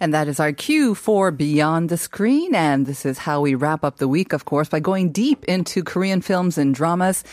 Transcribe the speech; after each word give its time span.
And 0.00 0.14
that 0.14 0.28
is 0.28 0.38
our 0.38 0.52
cue 0.52 0.94
for 0.94 1.30
Beyond 1.30 1.88
the 1.88 1.96
Screen. 1.96 2.54
And 2.54 2.86
this 2.86 3.04
is 3.04 3.18
how 3.18 3.40
we 3.40 3.54
wrap 3.54 3.84
up 3.84 3.96
the 3.96 4.06
week, 4.06 4.32
of 4.32 4.44
course, 4.44 4.68
by 4.68 4.80
going 4.80 5.10
deep 5.10 5.44
into 5.46 5.82
Korean 5.82 6.20
films 6.20 6.56
and 6.56 6.74
dramas, 6.74 7.24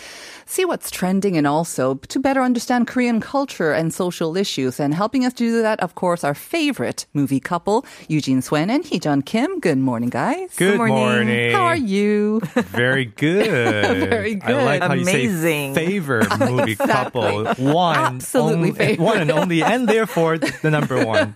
see 0.45 0.65
what's 0.65 0.91
trending, 0.91 1.35
and 1.37 1.47
also 1.47 1.95
to 1.95 2.19
better 2.19 2.41
understand 2.41 2.87
Korean 2.87 3.19
culture 3.19 3.71
and 3.71 3.93
social 3.93 4.37
issues. 4.37 4.79
And 4.79 4.93
helping 4.93 5.25
us 5.25 5.33
do 5.33 5.61
that, 5.61 5.79
of 5.79 5.95
course, 5.95 6.23
our 6.23 6.33
favorite 6.35 7.05
movie 7.13 7.39
couple, 7.39 7.85
Eugene 8.07 8.41
Swen 8.41 8.69
and 8.69 8.83
Heejun 8.83 9.25
Kim. 9.25 9.59
Good 9.59 9.77
morning, 9.77 10.09
guys. 10.09 10.55
Good, 10.55 10.77
morning. 10.77 11.51
How 11.51 11.63
are 11.65 11.75
you? 11.75 12.39
Very 12.55 13.05
good. 13.05 13.45
Very 14.09 14.35
good. 14.35 14.51
I 14.55 14.63
like 14.65 14.81
good. 14.81 14.87
how 14.87 14.93
you 14.93 15.01
Amazing. 15.03 15.73
say 15.75 15.85
favorite 15.85 16.39
movie 16.39 16.75
couple. 16.75 17.45
One, 17.55 17.97
Absolutely 17.97 18.55
only- 18.55 18.71
favorite. 18.73 19.03
one 19.03 19.17
and 19.19 19.31
only, 19.31 19.63
and 19.63 19.87
therefore 19.87 20.37
the 20.37 20.69
number 20.71 21.03
one. 21.05 21.33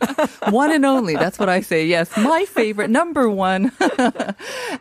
one 0.50 0.72
and 0.72 0.86
only. 0.86 1.16
That's 1.16 1.40
what 1.40 1.50
I 1.50 1.62
say. 1.62 1.86
Yes, 1.86 2.16
my 2.18 2.46
favorite, 2.46 2.90
number 2.90 3.30
one. 3.30 3.72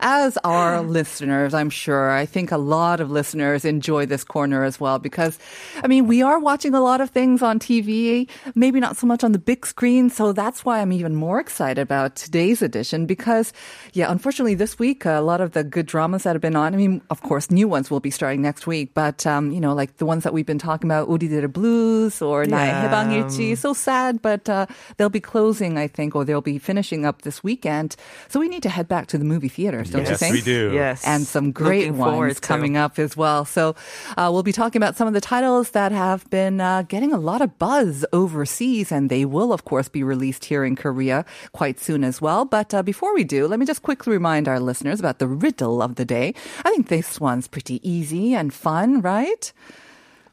as 0.01 0.37
our 0.43 0.81
listeners, 0.81 1.53
I'm 1.53 1.69
sure. 1.69 2.11
I 2.11 2.25
think 2.25 2.51
a 2.51 2.57
lot 2.57 2.99
of 2.99 3.09
listeners 3.11 3.65
enjoy 3.65 4.05
this 4.05 4.18
corner 4.18 4.64
as 4.64 4.80
well 4.80 4.98
because, 4.98 5.38
I 5.82 5.86
mean, 5.86 6.06
we 6.06 6.22
are 6.22 6.38
watching 6.38 6.74
a 6.74 6.80
lot 6.80 7.00
of 7.00 7.10
things 7.10 7.42
on 7.42 7.58
TV, 7.58 8.26
maybe 8.54 8.80
not 8.80 8.96
so 8.96 9.06
much 9.06 9.22
on 9.22 9.30
the 9.32 9.38
big 9.38 9.64
screen. 9.66 10.10
So 10.10 10.32
that's 10.32 10.64
why 10.64 10.80
I'm 10.80 10.92
even 10.92 11.14
more 11.14 11.38
excited 11.38 11.78
about 11.78 12.16
today's 12.16 12.62
edition 12.62 13.06
because, 13.06 13.52
yeah, 13.92 14.10
unfortunately 14.10 14.54
this 14.54 14.78
week, 14.78 15.04
a 15.04 15.20
lot 15.20 15.40
of 15.40 15.52
the 15.52 15.62
good 15.62 15.86
dramas 15.86 16.24
that 16.24 16.34
have 16.34 16.42
been 16.42 16.56
on, 16.56 16.74
I 16.74 16.76
mean, 16.76 17.00
of 17.10 17.22
course, 17.22 17.50
new 17.50 17.68
ones 17.68 17.90
will 17.90 18.00
be 18.00 18.10
starting 18.10 18.42
next 18.42 18.66
week, 18.66 18.90
but, 18.94 19.26
um, 19.26 19.52
you 19.52 19.60
know, 19.60 19.74
like 19.74 19.96
the 19.98 20.06
ones 20.06 20.24
that 20.24 20.32
we've 20.32 20.46
been 20.46 20.58
talking 20.58 20.90
about, 20.90 21.08
우리들의 21.08 21.52
Blues 21.52 22.20
or 22.20 22.44
나의 22.46 22.74
Yeah. 22.74 22.82
해방일지, 22.90 23.56
so 23.56 23.72
sad, 23.72 24.20
but 24.22 24.48
uh, 24.48 24.66
they'll 24.96 25.08
be 25.12 25.20
closing, 25.20 25.78
I 25.78 25.86
think, 25.86 26.14
or 26.16 26.24
they'll 26.24 26.40
be 26.42 26.58
finishing 26.58 27.06
up 27.06 27.22
this 27.22 27.44
weekend. 27.44 27.94
So 28.28 28.40
we 28.40 28.48
need 28.48 28.62
to 28.64 28.68
head 28.68 28.88
back 28.88 29.06
to 29.14 29.18
the 29.18 29.24
movie 29.24 29.48
theaters, 29.48 29.90
don't 29.90 30.02
you 30.04 30.10
yes, 30.16 30.20
think? 30.20 30.34
we 30.34 30.40
do. 30.42 30.72
Yes. 30.74 31.04
And 31.06 31.26
some 31.26 31.52
great 31.52 31.86
Looking 31.86 31.96
forward 32.02 32.26
ones 32.34 32.40
to. 32.40 32.48
coming 32.48 32.76
up 32.76 32.98
as 32.98 33.16
well. 33.16 33.44
So 33.44 33.74
uh, 34.17 34.29
we'll 34.31 34.43
be 34.43 34.51
talking 34.51 34.81
about 34.81 34.95
some 34.95 35.07
of 35.07 35.13
the 35.13 35.21
titles 35.21 35.71
that 35.71 35.91
have 35.91 36.29
been 36.29 36.61
uh, 36.61 36.83
getting 36.83 37.13
a 37.13 37.17
lot 37.17 37.41
of 37.41 37.57
buzz 37.59 38.05
overseas, 38.13 38.91
and 38.91 39.09
they 39.09 39.25
will, 39.25 39.53
of 39.53 39.65
course, 39.65 39.89
be 39.89 40.03
released 40.03 40.45
here 40.45 40.63
in 40.63 40.75
Korea 40.75 41.25
quite 41.51 41.79
soon 41.79 42.03
as 42.03 42.21
well. 42.21 42.45
But 42.45 42.73
uh, 42.73 42.83
before 42.83 43.13
we 43.13 43.23
do, 43.23 43.47
let 43.47 43.59
me 43.59 43.65
just 43.65 43.81
quickly 43.81 44.13
remind 44.13 44.47
our 44.47 44.59
listeners 44.59 44.99
about 44.99 45.19
the 45.19 45.27
riddle 45.27 45.81
of 45.81 45.95
the 45.95 46.05
day. 46.05 46.33
I 46.65 46.71
think 46.71 46.87
this 46.87 47.19
one's 47.19 47.47
pretty 47.47 47.79
easy 47.87 48.33
and 48.33 48.53
fun, 48.53 49.01
right? 49.01 49.51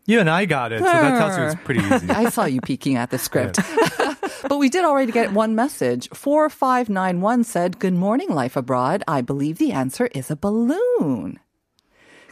You 0.06 0.20
and 0.20 0.30
I 0.30 0.44
got 0.44 0.70
it, 0.70 0.78
so 0.78 0.84
that 0.84 1.18
tells 1.18 1.36
you 1.36 1.44
it's 1.44 1.64
pretty 1.64 1.80
easy. 1.80 2.10
I 2.10 2.30
saw 2.30 2.44
you 2.44 2.60
peeking 2.60 2.96
at 2.96 3.10
the 3.10 3.18
script. 3.18 3.58
but 4.48 4.58
we 4.58 4.68
did 4.68 4.84
already 4.84 5.12
get 5.12 5.32
one 5.32 5.54
message. 5.54 6.08
4591 6.10 7.44
said, 7.44 7.78
Good 7.78 7.94
morning, 7.94 8.30
life 8.30 8.56
abroad. 8.56 9.02
I 9.08 9.20
believe 9.20 9.58
the 9.58 9.72
answer 9.72 10.06
is 10.06 10.30
a 10.30 10.36
balloon. 10.36 11.40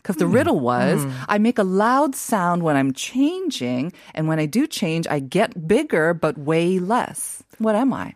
Because 0.05 0.17
the 0.17 0.27
riddle 0.27 0.59
hmm. 0.59 0.65
was, 0.65 1.03
hmm. 1.03 1.13
I 1.29 1.39
make 1.39 1.59
a 1.59 1.65
loud 1.65 2.15
sound 2.15 2.63
when 2.63 2.77
I'm 2.77 2.93
changing, 2.93 3.91
and 4.13 4.29
when 4.29 4.39
I 4.39 4.45
do 4.45 4.67
change, 4.67 5.09
I 5.09 5.19
get 5.19 5.67
bigger 5.67 6.13
but 6.13 6.37
way 6.37 6.79
less. 6.79 7.43
What 7.57 7.75
am 7.75 7.95
I? 7.95 8.15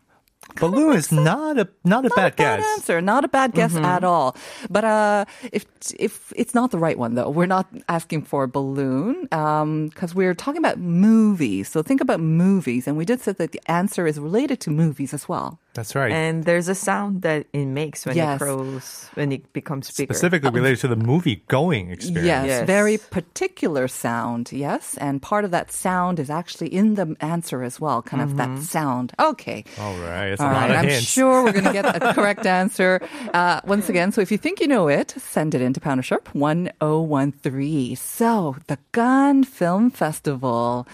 Balloon 0.56 0.96
is 0.96 1.12
not 1.12 1.58
a 1.58 1.68
not 1.84 2.04
a 2.04 2.10
bad 2.10 2.16
Not 2.16 2.32
a 2.32 2.36
bad 2.36 2.36
guess. 2.36 2.66
answer. 2.78 3.00
Not 3.00 3.24
a 3.24 3.28
bad 3.28 3.52
guess 3.52 3.72
mm-hmm. 3.72 3.84
at 3.84 4.04
all. 4.04 4.36
But 4.70 4.84
uh, 4.84 5.24
if 5.52 5.66
if 5.98 6.32
it's 6.36 6.54
not 6.54 6.70
the 6.70 6.78
right 6.78 6.98
one 6.98 7.14
though, 7.14 7.30
we're 7.30 7.46
not 7.46 7.66
asking 7.88 8.22
for 8.22 8.44
a 8.44 8.48
balloon 8.48 9.28
um, 9.32 9.88
because 9.88 10.14
we're 10.14 10.34
talking 10.34 10.58
about 10.58 10.78
movies. 10.78 11.68
So 11.68 11.82
think 11.82 12.00
about 12.00 12.20
movies, 12.20 12.86
and 12.86 12.96
we 12.96 13.04
did 13.04 13.20
say 13.20 13.32
that 13.32 13.52
the 13.52 13.60
answer 13.70 14.06
is 14.06 14.18
related 14.18 14.60
to 14.60 14.70
movies 14.70 15.14
as 15.14 15.28
well. 15.28 15.60
That's 15.74 15.94
right. 15.94 16.10
And 16.10 16.42
there's 16.44 16.66
a 16.66 16.74
sound 16.74 17.22
that 17.22 17.46
it 17.52 17.66
makes 17.66 18.04
when 18.04 18.16
Yes. 18.16 18.34
it 18.34 18.38
grows, 18.42 19.08
when 19.14 19.30
it 19.30 19.52
becomes 19.52 19.90
bigger. 19.94 20.12
Specifically 20.12 20.48
um, 20.48 20.54
related 20.54 20.80
to 20.80 20.88
the 20.88 20.96
movie 20.96 21.44
going 21.46 21.90
experience. 21.90 22.26
Yes, 22.26 22.46
Yes. 22.46 22.66
very 22.66 22.98
particular 22.98 23.86
sound. 23.86 24.50
Yes, 24.50 24.96
and 24.98 25.22
part 25.22 25.44
of 25.44 25.52
that 25.52 25.70
sound 25.70 26.18
is 26.18 26.30
actually 26.30 26.74
in 26.74 26.94
the 26.94 27.14
answer 27.20 27.62
as 27.62 27.78
well. 27.78 28.02
Kind 28.02 28.22
of 28.22 28.36
that 28.38 28.48
mm-hmm. 28.48 28.62
sound. 28.62 29.12
Okay. 29.20 29.62
All 29.78 29.94
right, 29.98 30.37
All 30.40 30.50
right, 30.50 30.70
I'm 30.70 30.90
sure 31.00 31.44
we're 31.44 31.52
going 31.52 31.64
to 31.72 31.72
get 31.72 32.00
the 32.00 32.12
correct 32.12 32.46
answer 32.46 33.00
uh, 33.34 33.60
once 33.64 33.88
again. 33.88 34.12
So 34.12 34.20
if 34.20 34.30
you 34.30 34.38
think 34.38 34.60
you 34.60 34.68
know 34.68 34.88
it, 34.88 35.10
send 35.10 35.54
it 35.54 35.60
into 35.60 35.80
Pounder 35.80 36.02
Sharp 36.02 36.34
1013. 36.34 37.96
So 37.96 38.56
the 38.66 38.78
Cannes 38.92 39.44
Film 39.44 39.90
Festival. 39.90 40.86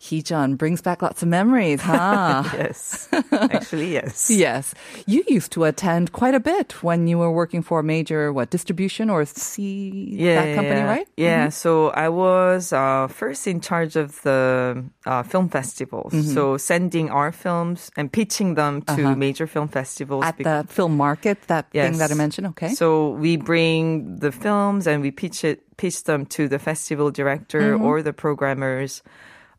Heejun 0.00 0.56
brings 0.56 0.80
back 0.80 1.02
lots 1.02 1.22
of 1.22 1.28
memories, 1.28 1.82
huh? 1.82 2.42
Yes. 2.54 3.06
Actually, 3.32 3.92
yes. 3.92 4.30
yes. 4.46 4.74
You 5.06 5.22
used 5.28 5.52
to 5.52 5.64
attend 5.64 6.12
quite 6.12 6.34
a 6.34 6.40
bit 6.40 6.82
when 6.82 7.06
you 7.06 7.18
were 7.18 7.30
working 7.30 7.60
for 7.62 7.80
a 7.80 7.82
major, 7.82 8.32
what, 8.32 8.48
distribution 8.48 9.10
or 9.10 9.26
C, 9.26 10.16
that 10.24 10.54
company, 10.54 10.80
yeah. 10.80 10.86
right? 10.86 11.06
Mm-hmm. 11.06 11.22
Yeah. 11.22 11.48
So 11.50 11.90
I 11.90 12.08
was 12.08 12.72
uh, 12.72 13.08
first 13.08 13.46
in 13.46 13.60
charge 13.60 13.96
of 13.96 14.22
the 14.22 14.82
uh, 15.04 15.22
film 15.22 15.50
festivals. 15.50 16.14
Mm-hmm. 16.14 16.32
So 16.32 16.56
sending 16.56 17.10
our 17.10 17.30
films 17.30 17.90
and 17.94 18.10
pitching 18.10 18.54
them 18.54 18.80
to 18.82 19.14
major 19.14 19.46
film 19.46 19.68
festivals. 19.68 20.24
Uh-huh. 20.24 20.32
At 20.38 20.66
the 20.66 20.72
film 20.72 20.96
market, 20.96 21.42
that 21.48 21.70
thing 21.72 21.98
that 21.98 22.10
I 22.10 22.14
mentioned, 22.14 22.46
okay? 22.48 22.72
So 22.72 23.10
we 23.10 23.36
bring 23.36 24.16
the 24.16 24.32
films 24.32 24.86
and 24.86 25.02
we 25.02 25.10
pitch 25.10 25.44
it, 25.44 25.76
pitch 25.76 26.04
them 26.04 26.24
to 26.26 26.48
the 26.48 26.58
festival 26.58 27.10
director 27.10 27.60
Mm-hmm. 27.60 27.84
or 27.84 28.02
the 28.02 28.12
programmers. 28.12 29.02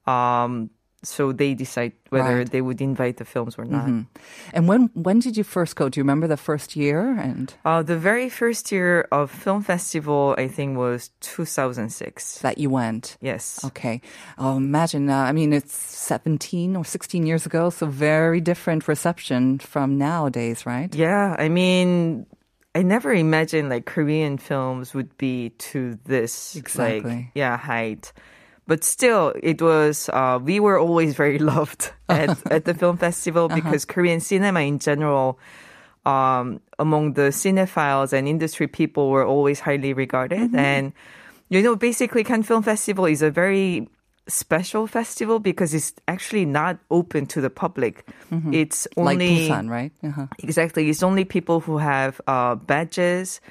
Um, 0.07 0.69
so 1.03 1.31
they 1.34 1.56
decide 1.56 1.94
whether 2.12 2.38
Right. 2.38 2.51
they 2.51 2.62
would 2.62 2.79
invite 2.79 3.17
the 3.17 3.25
films 3.25 3.57
or 3.57 3.66
not. 3.66 3.89
and 4.53 4.67
when 4.67 4.89
when 4.94 5.17
did 5.19 5.35
you 5.35 5.44
first 5.44 5.75
go? 5.75 5.89
Do 5.89 6.00
you 6.00 6.03
remember 6.03 6.28
the 6.28 6.38
first 6.38 6.75
year? 6.75 7.17
And 7.17 7.51
Uh, 7.66 7.81
the 7.81 7.97
very 7.97 8.29
first 8.29 8.72
year 8.72 9.07
of 9.12 9.31
film 9.31 9.63
festival, 9.63 10.35
I 10.38 10.47
think, 10.47 10.78
was 10.78 11.09
2006. 11.22 12.39
that 12.41 12.57
you 12.57 12.69
went? 12.69 13.17
Yes. 13.19 13.59
Okay. 13.66 14.01
Oh, 14.38 14.57
imagine, 14.57 15.09
uh, 15.09 15.29
I 15.29 15.31
mean, 15.31 15.53
it's 15.53 15.73
17 15.75 16.75
or 16.75 16.85
16 16.85 17.25
years 17.25 17.45
ago, 17.47 17.69
so 17.72 17.88
very 17.88 18.39
different 18.41 18.88
reception 18.88 19.57
from 19.59 19.97
nowadays, 19.97 20.66
right? 20.66 20.94
Yeah, 20.95 21.35
I 21.39 21.50
mean, 21.50 22.25
I 22.75 22.83
never 22.83 23.12
imagined 23.13 23.69
like 23.69 23.85
Korean 23.85 24.38
films 24.38 24.94
would 24.94 25.18
be 25.18 25.50
to 25.72 25.97
this 26.06 26.56
Exactly. 26.56 27.12
like 27.16 27.25
yeah 27.35 27.57
height. 27.57 28.13
But 28.67 28.83
still, 28.83 29.33
it 29.41 29.61
was 29.61 30.09
uh, 30.09 30.39
we 30.41 30.59
were 30.59 30.79
always 30.79 31.16
very 31.16 31.39
loved 31.53 31.91
at, 32.07 32.38
at 32.51 32.66
the 32.66 32.73
film 32.73 32.97
festival 32.97 33.49
because 33.49 33.85
Korean 33.85 34.19
cinema 34.19 34.61
in 34.61 34.79
general, 34.79 35.39
um, 36.05 36.61
among 36.79 37.13
the 37.13 37.31
cinephiles 37.33 38.13
and 38.13 38.27
industry 38.27 38.67
people, 38.67 39.09
were 39.09 39.25
always 39.25 39.59
highly 39.59 39.94
regarded. 39.94 40.55
And 40.55 40.94
you 41.50 41.61
know, 41.61 41.75
basically, 41.75 42.23
Cannes 42.23 42.44
Film 42.44 42.63
Festival 42.63 43.05
is 43.05 43.21
a 43.21 43.29
very 43.31 43.88
special 44.27 44.88
festival 44.88 45.39
because 45.39 45.73
it's 45.73 45.94
actually 46.07 46.45
not 46.45 46.77
open 46.89 47.25
to 47.25 47.41
the 47.41 47.50
public. 47.50 48.07
It's 48.53 48.88
Like 48.95 49.16
only 49.19 49.50
Busan, 49.50 49.69
right? 49.69 49.91
Uh-huh. 50.03 50.27
Exactly. 50.39 50.89
It's 50.89 51.03
only 51.03 51.25
people 51.25 51.59
who 51.59 51.77
have 51.77 52.21
uh, 52.27 52.56
badges. 52.56 53.41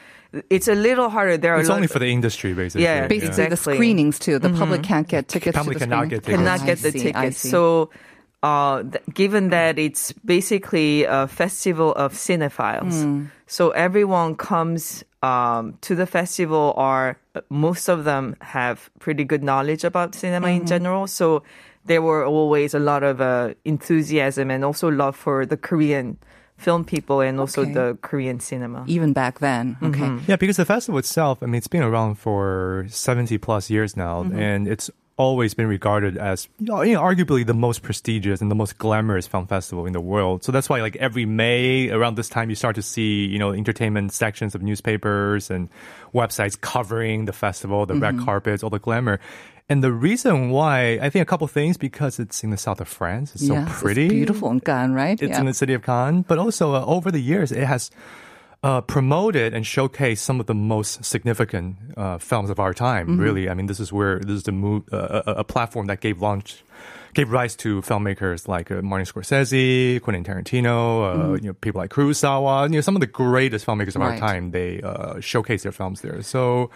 It's 0.49 0.69
a 0.69 0.75
little 0.75 1.09
harder. 1.09 1.37
There 1.37 1.55
are 1.55 1.61
It's 1.61 1.71
only 1.71 1.87
for 1.89 1.99
the 1.99 2.07
industry, 2.07 2.55
basically. 2.55 2.85
Yeah, 2.85 3.07
Basically, 3.09 3.35
the 3.37 3.43
Exactly. 3.53 3.75
screenings 3.75 4.19
too. 4.19 4.39
The 4.39 4.51
public 4.51 4.83
can't 4.83 5.09
get 5.09 5.27
tickets. 5.29 5.57
Public 5.57 5.79
to 5.79 5.79
the 5.81 5.85
cannot 5.87 6.07
screening. 6.07 6.11
get 6.11 6.25
tickets. 6.25 6.39
cannot 6.39 6.67
get 6.67 6.79
the 6.79 6.93
see, 6.93 7.01
tickets. 7.13 7.37
see. 7.39 7.49
So, 7.51 7.91
uh, 8.43 8.83
th- 8.85 9.03
given 9.13 9.51
that 9.51 9.79
it's 9.79 10.13
basically 10.25 11.05
a 11.05 11.27
festival 11.27 11.93
of 11.95 12.13
cinephiles, 12.15 13.03
Hmm. 13.03 13.25
so 13.47 13.71
everyone 13.71 14.35
comes 14.37 15.03
um, 15.23 15.75
to 15.83 15.95
the 15.95 16.07
festival. 16.07 16.73
Are 16.79 17.19
most 17.51 17.89
of 17.89 18.05
them 18.05 18.37
have 18.41 18.89
pretty 19.01 19.25
good 19.25 19.43
knowledge 19.43 19.85
about 19.85 20.15
cinema 20.15 20.47
Mm-hmm. 20.47 20.61
in 20.63 20.67
general. 20.67 21.07
So 21.07 21.43
there 21.85 22.01
were 22.01 22.25
always 22.25 22.73
a 22.73 22.79
lot 22.79 23.03
of 23.03 23.21
uh, 23.21 23.53
enthusiasm 23.67 24.51
and 24.51 24.65
also 24.65 24.89
love 24.89 25.17
for 25.17 25.45
the 25.45 25.57
Korean 25.59 26.17
film 26.61 26.85
people 26.85 27.21
and 27.21 27.41
also 27.41 27.63
Okay. 27.63 27.73
the 27.73 27.99
Korean 28.03 28.39
cinema. 28.41 28.85
even 28.87 29.13
back 29.13 29.39
then. 29.41 29.77
Okay. 29.83 30.19
Yeah, 30.29 30.37
because 30.37 30.57
the 30.57 30.65
festival 30.67 30.99
itself, 30.99 31.43
I 31.43 31.47
mean, 31.47 31.57
it's 31.57 31.69
been 31.73 31.83
around 31.83 32.17
for 32.17 32.87
70 32.89 33.39
plus 33.39 33.71
years 33.71 33.97
now, 33.97 34.23
Mm-hmm. 34.23 34.39
and 34.39 34.69
it's 34.69 34.91
always 35.17 35.53
been 35.53 35.67
regarded 35.69 36.17
as 36.17 36.49
you 36.59 36.67
know, 36.67 36.77
arguably 37.03 37.45
the 37.45 37.53
most 37.53 37.83
prestigious 37.83 38.41
and 38.41 38.51
the 38.51 38.55
most 38.55 38.79
glamorous 38.79 39.27
film 39.27 39.47
festival 39.47 39.85
in 39.85 39.93
the 39.93 40.01
world. 40.01 40.43
So 40.45 40.51
that's 40.53 40.69
why 40.71 40.81
like 40.81 40.97
every 40.97 41.27
May 41.27 41.91
around 41.91 42.17
this 42.17 42.31
time 42.31 42.49
you 42.49 42.57
start 42.57 42.75
to 42.77 42.83
see, 42.83 43.27
you 43.27 43.39
know, 43.39 43.53
entertainment 43.53 44.13
sections 44.15 44.55
of 44.55 44.63
newspapers 44.63 45.51
and 45.51 45.69
websites 46.15 46.59
covering 46.59 47.27
the 47.27 47.35
festival, 47.35 47.85
the 47.85 47.97
red 47.97 48.19
carpets, 48.21 48.63
all 48.65 48.71
the 48.71 48.79
glamour. 48.79 49.21
And 49.71 49.85
the 49.85 49.93
reason 49.93 50.51
why, 50.51 50.99
I 51.01 51.09
think 51.11 51.23
a 51.23 51.27
couple 51.27 51.47
things 51.47 51.77
because 51.79 52.19
it's 52.19 52.43
in 52.43 52.51
the 52.51 52.57
south 52.59 52.81
of 52.81 52.89
France. 52.89 53.33
It's 53.35 53.45
Yes, 53.45 53.55
so 53.67 53.71
it's 53.71 53.81
pretty. 53.81 54.09
beautiful 54.09 54.51
in 54.51 54.59
Cannes, 54.61 54.95
right? 54.95 55.15
It's 55.23 55.31
Yeah. 55.31 55.41
in 55.41 55.47
the 55.47 55.55
city 55.55 55.75
of 55.75 55.83
Cannes, 55.83 56.25
but 56.27 56.39
also 56.39 56.75
uh, 56.75 56.85
over 56.85 57.11
the 57.13 57.21
years, 57.23 57.53
it 57.53 57.65
has 57.65 57.91
uh, 58.63 58.81
promoted 58.83 59.55
and 59.55 59.65
showcased 59.65 60.19
some 60.19 60.39
of 60.41 60.47
the 60.47 60.55
most 60.55 61.03
significant 61.05 61.77
uh, 61.97 62.19
films 62.19 62.51
of 62.51 62.59
our 62.61 62.75
time. 62.75 63.07
Mm-hmm. 63.07 63.21
Really, 63.21 63.49
I 63.49 63.55
mean, 63.55 63.67
this 63.67 63.81
is 63.81 63.91
where 63.93 64.19
this 64.19 64.37
is 64.37 64.43
the 64.43 64.53
move, 64.53 64.83
uh, 64.93 65.23
a, 65.27 65.33
a 65.41 65.45
platform 65.45 65.87
that 65.87 66.01
gave 66.01 66.21
launch. 66.21 66.63
Gave 67.15 67.31
rise 67.33 67.57
to 67.57 67.81
filmmakers 67.83 68.47
like 68.47 68.71
uh, 68.71 68.83
Martin 68.83 69.05
Scorsese, 69.07 70.01
Quentin 70.03 70.23
Tarantino, 70.23 70.79
uh, 71.33 71.35
you 71.35 71.49
know, 71.49 71.55
people 71.55 71.81
like 71.81 71.91
Kurosawa, 71.91 72.69
you 72.71 72.77
know, 72.77 72.81
some 72.83 72.95
of 72.95 73.01
the 73.01 73.07
greatest 73.09 73.67
filmmakers 73.67 73.97
of 73.97 74.03
our 74.03 74.13
Mm-hmm. 74.13 74.27
Time. 74.27 74.51
They 74.53 74.81
uh, 74.83 75.19
showcase 75.21 75.63
their 75.65 75.73
films 75.73 76.03
there. 76.03 76.23
So 76.23 76.71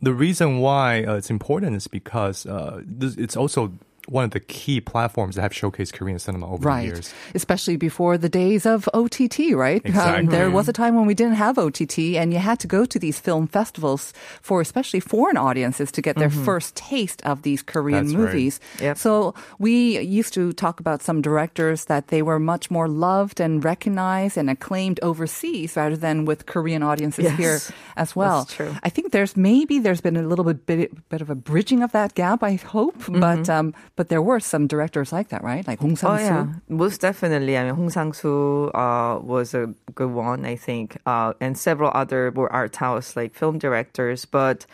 the 0.00 0.14
reason 0.14 0.58
why 0.58 1.04
uh, 1.04 1.14
it's 1.14 1.30
important 1.30 1.76
is 1.76 1.88
because 1.88 2.46
uh, 2.46 2.82
it's 3.00 3.36
also 3.36 3.72
one 4.08 4.24
of 4.24 4.30
the 4.30 4.40
key 4.40 4.80
platforms 4.80 5.34
that 5.36 5.42
have 5.42 5.52
showcased 5.52 5.92
Korean 5.92 6.18
cinema 6.18 6.50
over 6.50 6.66
Right. 6.66 6.80
the 6.88 6.96
years. 6.96 7.14
Especially 7.34 7.76
before 7.76 8.16
the 8.18 8.28
days 8.28 8.64
of 8.66 8.88
OTT, 8.94 9.54
right? 9.54 9.82
Um, 9.84 9.90
Exactly. 9.90 10.26
there 10.36 10.50
was 10.50 10.68
a 10.68 10.72
time 10.72 10.94
when 10.96 11.06
we 11.06 11.14
didn't 11.14 11.34
have 11.36 11.58
OTT 11.58 12.16
and 12.16 12.32
you 12.32 12.38
had 12.38 12.58
to 12.60 12.66
go 12.66 12.84
to 12.86 12.98
these 12.98 13.18
film 13.20 13.46
festivals 13.46 14.12
for 14.42 14.60
especially 14.60 15.00
foreign 15.00 15.36
audiences 15.36 15.92
to 15.92 16.00
get 16.02 16.16
their 16.16 16.30
first 16.30 16.74
taste 16.74 17.20
of 17.24 17.42
these 17.42 17.62
Korean 17.62 18.06
That's 18.06 18.16
right. 18.16 18.24
movies. 18.32 18.60
Yep. 18.80 18.96
So 18.98 19.34
we 19.58 19.98
used 20.00 20.32
to 20.34 20.52
talk 20.52 20.80
about 20.80 21.02
some 21.02 21.20
directors 21.22 21.84
that 21.86 22.08
they 22.08 22.22
were 22.22 22.38
much 22.38 22.70
more 22.70 22.88
loved 22.88 23.40
and 23.40 23.62
recognized 23.64 24.36
and 24.38 24.48
acclaimed 24.48 24.98
overseas 25.02 25.76
rather 25.76 25.96
than 25.96 26.24
with 26.24 26.46
Korean 26.46 26.82
audiences 26.82 27.24
Yes. 27.24 27.36
here 27.38 27.58
as 27.96 28.16
well. 28.16 28.40
That's 28.44 28.54
true. 28.54 28.74
I 28.82 28.88
think 28.88 29.12
there's 29.12 29.36
maybe 29.36 29.78
there's 29.78 30.00
been 30.00 30.16
a 30.16 30.22
little 30.22 30.44
bit 30.44 30.64
bit, 30.66 31.08
bit 31.08 31.20
of 31.20 31.30
a 31.30 31.34
bridging 31.34 31.82
of 31.82 31.92
that 31.92 32.14
gap. 32.14 32.42
I 32.42 32.54
hope, 32.56 32.96
but 33.08 33.48
um, 33.48 33.74
but 33.98 34.06
there 34.14 34.22
were 34.22 34.38
some 34.38 34.70
directors 34.70 35.10
like 35.10 35.34
that, 35.34 35.42
right? 35.42 35.66
Like 35.66 35.82
Hong 35.82 35.98
Mm-hmm. 35.98 36.06
Oh 36.06 36.22
yeah, 36.22 36.46
most 36.70 37.02
definitely. 37.02 37.58
I 37.58 37.66
mean, 37.66 37.74
Hong 37.74 37.90
Sang-soo 37.90 38.70
uh, 38.70 39.18
was 39.18 39.58
a 39.58 39.74
good 39.98 40.14
one, 40.14 40.46
I 40.46 40.54
think, 40.54 41.02
uh, 41.02 41.34
and 41.42 41.58
several 41.58 41.90
other 41.92 42.30
more 42.30 42.46
art 42.46 42.78
house 42.78 43.18
like 43.18 43.34
film 43.34 43.58
directors. 43.58 44.22
But 44.22 44.70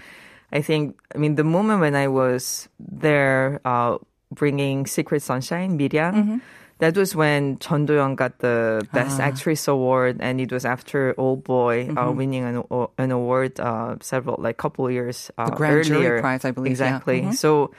I 0.52 0.60
think, 0.60 1.00
I 1.16 1.16
mean, 1.16 1.40
the 1.40 1.48
moment 1.56 1.80
when 1.80 1.96
I 1.96 2.12
was 2.12 2.68
there, 2.76 3.64
uh, 3.64 3.96
bringing 4.28 4.84
Secret 4.84 5.24
Sunshine, 5.24 5.80
Miryang. 5.80 6.44
That 6.82 6.98
was 6.98 7.14
when 7.16 7.56
Chun 7.64 7.86
Do-yeon 7.86 8.16
got 8.18 8.42
the 8.44 8.82
Best 8.92 9.16
Actress 9.22 9.64
award, 9.70 10.18
and 10.20 10.36
it 10.42 10.52
was 10.52 10.66
after 10.66 11.14
Old 11.16 11.46
Boy 11.46 11.88
uh, 11.96 12.10
winning 12.12 12.44
an, 12.44 12.60
an 12.98 13.08
award 13.14 13.56
uh, 13.56 13.96
several 14.02 14.36
like 14.42 14.58
couple 14.58 14.90
years 14.90 15.30
uh, 15.38 15.48
The 15.48 15.56
Grand 15.56 15.86
Jury. 15.86 16.20
Prize, 16.20 16.44
I 16.44 16.50
believe, 16.50 16.76
yeah. 16.76 16.98
Exactly. 16.98 17.22
Mhm. 17.22 17.32
So 17.32 17.70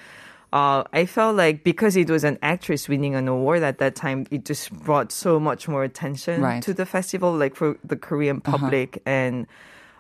uh, 0.55 0.83
I 0.95 1.03
felt 1.05 1.35
like 1.35 1.63
because 1.67 1.97
it 1.99 2.07
was 2.09 2.23
an 2.23 2.39
actress 2.41 2.87
winning 2.87 3.13
an 3.13 3.27
award 3.27 3.61
at 3.61 3.77
that 3.83 3.93
time, 3.99 4.23
it 4.31 4.45
just 4.47 4.71
brought 4.71 5.11
so 5.11 5.35
much 5.37 5.67
more 5.67 5.83
attention 5.83 6.39
Right. 6.41 6.63
to 6.63 6.71
the 6.73 6.85
festival, 6.87 7.35
like 7.35 7.55
for 7.59 7.75
the 7.83 7.97
Korean 7.99 8.39
public. 8.39 9.03
And 9.05 9.47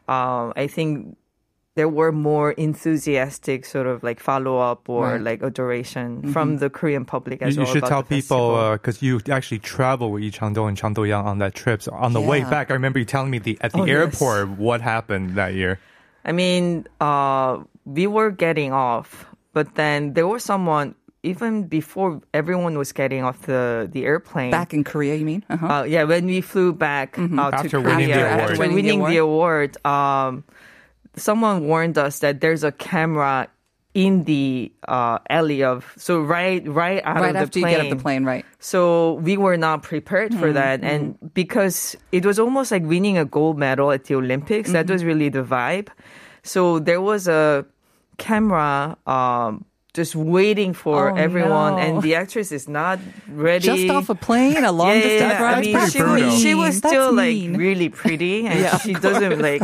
uh, 0.07 0.53
I 0.55 0.67
think 0.71 1.17
there 1.75 1.89
were 1.91 2.13
more 2.15 2.55
enthusiastic 2.55 3.65
sort 3.65 3.85
of 3.85 4.01
like 4.01 4.19
follow 4.23 4.57
up 4.59 4.87
or 4.87 5.19
Right. 5.19 5.21
like 5.21 5.43
adoration 5.43 6.31
from 6.31 6.57
the 6.63 6.69
Korean 6.69 7.03
public 7.03 7.41
as 7.41 7.55
You, 7.55 7.63
you 7.63 7.67
should 7.67 7.77
about 7.83 7.89
tell 7.89 8.01
the 8.03 8.15
people 8.15 8.55
festival. 8.55 8.71
because 8.79 9.01
you 9.03 9.19
actually 9.29 9.59
travel 9.59 10.11
with 10.11 10.23
Lee 10.23 10.31
Chang-dong 10.31 10.69
and 10.69 10.77
Chang 10.77 10.93
Do-young 10.93 11.25
on 11.27 11.39
that 11.39 11.53
trip. 11.53 11.81
So 11.81 11.91
on 11.91 12.13
the 12.13 12.21
way 12.21 12.43
back, 12.47 12.71
I 12.71 12.79
remember 12.79 12.99
you 12.99 13.05
telling 13.05 13.29
me 13.29 13.39
the, 13.39 13.57
at 13.59 13.73
the 13.73 13.81
Oh, 13.81 13.85
yes. 13.85 13.91
airport 13.91 14.55
what 14.57 14.79
happened 14.79 15.35
that 15.35 15.53
year. 15.53 15.79
I 16.23 16.31
mean, 16.31 16.87
uh, 17.01 17.59
we 17.83 18.07
were 18.07 18.31
getting 18.31 18.71
off, 18.71 19.25
but 19.55 19.75
then 19.79 20.13
there 20.13 20.27
was 20.27 20.43
someone 20.43 20.93
even 21.23 21.63
before 21.65 22.21
everyone 22.35 22.77
was 22.77 22.91
getting 22.91 23.23
off 23.23 23.47
the 23.47 23.87
the 23.89 24.05
airplane. 24.05 24.51
Back 24.51 24.75
in 24.75 24.83
Korea, 24.83 25.15
you 25.15 25.25
mean? 25.25 25.43
Uh-huh. 25.49 25.65
Uh, 25.65 25.83
yeah, 25.83 26.03
when 26.03 26.27
we 26.27 26.41
flew 26.43 26.75
back 26.75 27.17
uh, 27.17 27.25
to 27.25 27.55
After 27.55 27.81
Korea 27.81 27.95
winning 27.95 28.11
the 28.11 28.21
award. 28.27 28.41
after 28.43 28.59
Winning 28.59 28.75
the 28.75 28.75
winning 28.75 29.01
the 29.07 29.17
award, 29.17 29.71
um, 29.87 30.43
someone 31.15 31.65
warned 31.65 31.97
us 31.97 32.19
that 32.19 32.43
there's 32.43 32.63
a 32.67 32.71
camera 32.75 33.47
in 33.95 34.27
the 34.27 34.69
uh, 34.91 35.23
alley 35.31 35.63
of 35.63 35.95
so 35.95 36.19
right 36.19 36.67
right 36.67 36.99
out 37.07 37.15
right 37.15 37.31
of 37.31 37.33
the 37.33 37.39
after 37.39 37.59
you 37.59 37.65
get 37.65 37.79
off 37.79 37.89
the 37.89 37.95
plane, 37.95 38.27
right? 38.27 38.43
So 38.59 39.13
we 39.23 39.39
were 39.39 39.55
not 39.55 39.87
prepared 39.87 40.35
for 40.35 40.51
that, 40.51 40.83
and 40.83 41.15
because 41.33 41.95
it 42.11 42.27
was 42.27 42.37
almost 42.37 42.75
like 42.75 42.83
winning 42.83 43.17
a 43.17 43.23
gold 43.23 43.57
medal 43.57 43.95
at 43.95 44.03
the 44.03 44.19
Olympics, 44.19 44.75
that 44.75 44.91
was 44.91 45.07
really 45.07 45.31
the 45.31 45.47
vibe. 45.47 45.87
So 46.43 46.77
there 46.77 46.99
was 46.99 47.31
a 47.31 47.65
camera. 48.17 48.97
Um, 49.07 49.65
just 49.93 50.13
waiting 50.13 50.73
for 50.73 51.09
Oh, 51.09 51.15
everyone, 51.15 51.75
no. 51.75 51.77
and 51.79 52.01
the 52.03 52.15
actress 52.15 52.51
is 52.51 52.67
not 52.67 52.99
ready. 53.31 53.63
Just 53.63 53.89
off 53.89 54.09
a 54.09 54.15
plane, 54.15 54.65
a 54.65 54.71
long 54.73 54.89
Yeah, 54.89 55.01
distance 55.01 55.21
yeah. 55.39 55.41
ride. 55.41 55.55
I 55.55 55.61
mean, 55.61 55.89
she, 55.89 56.01
was, 56.03 56.41
she 56.41 56.53
was 56.53 56.81
That's 56.81 56.91
still 56.91 57.13
like 57.15 57.31
mean. 57.33 57.55
really 57.55 57.87
pretty, 57.87 58.45
and 58.45 58.59
Yeah, 58.59 58.77
she 58.79 58.91
doesn't 58.93 59.39
like 59.39 59.63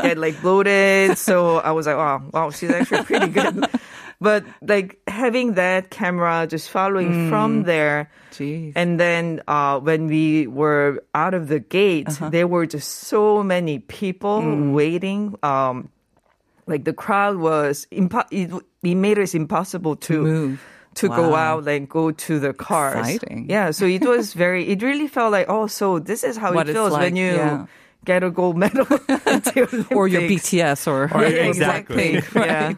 get 0.00 0.16
like 0.16 0.40
bloated. 0.42 1.18
So 1.18 1.56
I 1.58 1.72
was 1.72 1.88
like, 1.88 1.96
wow, 1.96 2.22
wow, 2.32 2.50
she's 2.50 2.70
actually 2.70 3.02
pretty 3.02 3.26
good. 3.34 3.66
But 4.20 4.44
like 4.62 4.98
having 5.08 5.54
that 5.54 5.90
camera 5.90 6.46
just 6.46 6.70
following 6.70 7.10
Mm. 7.26 7.28
from 7.28 7.62
there, 7.64 8.10
Jeez. 8.30 8.74
and 8.76 8.98
then 9.00 9.42
uh, 9.48 9.80
when 9.80 10.06
we 10.06 10.46
were 10.46 11.02
out 11.14 11.34
of 11.34 11.48
the 11.48 11.58
gate, 11.58 12.06
Uh-huh. 12.08 12.30
there 12.30 12.46
were 12.46 12.66
just 12.66 13.10
so 13.10 13.42
many 13.42 13.80
people 13.80 14.38
Mm. 14.40 14.72
waiting. 14.72 15.34
Um, 15.42 15.90
like 16.68 16.84
the 16.84 16.92
crowd 16.92 17.36
was 17.36 17.86
impo- 17.90 18.26
it, 18.30 18.52
it 18.82 18.94
made 18.94 19.18
it 19.18 19.34
impossible 19.34 19.96
to, 19.96 20.22
move. 20.22 20.62
to 20.94 21.08
go 21.08 21.34
out 21.34 21.66
and 21.66 21.88
go 21.88 22.10
to 22.12 22.38
the 22.38 22.52
cars. 22.52 23.08
Exciting. 23.08 23.46
Yeah, 23.48 23.70
so 23.72 23.86
it 23.86 24.04
was 24.06 24.34
very. 24.34 24.68
It 24.68 24.82
really 24.82 25.08
felt 25.08 25.32
like 25.32 25.46
oh, 25.48 25.66
so 25.66 25.98
this 25.98 26.22
is 26.24 26.36
how 26.36 26.52
What 26.54 26.68
it 26.68 26.72
feels 26.74 26.92
like, 26.92 27.02
when 27.02 27.16
you. 27.16 27.32
yeah. 27.34 27.66
Get 28.04 28.22
a 28.22 28.30
gold 28.30 28.56
medal 28.56 28.86
at 29.08 29.44
the 29.44 29.86
or 29.94 30.08
your 30.08 30.22
BTS 30.22 30.86
or, 30.86 31.04
Or- 31.12 31.20
or 31.20 31.24
exactly. 31.24 32.14
Blackpink, 32.14 32.34
right? 32.40 32.46
Yeah. 32.46 32.72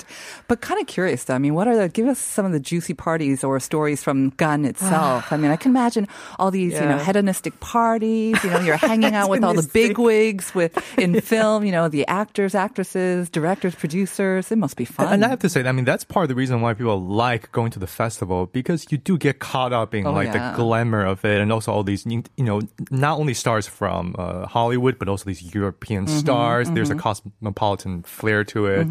But 0.48 0.60
kind 0.60 0.80
of 0.80 0.86
curious 0.88 1.24
though. 1.24 1.34
I 1.34 1.38
mean, 1.38 1.54
what 1.54 1.68
are 1.68 1.76
the, 1.76 1.88
give 1.88 2.08
us 2.08 2.18
some 2.18 2.44
of 2.46 2.50
the 2.52 2.58
juicy 2.58 2.94
parties 2.94 3.44
or 3.44 3.60
stories 3.60 4.02
from 4.02 4.32
Cannes 4.32 4.64
itself. 4.64 5.32
I 5.32 5.36
mean, 5.36 5.52
I 5.52 5.56
can 5.56 5.70
imagine 5.70 6.08
all 6.38 6.50
these, 6.50 6.72
you 6.72 6.80
know, 6.80 6.98
hedonistic 6.98 7.60
parties, 7.60 8.42
you 8.42 8.50
know, 8.50 8.58
you're 8.60 8.76
hanging 8.76 9.14
out 9.14 9.30
with 9.30 9.44
all 9.44 9.54
the 9.54 9.62
Hedonistic. 9.62 9.96
big 9.96 9.98
wigs 9.98 10.54
with, 10.54 10.76
in 10.98 11.20
film, 11.20 11.64
you 11.64 11.70
know, 11.70 11.88
the 11.88 12.04
actors, 12.08 12.54
actresses, 12.56 13.30
directors, 13.30 13.74
producers. 13.76 14.50
It 14.50 14.58
must 14.58 14.76
be 14.76 14.84
fun. 14.84 15.12
And 15.12 15.24
I 15.24 15.28
have 15.28 15.38
to 15.40 15.48
say, 15.48 15.62
I 15.64 15.70
mean, 15.72 15.84
that's 15.84 16.02
part 16.02 16.24
of 16.24 16.28
the 16.30 16.34
reason 16.34 16.60
why 16.62 16.74
people 16.74 17.00
like 17.00 17.52
going 17.52 17.70
to 17.72 17.78
the 17.78 17.86
festival 17.86 18.46
because 18.46 18.86
you 18.90 18.98
do 18.98 19.16
get 19.18 19.38
caught 19.38 19.72
up 19.72 19.94
in 19.94 20.06
Oh, 20.06 20.12
like 20.12 20.28
yeah. 20.34 20.50
the 20.52 20.56
glamour 20.56 21.04
of 21.04 21.24
it, 21.24 21.40
and 21.40 21.52
also 21.52 21.70
all 21.72 21.84
these, 21.84 22.04
you 22.06 22.24
you 22.36 22.42
know, 22.44 22.60
not 22.90 23.18
only 23.20 23.34
stars 23.34 23.68
from 23.68 24.16
uh, 24.18 24.46
Hollywood 24.46 24.98
but 24.98 25.08
also 25.10 25.24
these 25.26 25.54
European 25.54 26.06
Mm-hmm, 26.06 26.18
stars. 26.18 26.70
There's 26.70 26.90
a 26.90 26.94
cosmopolitan 26.94 28.02
flair 28.04 28.44
to 28.44 28.66
it. 28.66 28.88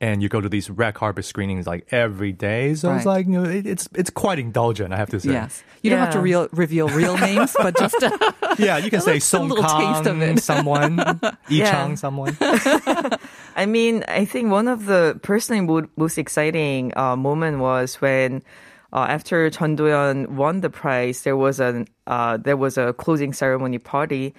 And 0.00 0.22
you 0.22 0.28
go 0.28 0.40
to 0.40 0.48
these 0.48 0.70
red 0.70 0.94
carpet 0.94 1.24
screenings 1.24 1.66
like 1.66 1.88
every 1.92 2.30
day, 2.30 2.76
so 2.76 2.94
it's 2.94 3.04
like 3.04 3.26
you 3.26 3.32
know 3.32 3.42
it, 3.42 3.66
it's 3.66 3.88
it's 3.96 4.10
quite 4.10 4.38
indulgent. 4.38 4.94
I 4.94 4.96
have 4.96 5.10
to 5.10 5.18
say. 5.18 5.32
Yes. 5.32 5.64
You 5.82 5.90
don't 5.90 5.98
have 5.98 6.12
to 6.14 6.20
real, 6.20 6.46
reveal 6.52 6.86
real 6.88 7.18
names, 7.28 7.50
but 7.58 7.76
just 7.76 7.98
uh, 8.00 8.10
Yeah, 8.60 8.78
you 8.78 8.90
can 8.94 9.00
say 9.08 9.16
a 9.16 9.20
Song 9.20 9.48
little 9.48 9.64
taste 9.66 10.06
of 10.06 10.22
it. 10.22 10.38
someone, 10.38 10.98
Yi 11.48 11.58
Yeah. 11.66 11.70
Chang, 11.72 11.96
someone. 11.96 12.36
I 13.56 13.66
mean, 13.66 14.04
I 14.06 14.24
think 14.24 14.52
one 14.52 14.68
of 14.68 14.86
the 14.86 15.18
personally 15.22 15.66
most 15.96 16.16
exciting 16.18 16.92
uh, 16.96 17.16
moment 17.16 17.58
was 17.58 17.96
when. 17.96 18.42
Uh, 18.90 19.04
after 19.04 19.50
Chun 19.50 19.76
Do-yeon 19.76 20.28
won 20.30 20.62
the 20.62 20.70
prize, 20.70 21.20
there 21.20 21.36
was 21.36 21.60
an 21.60 21.88
uh, 22.06 22.38
there 22.38 22.56
was 22.56 22.78
a 22.78 22.94
closing 22.94 23.34
ceremony 23.34 23.76
party, 23.76 24.32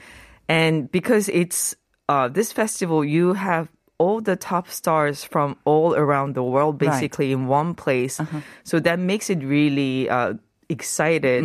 and 0.50 0.92
because 0.92 1.30
it's 1.30 1.76
uh, 2.10 2.28
this 2.28 2.52
festival, 2.52 3.06
you 3.06 3.34
have 3.34 3.70
all 4.00 4.20
the 4.22 4.36
top 4.36 4.68
stars 4.70 5.24
from 5.24 5.56
all 5.66 5.94
around 5.94 6.34
the 6.34 6.42
world 6.44 6.82
Right. 6.82 6.90
basically 6.92 7.32
in 7.32 7.48
one 7.48 7.76
place. 7.76 8.20
So 8.64 8.80
that 8.80 8.98
makes 8.98 9.30
it 9.30 9.44
really 9.44 10.10
uh, 10.10 10.34
excited, 10.70 11.44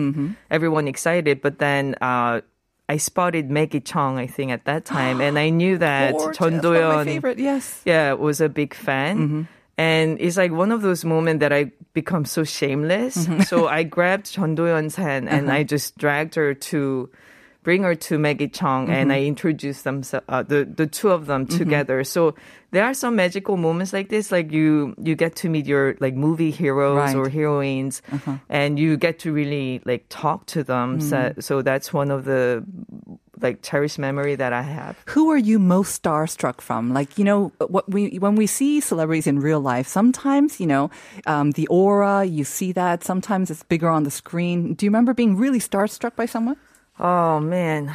everyone 0.50 0.86
excited. 0.88 1.42
But 1.42 1.58
then 1.58 1.96
uh, 2.00 2.40
I 2.88 2.96
spotted 2.98 3.50
Maggie 3.50 3.80
Cheung, 3.80 4.16
I 4.18 4.26
think, 4.26 4.52
at 4.52 4.64
that 4.66 4.84
time, 4.84 5.20
and 5.20 5.38
I 5.38 5.50
knew 5.50 5.78
that. 5.84 6.14
Chun 6.34 6.60
favorite, 7.06 7.38
yes. 7.38 7.82
yeah, 7.84 8.12
was 8.14 8.40
a 8.40 8.48
big 8.48 8.72
fan. 8.74 9.48
And 9.76 10.20
it's 10.20 10.36
like 10.36 10.52
one 10.52 10.70
of 10.70 10.82
those 10.82 11.04
moments 11.04 11.40
that 11.40 11.52
I 11.52 11.72
become 11.94 12.24
so 12.24 12.44
shameless. 12.44 13.26
So 13.48 13.66
I 13.66 13.82
grabbed 13.82 14.30
Chun 14.30 14.54
Do-yeon's 14.54 14.94
hand 14.94 15.28
and 15.28 15.50
I 15.50 15.64
just 15.64 15.98
dragged 15.98 16.36
her 16.36 16.54
to 16.70 17.10
bring 17.64 17.82
her 17.82 17.94
to 17.96 18.18
Maggie 18.18 18.48
Cheung 18.48 18.88
and 18.88 19.10
I 19.12 19.22
introduce 19.24 19.82
them, 19.82 20.02
uh, 20.28 20.42
the, 20.44 20.64
the 20.64 20.86
two 20.86 21.10
of 21.10 21.26
them 21.26 21.46
together. 21.46 22.04
So 22.04 22.34
there 22.70 22.84
are 22.84 22.94
some 22.94 23.16
magical 23.16 23.56
moments 23.56 23.92
like 23.92 24.10
this, 24.10 24.30
like 24.30 24.52
you, 24.52 24.94
you 25.02 25.14
get 25.16 25.34
to 25.36 25.48
meet 25.48 25.66
your 25.66 25.96
like 25.98 26.14
movie 26.14 26.50
heroes 26.52 26.96
Right. 26.98 27.16
or 27.16 27.28
heroines 27.28 28.02
and 28.48 28.78
you 28.78 28.96
get 28.96 29.18
to 29.20 29.32
really 29.32 29.80
like 29.84 30.04
talk 30.10 30.46
to 30.54 30.62
them. 30.62 31.00
So, 31.00 31.32
so 31.40 31.62
that's 31.62 31.92
one 31.92 32.10
of 32.12 32.24
the 32.24 32.62
like 33.40 33.62
cherished 33.62 33.98
memory 33.98 34.36
that 34.36 34.52
I 34.52 34.62
have. 34.62 34.96
Who 35.06 35.30
are 35.30 35.38
you 35.38 35.58
most 35.58 36.02
starstruck 36.02 36.60
from? 36.60 36.92
Like, 36.94 37.18
you 37.18 37.24
know, 37.24 37.50
what 37.68 37.90
we 37.90 38.16
when 38.18 38.36
we 38.36 38.46
see 38.46 38.80
celebrities 38.80 39.26
in 39.26 39.40
real 39.40 39.60
life, 39.60 39.88
sometimes, 39.88 40.60
you 40.60 40.66
know, 40.66 40.90
um, 41.26 41.50
the 41.52 41.66
aura, 41.66 42.24
you 42.24 42.44
see 42.44 42.72
that. 42.72 43.02
Sometimes 43.02 43.50
it's 43.50 43.62
bigger 43.64 43.88
on 43.88 44.04
the 44.04 44.10
screen. 44.10 44.74
Do 44.74 44.86
you 44.86 44.90
remember 44.90 45.14
being 45.14 45.36
really 45.36 45.58
starstruck 45.58 46.14
by 46.14 46.26
someone? 46.26 46.56
Oh 46.98 47.40
man, 47.40 47.92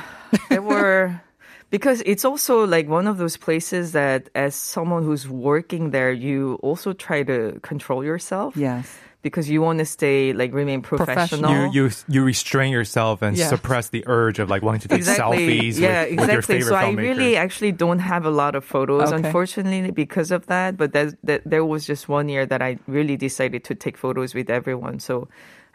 there 0.49 0.61
were 0.61 1.21
because 1.69 2.01
it's 2.05 2.25
also 2.25 2.65
like 2.65 2.87
one 2.87 3.07
of 3.07 3.17
those 3.17 3.37
places 3.37 3.93
that 3.93 4.29
as 4.35 4.55
someone 4.55 5.03
who's 5.03 5.27
working 5.27 5.91
there, 5.91 6.11
you 6.11 6.59
also 6.61 6.93
try 6.93 7.23
to 7.23 7.59
control 7.61 8.03
yourself. 8.03 8.57
Yes. 8.57 8.97
Because 9.21 9.49
you 9.49 9.61
want 9.61 9.79
to 9.79 9.85
stay 9.85 10.31
like 10.31 10.53
remain 10.53 10.81
professional. 10.81 11.51
Professional. 11.51 11.73
You 11.73 11.83
you 11.83 11.91
you 12.07 12.23
restrain 12.23 12.71
yourself 12.71 13.21
and 13.21 13.35
Yes. 13.35 13.49
suppress 13.49 13.89
the 13.89 14.03
urge 14.07 14.39
of 14.39 14.49
like 14.49 14.63
wanting 14.63 14.79
to 14.81 14.87
take 14.87 14.99
exactly. 14.99 15.69
selfies 15.69 15.77
yeah, 15.77 16.03
with, 16.03 16.19
with 16.19 16.29
your 16.29 16.39
exactly. 16.39 16.55
favorite 16.55 16.69
So 16.69 16.75
I 16.75 16.91
really 16.91 17.35
actually 17.35 17.73
don't 17.73 17.99
have 17.99 18.25
a 18.25 18.29
lot 18.31 18.55
of 18.55 18.63
photos, 18.63 19.11
Okay. 19.11 19.15
unfortunately, 19.27 19.91
because 19.91 20.31
of 20.31 20.45
that. 20.47 20.77
But 20.77 20.93
that, 20.93 21.15
that 21.23 21.41
there 21.45 21.65
was 21.65 21.85
just 21.85 22.07
one 22.07 22.29
year 22.29 22.45
that 22.45 22.61
I 22.61 22.79
really 22.87 23.17
decided 23.17 23.65
to 23.65 23.75
take 23.75 23.97
photos 23.97 24.33
with 24.33 24.49
everyone. 24.49 24.99
So 24.99 25.27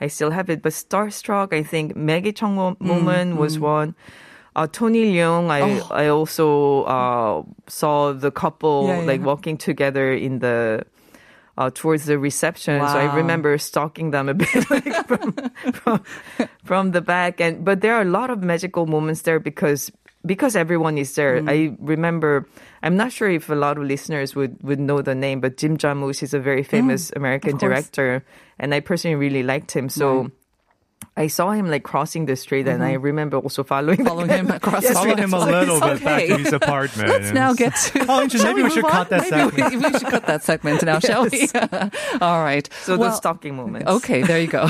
I 0.04 0.08
still 0.08 0.30
have 0.30 0.49
it. 0.52 0.61
But 0.62 0.73
starstruck, 0.73 1.52
I 1.56 1.62
think 1.62 1.96
Maggie 1.96 2.32
Cheung 2.32 2.54
mo- 2.54 2.76
Mm, 2.76 2.87
moment 2.87 3.28
was 3.40 3.58
one. 3.58 3.94
Uh, 4.54 4.68
Tony 4.70 5.02
Leung, 5.12 5.50
I 5.50 5.80
I 6.04 6.08
also 6.12 6.84
uh, 6.87 7.42
saw 7.66 8.12
the 8.12 8.30
couple 8.30 8.87
Oh. 8.87 9.00
Yeah, 9.00 9.06
like 9.11 9.20
yeah. 9.20 9.26
walking 9.32 9.56
together 9.58 10.12
in 10.12 10.38
the. 10.38 10.84
Uh, 11.56 11.70
towards 11.70 12.02
the 12.11 12.18
reception, 12.18 12.82
so 12.82 12.99
I 12.99 13.14
remember 13.14 13.54
stalking 13.62 14.11
them 14.11 14.26
a 14.26 14.34
bit 14.34 14.50
like 14.75 14.90
from, 15.06 15.38
from 15.70 15.99
from 16.66 16.90
the 16.90 16.99
back. 16.99 17.38
And 17.38 17.62
but 17.62 17.78
there 17.78 17.94
are 17.94 18.02
a 18.02 18.11
lot 18.18 18.26
of 18.34 18.42
magical 18.42 18.90
moments 18.90 19.23
there 19.23 19.38
because 19.38 19.94
because 20.26 20.57
everyone 20.57 20.99
is 20.99 21.14
there. 21.14 21.40
Mm. 21.40 21.49
I 21.49 21.76
remember. 21.81 22.47
I'm 22.83 22.97
not 22.97 23.12
sure 23.12 23.31
if 23.31 23.49
a 23.49 23.54
lot 23.54 23.78
of 23.78 23.85
listeners 23.85 24.35
would 24.35 24.62
would 24.62 24.81
know 24.81 25.02
the 25.02 25.14
name, 25.14 25.40
but 25.40 25.57
Jim 25.57 25.76
Jarmusch 25.76 26.23
is 26.23 26.35
a 26.35 26.40
very 26.40 26.62
famous 26.62 27.12
American 27.16 27.52
Mm, 27.57 27.61
course. 27.61 27.71
director, 27.71 28.25
and 28.59 28.75
I 28.75 28.81
personally 28.81 29.16
really 29.16 29.43
liked 29.43 29.73
him. 29.73 29.88
So. 29.88 30.31
I 31.16 31.26
saw 31.28 31.50
him 31.50 31.68
like 31.70 31.82
crossing 31.84 32.26
the 32.26 32.37
street, 32.37 32.66
and 32.68 32.82
I 32.82 32.92
remember 32.94 33.37
also 33.38 33.62
following, 33.64 33.99
Mm-hmm. 33.99 34.06
Following 34.08 34.30
him 34.30 34.50
across 34.50 34.87
the 34.87 34.94
Follow 34.94 35.16
him 35.16 35.32
a 35.34 35.44
little 35.44 35.80
bit 35.80 36.02
back 36.04 36.26
to 36.26 36.38
his 36.38 36.52
apartment. 36.52 37.08
Let's 37.08 37.32
now 37.32 37.52
get 37.54 37.75
to. 37.76 38.06
Oh, 38.08 38.23
interesting. 38.23 38.50
Maybe 38.50 38.62
we 38.62 38.70
should 38.70 38.82
move 38.82 38.92
cut 38.92 39.08
that 39.11 39.23
Maybe 39.30 39.56
segment. 39.56 39.70
We, 39.70 39.76
we 39.92 39.99
should 39.99 40.08
cut 40.08 40.26
that 40.26 40.42
segment 40.42 40.82
now, 40.82 40.99
shall 40.99 41.25
we? 41.28 41.49
All 42.20 42.42
right. 42.44 42.68
So 42.82 42.96
the 42.96 43.12
stalking 43.12 43.56
moments. 43.56 43.88
Okay, 43.88 44.23
there 44.23 44.40
you 44.40 44.46
go. 44.49 44.68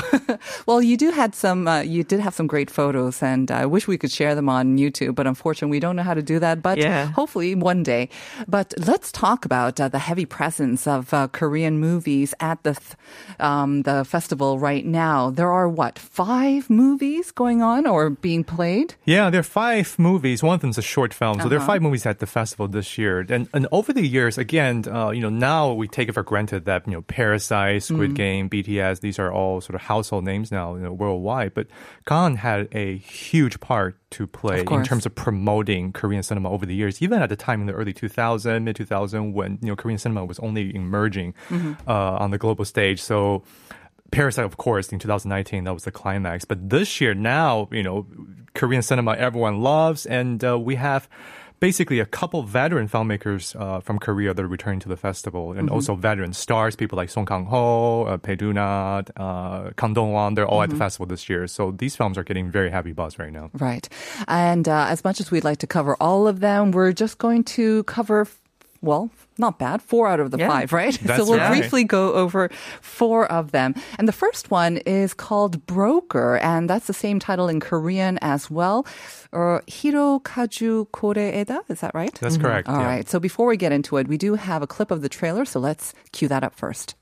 well, 0.66 0.82
you 0.82 0.96
do 0.96 1.10
had 1.10 1.34
some. 1.34 1.66
Uh, 1.68 1.80
you 1.80 2.04
did 2.04 2.20
have 2.20 2.34
some 2.34 2.46
great 2.46 2.70
photos, 2.70 3.22
and 3.22 3.50
I 3.50 3.66
wish 3.66 3.86
we 3.88 3.98
could 3.98 4.10
share 4.12 4.34
them 4.34 4.48
on 4.48 4.78
YouTube, 4.78 5.14
but 5.14 5.26
unfortunately, 5.26 5.70
we 5.76 5.80
don't 5.80 5.96
know 5.96 6.02
how 6.02 6.14
to 6.14 6.22
do 6.22 6.38
that. 6.38 6.62
But 6.62 6.78
Yeah. 6.78 7.06
hopefully, 7.12 7.54
one 7.54 7.82
day. 7.82 8.08
But 8.48 8.74
let's 8.78 9.10
talk 9.12 9.44
about 9.44 9.80
uh, 9.80 9.88
the 9.88 9.98
heavy 9.98 10.26
presence 10.26 10.86
of 10.86 11.12
uh, 11.14 11.28
Korean 11.28 11.78
movies 11.78 12.34
at 12.40 12.62
the 12.62 12.74
th- 12.74 12.96
um, 13.40 13.82
the 13.82 14.04
festival 14.04 14.58
right 14.58 14.84
now. 14.86 15.30
There 15.30 15.50
are 15.52 15.68
what 15.68 15.98
five 15.98 16.23
movies 16.70 17.30
going 17.32 17.62
on 17.62 17.86
or 17.86 18.10
being 18.10 18.44
played? 18.44 18.94
Yeah, 19.04 19.30
there 19.30 19.40
are 19.40 19.42
five 19.42 19.98
movies. 19.98 20.42
One 20.42 20.54
of 20.54 20.60
them's 20.60 20.78
a 20.78 20.82
short 20.82 21.12
film. 21.14 21.40
So 21.40 21.48
there 21.48 21.58
Uh-huh. 21.58 21.64
are 21.64 21.74
five 21.74 21.82
movies 21.82 22.06
at 22.06 22.18
the 22.18 22.26
festival 22.26 22.68
this 22.68 22.96
year. 22.98 23.24
And, 23.28 23.48
and 23.52 23.66
over 23.72 23.92
the 23.92 24.06
years, 24.06 24.38
again, 24.38 24.84
uh, 24.90 25.10
you 25.10 25.20
know, 25.20 25.28
now 25.30 25.72
we 25.72 25.88
take 25.88 26.08
it 26.08 26.12
for 26.12 26.22
granted 26.22 26.64
that, 26.64 26.86
you 26.86 26.92
know, 26.92 27.02
Parasite, 27.02 27.82
Squid 27.82 28.10
Mm. 28.12 28.14
Game, 28.14 28.48
BTS, 28.48 29.00
these 29.00 29.18
are 29.18 29.32
all 29.32 29.60
sort 29.60 29.74
of 29.74 29.82
household 29.82 30.24
names 30.24 30.50
now, 30.50 30.74
you 30.76 30.82
know, 30.82 30.92
worldwide. 30.92 31.52
But 31.54 31.66
Cannes 32.06 32.36
had 32.36 32.68
a 32.72 32.96
huge 32.98 33.60
part 33.60 33.96
to 34.10 34.26
play 34.26 34.60
in 34.60 34.84
terms 34.84 35.06
of 35.06 35.14
promoting 35.14 35.92
Korean 35.92 36.22
cinema 36.22 36.48
over 36.50 36.64
the 36.66 36.74
years, 36.74 37.02
even 37.02 37.20
at 37.20 37.28
the 37.28 37.36
time 37.36 37.60
in 37.60 37.66
the 37.66 37.72
early 37.72 37.92
2000s, 37.92 38.62
mid 38.62 38.76
2000, 38.76 39.32
when, 39.34 39.58
you 39.60 39.68
know, 39.68 39.76
Korean 39.76 39.98
cinema 39.98 40.24
was 40.24 40.38
only 40.38 40.74
emerging 40.74 41.34
Mm-hmm. 41.50 41.72
uh, 41.88 42.22
on 42.22 42.30
the 42.30 42.38
global 42.38 42.64
stage. 42.64 43.02
So, 43.02 43.42
Parasite, 44.14 44.44
of 44.44 44.56
course, 44.56 44.92
in 44.92 44.98
2019, 44.98 45.64
that 45.64 45.74
was 45.74 45.84
the 45.84 45.90
climax. 45.90 46.44
But 46.44 46.70
this 46.70 47.00
year, 47.00 47.14
now, 47.14 47.68
you 47.72 47.82
know, 47.82 48.06
Korean 48.54 48.82
cinema 48.82 49.12
everyone 49.12 49.60
loves, 49.60 50.06
and 50.06 50.44
uh, 50.44 50.58
we 50.58 50.76
have 50.76 51.08
basically 51.60 51.98
a 51.98 52.06
couple 52.06 52.42
veteran 52.42 52.88
filmmakers 52.88 53.58
uh, 53.58 53.80
from 53.80 53.98
Korea 53.98 54.34
that 54.34 54.44
are 54.44 54.48
returning 54.48 54.80
to 54.80 54.88
the 54.88 54.96
festival, 54.96 55.52
and 55.52 55.70
also 55.70 55.94
veteran 55.94 56.32
stars, 56.32 56.76
people 56.76 56.96
like 56.96 57.10
Song 57.10 57.26
Kang 57.26 57.46
Ho, 57.46 58.04
uh, 58.04 58.16
Bae 58.18 58.36
Doona, 58.36 59.08
uh, 59.16 59.70
Kang 59.76 59.94
Dong 59.94 60.12
Won. 60.12 60.34
They're 60.34 60.46
all 60.46 60.62
at 60.62 60.70
the 60.70 60.76
festival 60.76 61.06
this 61.06 61.28
year, 61.28 61.46
so 61.46 61.70
these 61.70 61.96
films 61.96 62.18
are 62.18 62.24
getting 62.24 62.50
very 62.50 62.70
heavy 62.70 62.92
buzz 62.92 63.18
right 63.18 63.32
now. 63.32 63.50
Right. 63.54 63.88
And 64.28 64.68
uh, 64.68 64.86
as 64.88 65.02
much 65.04 65.20
as 65.20 65.30
we'd 65.30 65.44
like 65.44 65.58
to 65.58 65.66
cover 65.66 65.96
all 66.00 66.28
of 66.28 66.40
them, 66.40 66.70
we're 66.70 66.92
just 66.92 67.18
going 67.18 67.44
to 67.44 67.82
cover, 67.84 68.28
well, 68.84 69.10
not 69.38 69.58
bad, 69.58 69.82
four 69.82 70.08
out 70.08 70.20
of 70.20 70.30
the 70.30 70.38
Yeah. 70.38 70.48
five, 70.48 70.72
right? 70.72 70.96
That's 71.02 71.18
so 71.18 71.28
we'll 71.28 71.38
right. 71.38 71.50
briefly 71.50 71.84
go 71.84 72.12
over 72.14 72.50
four 72.80 73.30
of 73.30 73.50
them. 73.50 73.74
And 73.98 74.06
the 74.06 74.12
first 74.12 74.50
one 74.50 74.78
is 74.78 75.14
called 75.14 75.66
Broker, 75.66 76.38
and 76.38 76.68
that's 76.70 76.86
the 76.86 76.94
same 76.94 77.18
title 77.18 77.48
in 77.48 77.60
Korean 77.60 78.18
as 78.22 78.50
well. 78.50 78.86
Uh, 79.32 79.38
or 79.44 79.62
Hirokazu 79.66 80.88
Koreeda, 80.90 81.60
is 81.68 81.80
that 81.80 81.94
right? 81.94 82.14
That's 82.20 82.36
mm-hmm. 82.36 82.46
correct. 82.46 82.68
All 82.68 82.80
yeah. 82.80 82.86
right. 82.86 83.08
So 83.08 83.18
before 83.18 83.46
we 83.46 83.56
get 83.56 83.72
into 83.72 83.96
it, 83.96 84.08
we 84.08 84.16
do 84.16 84.34
have 84.34 84.62
a 84.62 84.66
clip 84.66 84.90
of 84.90 85.02
the 85.02 85.08
trailer, 85.08 85.44
so 85.44 85.60
let's 85.60 85.92
cue 86.12 86.28
that 86.28 86.44
up 86.44 86.54
first. 86.54 86.94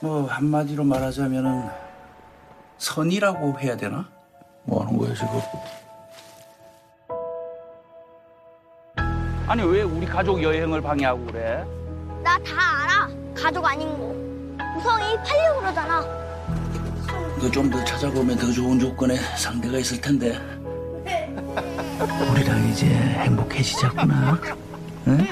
뭐 0.00 0.26
한마디로 0.26 0.84
말하자면은 0.84 1.68
선이라고 2.78 3.58
해야 3.60 3.76
되나? 3.76 4.06
뭐 4.64 4.82
하는 4.84 4.96
거야 4.98 5.14
지금? 5.14 5.40
아니 9.46 9.62
왜 9.62 9.82
우리 9.82 10.06
가족 10.06 10.42
여행을 10.42 10.80
방해하고 10.82 11.24
그래? 11.26 11.64
나 12.22 12.36
다 12.38 12.82
알아. 12.84 13.08
가족 13.34 13.64
아닌 13.64 13.88
거. 13.96 14.04
우성이 14.76 15.16
팔려고 15.22 15.60
그러잖아. 15.60 16.25
찾아보면 17.84 18.36
더 18.36 18.50
좋은 18.50 18.78
상대가 19.36 19.78
있을 19.78 20.00
텐데. 20.00 20.38
우리랑 22.30 22.68
이제 22.70 22.86
응? 25.08 25.26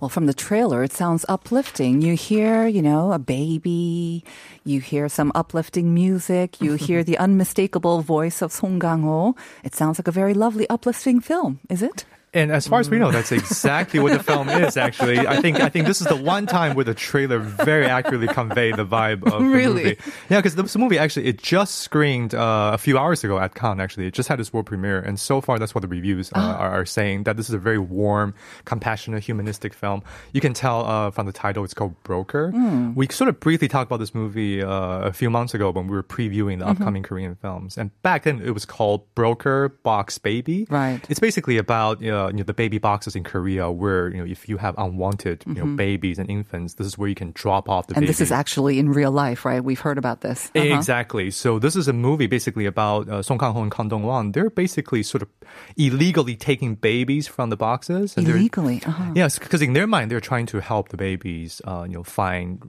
Well, 0.00 0.08
from 0.08 0.26
the 0.26 0.34
trailer, 0.34 0.84
it 0.84 0.92
sounds 0.92 1.24
uplifting. 1.28 2.02
You 2.02 2.14
hear, 2.14 2.68
you 2.68 2.82
know, 2.82 3.12
a 3.12 3.18
baby. 3.18 4.22
You 4.64 4.80
hear 4.80 5.08
some 5.08 5.32
uplifting 5.34 5.92
music. 5.92 6.60
You 6.60 6.74
hear 6.86 7.02
the 7.02 7.18
unmistakable 7.18 8.02
voice 8.02 8.40
of 8.40 8.52
Song 8.52 8.78
Kang 8.78 9.02
Ho. 9.02 9.34
It 9.64 9.74
sounds 9.74 9.98
like 9.98 10.06
a 10.06 10.12
very 10.12 10.34
lovely, 10.34 10.68
uplifting 10.68 11.20
film, 11.20 11.58
is 11.68 11.82
it? 11.82 12.04
And 12.34 12.52
as 12.52 12.68
far 12.68 12.80
as 12.80 12.90
we 12.90 12.98
know, 12.98 13.10
that's 13.10 13.32
exactly 13.32 14.00
what 14.00 14.12
the 14.12 14.22
film 14.22 14.48
is. 14.64 14.76
Actually, 14.76 15.18
I 15.26 15.40
think 15.40 15.60
I 15.60 15.68
think 15.68 15.86
this 15.86 16.00
is 16.00 16.06
the 16.06 16.16
one 16.16 16.46
time 16.46 16.74
where 16.76 16.84
the 16.84 16.94
trailer 16.94 17.38
very 17.38 17.86
accurately 17.86 18.28
conveyed 18.28 18.76
the 18.76 18.84
vibe 18.86 19.24
of 19.32 19.42
Really? 19.42 19.82
the 19.82 19.88
movie. 19.90 19.98
Yeah, 20.28 20.38
because 20.38 20.54
this 20.54 20.76
movie 20.76 20.98
actually 20.98 21.26
it 21.26 21.38
just 21.42 21.76
screened 21.76 22.34
uh, 22.34 22.70
a 22.74 22.78
few 22.78 22.98
hours 22.98 23.24
ago 23.24 23.38
at 23.38 23.54
Cannes. 23.54 23.80
Actually, 23.80 24.06
it 24.06 24.14
just 24.14 24.28
had 24.28 24.40
its 24.40 24.52
world 24.52 24.66
premiere, 24.66 24.98
and 25.00 25.18
so 25.18 25.40
far 25.40 25.58
that's 25.58 25.74
what 25.74 25.80
the 25.82 25.88
reviews 25.88 26.30
uh, 26.32 26.38
Ah. 26.38 26.56
are, 26.58 26.70
are 26.82 26.86
saying 26.86 27.22
that 27.24 27.36
this 27.36 27.48
is 27.48 27.54
a 27.54 27.58
very 27.58 27.78
warm, 27.78 28.34
compassionate, 28.64 29.22
humanistic 29.22 29.72
film. 29.74 30.02
You 30.32 30.40
can 30.40 30.52
tell 30.54 30.84
uh, 30.84 31.10
from 31.10 31.26
the 31.26 31.32
title 31.32 31.64
it's 31.64 31.74
called 31.74 31.94
Broker. 32.02 32.50
Hmm. 32.50 32.94
We 32.94 33.08
sort 33.10 33.28
of 33.28 33.40
briefly 33.40 33.68
talked 33.68 33.88
about 33.88 33.98
this 34.00 34.14
movie 34.14 34.62
uh, 34.62 35.00
a 35.00 35.12
few 35.12 35.30
months 35.30 35.54
ago 35.54 35.70
when 35.70 35.86
we 35.88 35.96
were 35.96 36.02
previewing 36.02 36.58
the 36.58 36.64
Mm-hmm. 36.68 36.82
upcoming 36.82 37.02
Korean 37.02 37.34
films, 37.36 37.78
and 37.78 37.90
back 38.02 38.24
then 38.24 38.40
it 38.44 38.50
was 38.50 38.64
called 38.66 39.02
Broker 39.14 39.70
Box 39.82 40.18
Baby. 40.18 40.66
Right. 40.68 41.00
It's 41.08 41.20
basically 41.20 41.56
about 41.56 42.04
uh, 42.04 42.17
uh, 42.18 42.28
you 42.28 42.38
know 42.38 42.42
the 42.52 42.58
baby 42.62 42.78
boxes 42.78 43.14
in 43.16 43.22
Korea, 43.24 43.70
where 43.70 44.08
you 44.12 44.18
know 44.18 44.24
if 44.36 44.48
you 44.50 44.56
have 44.58 44.74
unwanted 44.78 45.44
you 45.46 45.54
know 45.54 45.66
babies 45.76 46.18
and 46.18 46.28
infants, 46.28 46.74
this 46.74 46.86
is 46.86 46.98
where 46.98 47.08
you 47.08 47.14
can 47.14 47.30
drop 47.42 47.68
off 47.68 47.86
the 47.86 47.94
Mm-hmm. 47.94 47.98
And 47.98 48.02
baby. 48.04 48.10
this 48.12 48.20
is 48.20 48.32
actually 48.32 48.78
in 48.78 48.88
real 49.00 49.12
life, 49.24 49.44
right? 49.44 49.62
We've 49.64 49.80
heard 49.80 49.98
about 49.98 50.20
this. 50.26 50.50
Uh-huh. 50.54 50.74
Exactly. 50.78 51.30
So 51.30 51.58
this 51.58 51.74
is 51.76 51.86
a 51.88 51.92
movie 51.92 52.26
basically 52.26 52.66
about 52.66 53.08
uh, 53.08 53.22
Song 53.22 53.38
Kang-ho 53.38 53.62
and 53.62 53.72
Kang 53.72 53.88
Dong-won. 53.88 54.32
They're 54.32 54.50
basically 54.50 55.02
sort 55.02 55.22
of 55.22 55.28
illegally 55.76 56.36
taking 56.36 56.74
babies 56.74 57.26
from 57.28 57.50
the 57.50 57.56
boxes. 57.56 58.16
And 58.16 58.26
Illegally. 58.28 58.82
Uh-huh. 58.84 59.12
Yes, 59.14 59.38
because 59.38 59.62
in 59.62 59.72
their 59.72 59.86
mind 59.86 60.10
they're 60.10 60.20
trying 60.32 60.46
to 60.46 60.60
help 60.60 60.88
the 60.90 60.96
babies, 60.96 61.60
uh, 61.66 61.84
you 61.88 61.94
know, 61.94 62.02
find 62.02 62.60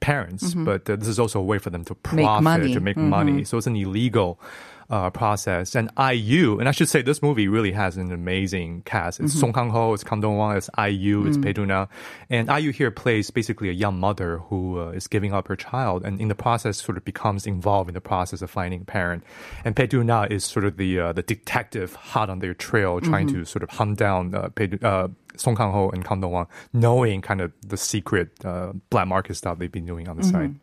parents. 0.00 0.54
But 0.54 0.88
uh, 0.90 0.96
this 0.96 1.08
is 1.08 1.18
also 1.18 1.38
a 1.40 1.44
way 1.44 1.58
for 1.58 1.70
them 1.70 1.84
to 1.84 1.94
Mm-hmm. 1.94 2.16
Make 2.16 2.26
profit 2.26 2.72
to 2.72 2.80
make 2.80 2.96
Mhm. 2.96 3.08
money. 3.08 3.44
So 3.44 3.58
it's 3.58 3.66
an 3.66 3.76
illegal. 3.76 4.40
Uh, 4.90 5.10
process 5.10 5.74
and 5.74 5.90
IU, 5.98 6.58
and 6.58 6.66
I 6.66 6.72
should 6.72 6.88
say 6.88 7.02
this 7.02 7.20
movie 7.20 7.46
really 7.46 7.72
has 7.72 7.98
an 7.98 8.10
amazing 8.10 8.80
cast. 8.86 9.20
It's 9.20 9.32
Mm-hmm. 9.34 9.40
Song 9.40 9.52
Kang 9.52 9.68
Ho, 9.68 9.92
it's 9.92 10.02
Kang 10.02 10.22
Dong 10.22 10.38
Won, 10.38 10.56
it's 10.56 10.70
IU, 10.78 11.24
Mm. 11.24 11.28
it's 11.28 11.36
Doona, 11.58 11.88
and 12.30 12.48
IU 12.48 12.72
here 12.72 12.90
plays 12.90 13.30
basically 13.30 13.68
a 13.68 13.72
young 13.74 14.00
mother 14.00 14.38
who 14.48 14.80
uh, 14.80 14.92
is 14.92 15.06
giving 15.06 15.34
up 15.34 15.46
her 15.48 15.56
child, 15.56 16.06
and 16.06 16.18
in 16.22 16.28
the 16.28 16.34
process, 16.34 16.80
sort 16.82 16.96
of 16.96 17.04
becomes 17.04 17.46
involved 17.46 17.90
in 17.90 17.94
the 17.94 18.00
process 18.00 18.40
of 18.40 18.50
finding 18.50 18.80
a 18.80 18.84
parent. 18.86 19.24
And 19.62 19.74
Bae 19.74 19.86
Doona 19.88 20.30
is 20.30 20.46
sort 20.46 20.64
of 20.64 20.78
the 20.78 20.98
uh, 20.98 21.12
the 21.12 21.22
detective 21.22 21.94
hot 21.94 22.30
on 22.30 22.38
their 22.38 22.54
trail, 22.54 22.98
trying 23.02 23.26
to 23.34 23.44
sort 23.44 23.62
of 23.62 23.68
hunt 23.68 23.98
down 23.98 24.34
uh, 24.34 24.48
uh, 24.82 25.08
Song 25.36 25.54
Kang 25.54 25.70
Ho 25.70 25.90
and 25.90 26.02
Kang 26.02 26.22
Dong 26.22 26.32
Won, 26.32 26.46
knowing 26.72 27.20
kind 27.20 27.42
of 27.42 27.52
the 27.60 27.76
secret 27.76 28.30
uh, 28.42 28.72
black 28.88 29.06
market 29.06 29.34
stuff 29.36 29.58
they've 29.58 29.70
been 29.70 29.84
doing 29.84 30.08
on 30.08 30.16
the 30.16 30.24
side. 30.24 30.54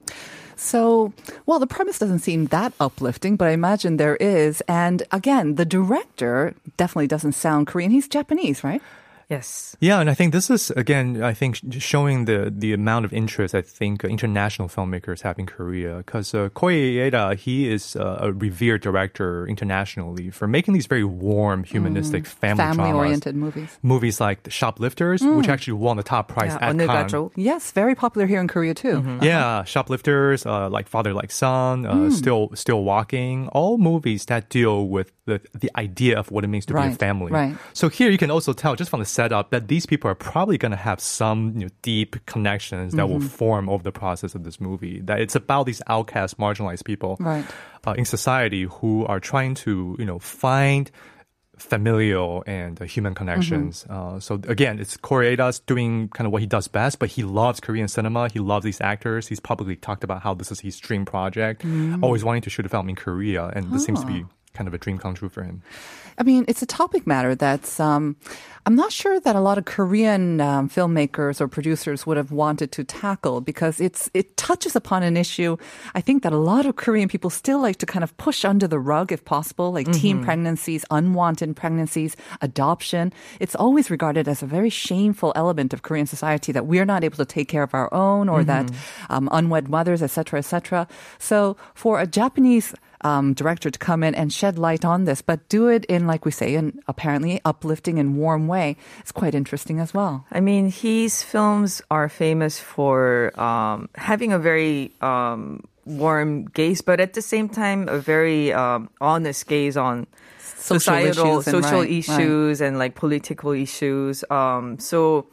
So, 0.56 1.14
well, 1.46 1.60
the 1.60 1.68
premise 1.68 2.00
doesn't 2.00 2.20
seem 2.20 2.48
that 2.48 2.74
uplifting, 2.80 3.36
but 3.36 3.48
I 3.48 3.52
imagine 3.52 3.98
there 3.98 4.16
is. 4.18 4.62
And 4.68 5.04
again, 5.12 5.56
the 5.56 5.66
director 5.66 6.56
definitely 6.78 7.08
doesn't 7.08 7.34
sound 7.34 7.68
Korean. 7.68 7.92
He's 7.92 8.08
Japanese, 8.08 8.64
right? 8.64 8.82
Yes. 9.30 9.76
Yeah, 9.80 10.00
and 10.00 10.10
I 10.10 10.14
think 10.14 10.34
this 10.34 10.50
is 10.50 10.72
again, 10.72 11.24
I 11.24 11.34
think 11.34 11.58
showing 11.80 12.26
the 12.26 12.54
the 12.56 12.74
amount 12.74 13.06
of 13.06 13.14
interest 13.14 13.56
I 13.56 13.62
think 13.62 14.04
international 14.04 14.70
filmmakers 14.70 15.22
have 15.22 15.40
in 15.40 15.46
Korea. 15.46 15.98
Because 15.98 16.34
uh, 16.34 16.50
Koei 16.50 17.38
he 17.38 17.72
is 17.72 17.96
uh, 17.96 18.20
a 18.22 18.34
revered 18.34 18.82
director 18.82 19.48
internationally 19.48 20.30
for 20.30 20.48
making 20.48 20.74
these 20.74 20.86
very 20.86 21.04
warm, 21.04 21.64
humanistic 21.64 22.24
mm. 22.24 22.28
family 22.28 22.64
family-oriented 22.64 23.36
movies. 23.36 23.78
Movies 23.82 24.22
like 24.22 24.44
the 24.44 24.52
Shoplifters, 24.52 25.22
mm. 25.22 25.38
which 25.38 25.50
actually 25.50 25.74
won 25.74 25.98
the 25.98 26.04
top 26.04 26.28
prize 26.28 26.52
yeah, 26.52 26.70
at 26.70 26.78
Cannes. 26.78 26.88
가족. 26.88 27.32
Yes, 27.36 27.72
very 27.72 27.96
popular 27.96 28.28
here 28.28 28.40
in 28.40 28.48
Korea 28.48 28.74
too. 28.74 29.02
Mm-hmm. 29.02 29.16
Uh-huh. 29.16 29.26
Yeah, 29.26 29.64
Shoplifters, 29.64 30.46
uh, 30.46 30.70
like 30.70 30.88
Father 30.88 31.14
Like 31.14 31.32
Son, 31.32 31.86
uh, 31.86 31.94
mm. 31.94 32.12
Still 32.12 32.52
Still 32.54 32.84
Walking, 32.84 33.48
all 33.50 33.78
movies 33.78 34.26
that 34.26 34.50
deal 34.50 34.88
with 34.88 35.12
the 35.26 35.42
the 35.54 35.72
idea 35.76 36.20
of 36.20 36.30
what 36.32 36.44
it 36.44 36.48
means 36.48 36.66
to 36.68 36.74
right. 36.74 36.90
be 36.90 36.94
a 36.94 36.98
family. 36.98 37.32
Right. 37.32 37.56
So 37.74 37.90
here 37.90 38.10
you 38.10 38.18
can 38.18 38.30
also 38.30 38.54
tell 38.54 38.76
just 38.76 38.90
from 38.90 39.00
the 39.00 39.06
setup 39.16 39.46
that 39.54 39.64
these 39.74 39.86
people 39.92 40.08
are 40.12 40.20
probably 40.32 40.58
going 40.64 40.76
to 40.78 40.84
have 40.90 41.00
some 41.00 41.40
you 41.56 41.66
know, 41.66 41.72
deep 41.82 42.12
connections 42.34 42.90
that 42.98 43.08
will 43.10 43.20
Mm-hmm. 43.20 43.40
form 43.42 43.66
over 43.74 43.84
the 43.90 43.92
process 44.04 44.36
of 44.38 44.42
this 44.48 44.58
movie. 44.68 45.00
That 45.08 45.20
it's 45.24 45.36
about 45.44 45.64
these 45.70 45.82
outcast, 45.96 46.38
marginalized 46.38 46.84
people 46.92 47.12
Right. 47.20 47.46
uh, 47.88 47.94
in 48.00 48.06
society 48.06 48.64
who 48.76 48.94
are 49.12 49.22
trying 49.32 49.54
to 49.66 49.72
you 50.00 50.06
know 50.10 50.20
find 50.20 50.92
familial 51.58 52.44
and 52.46 52.82
uh, 52.82 52.86
human 52.86 53.14
connections. 53.16 53.86
Mm-hmm. 53.88 54.16
Uh, 54.18 54.20
so 54.20 54.36
again, 54.48 54.80
it's 54.80 54.98
Koreeda's 54.98 55.60
doing 55.60 56.10
kind 56.10 56.26
of 56.28 56.34
what 56.34 56.42
he 56.42 56.48
does 56.48 56.68
best, 56.68 57.00
but 57.00 57.10
he 57.10 57.24
loves 57.24 57.60
Korean 57.60 57.88
cinema. 57.88 58.28
He 58.30 58.40
loves 58.40 58.66
these 58.66 58.82
actors. 58.82 59.28
He's 59.28 59.40
publicly 59.40 59.76
talked 59.78 60.04
about 60.04 60.22
how 60.22 60.34
this 60.34 60.52
is 60.52 60.60
his 60.60 60.78
dream 60.80 61.06
project, 61.06 61.64
Mm. 61.64 62.04
always 62.04 62.24
wanting 62.24 62.42
to 62.44 62.50
shoot 62.50 62.66
a 62.66 62.70
film 62.70 62.90
in 62.90 62.96
Korea, 62.96 63.52
and 63.56 63.72
this 63.72 63.86
seems 63.86 64.02
to 64.02 64.06
be 64.08 64.26
kind 64.56 64.68
of 64.68 64.74
a 64.74 64.78
dream 64.78 64.98
come 64.98 65.14
true 65.14 65.30
for 65.30 65.44
him. 65.44 65.62
I 66.18 66.24
mean, 66.24 66.46
it's 66.48 66.62
a 66.62 66.66
topic 66.66 67.06
matter 67.06 67.36
that's, 67.36 67.80
um, 67.80 68.16
I'm 68.66 68.76
not 68.76 68.92
sure 68.92 69.20
that 69.20 69.36
a 69.36 69.42
lot 69.42 69.58
of 69.58 69.66
Korean 69.66 70.40
um, 70.42 70.70
filmmakers 70.70 71.42
or 71.42 71.48
producers 71.48 72.06
would 72.08 72.18
have 72.18 72.32
wanted 72.32 72.72
to 72.72 72.84
tackle 72.84 73.42
because 73.42 73.82
it's, 73.82 74.10
it 74.14 74.38
touches 74.38 74.76
upon 74.76 75.04
an 75.04 75.18
issue 75.18 75.58
I 75.94 76.02
think 76.02 76.24
that 76.24 76.34
a 76.34 76.38
lot 76.38 76.66
of 76.66 76.76
Korean 76.76 77.08
people 77.08 77.30
still 77.30 77.60
like 77.60 77.78
to 77.78 77.86
kind 77.86 78.04
of 78.04 78.16
push 78.18 78.46
under 78.46 78.68
the 78.68 78.80
rug 78.80 79.12
if 79.12 79.24
possible, 79.26 79.72
like 79.72 79.92
teen 79.92 80.24
pregnancies, 80.24 80.86
unwanted 80.92 81.56
pregnancies, 81.56 82.16
adoption. 82.42 83.14
It's 83.40 83.56
always 83.56 83.90
regarded 83.90 84.28
as 84.28 84.42
a 84.42 84.46
very 84.46 84.70
shameful 84.70 85.34
element 85.36 85.74
of 85.74 85.82
Korean 85.82 86.06
society 86.08 86.52
that 86.52 86.66
we're 86.66 86.86
not 86.86 87.04
able 87.04 87.18
to 87.18 87.26
take 87.26 87.48
care 87.48 87.64
of 87.64 87.74
our 87.74 87.94
own 87.94 88.30
or 88.30 88.44
that 88.44 88.70
um, 89.10 89.30
unwed 89.32 89.70
mothers, 89.70 90.02
etc., 90.02 90.40
etc. 90.40 90.88
So 91.20 91.58
for 91.74 92.00
a 92.00 92.08
Japanese 92.08 92.74
um, 93.06 93.34
director 93.34 93.70
to 93.70 93.78
come 93.78 94.04
in 94.04 94.16
and 94.16 94.34
shed 94.34 94.58
light 94.58 94.84
on 94.84 95.06
this, 95.06 95.22
but 95.22 95.48
do 95.48 95.68
it 95.68 95.86
in, 95.86 96.08
like 96.08 96.26
we 96.26 96.32
say, 96.32 96.56
an 96.56 96.82
apparently 96.88 97.40
uplifting 97.46 98.00
and 98.00 98.18
warm 98.18 98.48
way. 98.48 98.78
It's 99.00 99.12
quite 99.12 99.36
interesting 99.36 99.80
as 99.80 99.94
well. 99.94 100.26
I 100.32 100.42
mean, 100.42 100.72
his 100.72 101.22
films 101.22 101.84
are 101.92 102.10
famous 102.10 102.58
for 102.60 103.30
um, 103.40 103.90
having 103.94 104.34
a 104.34 104.40
very 104.40 104.92
um, 105.02 105.64
warm 105.86 106.46
gaze, 106.46 106.82
but 106.82 107.00
at 107.00 107.14
the 107.14 107.22
same 107.22 107.48
time, 107.48 107.88
a 107.88 108.00
very 108.00 108.52
um, 108.52 108.90
honest 109.00 109.46
gaze 109.46 109.78
on 109.78 110.08
Social 110.40 110.80
societal, 110.80 111.38
issues 111.38 111.48
and 111.48 111.64
social 111.64 111.82
right, 111.82 111.92
issues 111.92 112.62
and 112.62 112.80
like 112.80 112.96
political 112.96 113.52
issues. 113.52 114.24
Um, 114.32 114.80
so, 114.80 115.28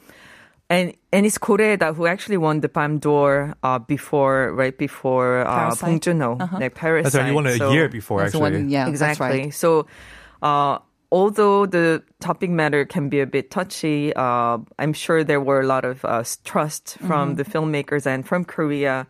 and 0.73 0.95
and 1.13 1.27
it's 1.29 1.37
Koreeda 1.39 1.95
who 1.95 2.07
actually 2.09 2.39
won 2.41 2.61
the 2.65 2.69
Palme 2.69 2.99
d'Or 2.99 3.55
uh, 3.63 3.79
before, 3.79 4.53
right 4.57 4.77
before 4.77 5.45
uh, 5.45 5.69
Parasite? 5.69 5.89
Bong 5.89 6.01
Joon-ho, 6.01 6.33
Uh-huh. 6.41 6.59
like 6.59 6.75
Parasite. 6.75 7.05
That's 7.13 7.17
right. 7.21 7.29
He 7.29 7.37
won 7.37 7.47
it 7.47 7.55
a 7.57 7.59
So- 7.59 7.73
year 7.77 7.89
before, 7.93 8.23
actually. 8.25 8.41
one- 8.41 8.71
yeah, 8.73 8.85
that's 8.89 8.97
exactly. 8.97 9.27
right. 9.29 9.55
So, 9.55 9.85
uh, 10.41 10.79
although 11.13 11.67
the 11.69 12.03
topic 12.25 12.49
matter 12.49 12.85
can 12.89 13.11
be 13.13 13.21
a 13.21 13.27
bit 13.29 13.51
touchy, 13.53 14.17
uh, 14.17 14.59
I'm 14.81 14.95
sure 14.97 15.21
there 15.23 15.41
were 15.45 15.61
a 15.61 15.67
lot 15.69 15.85
of 15.85 16.01
uh, 16.09 16.25
trust 16.49 16.97
from 17.05 17.37
Mm-hmm. 17.37 17.37
the 17.37 17.45
filmmakers 17.45 18.07
and 18.09 18.25
from 18.27 18.45
Korea. 18.49 19.07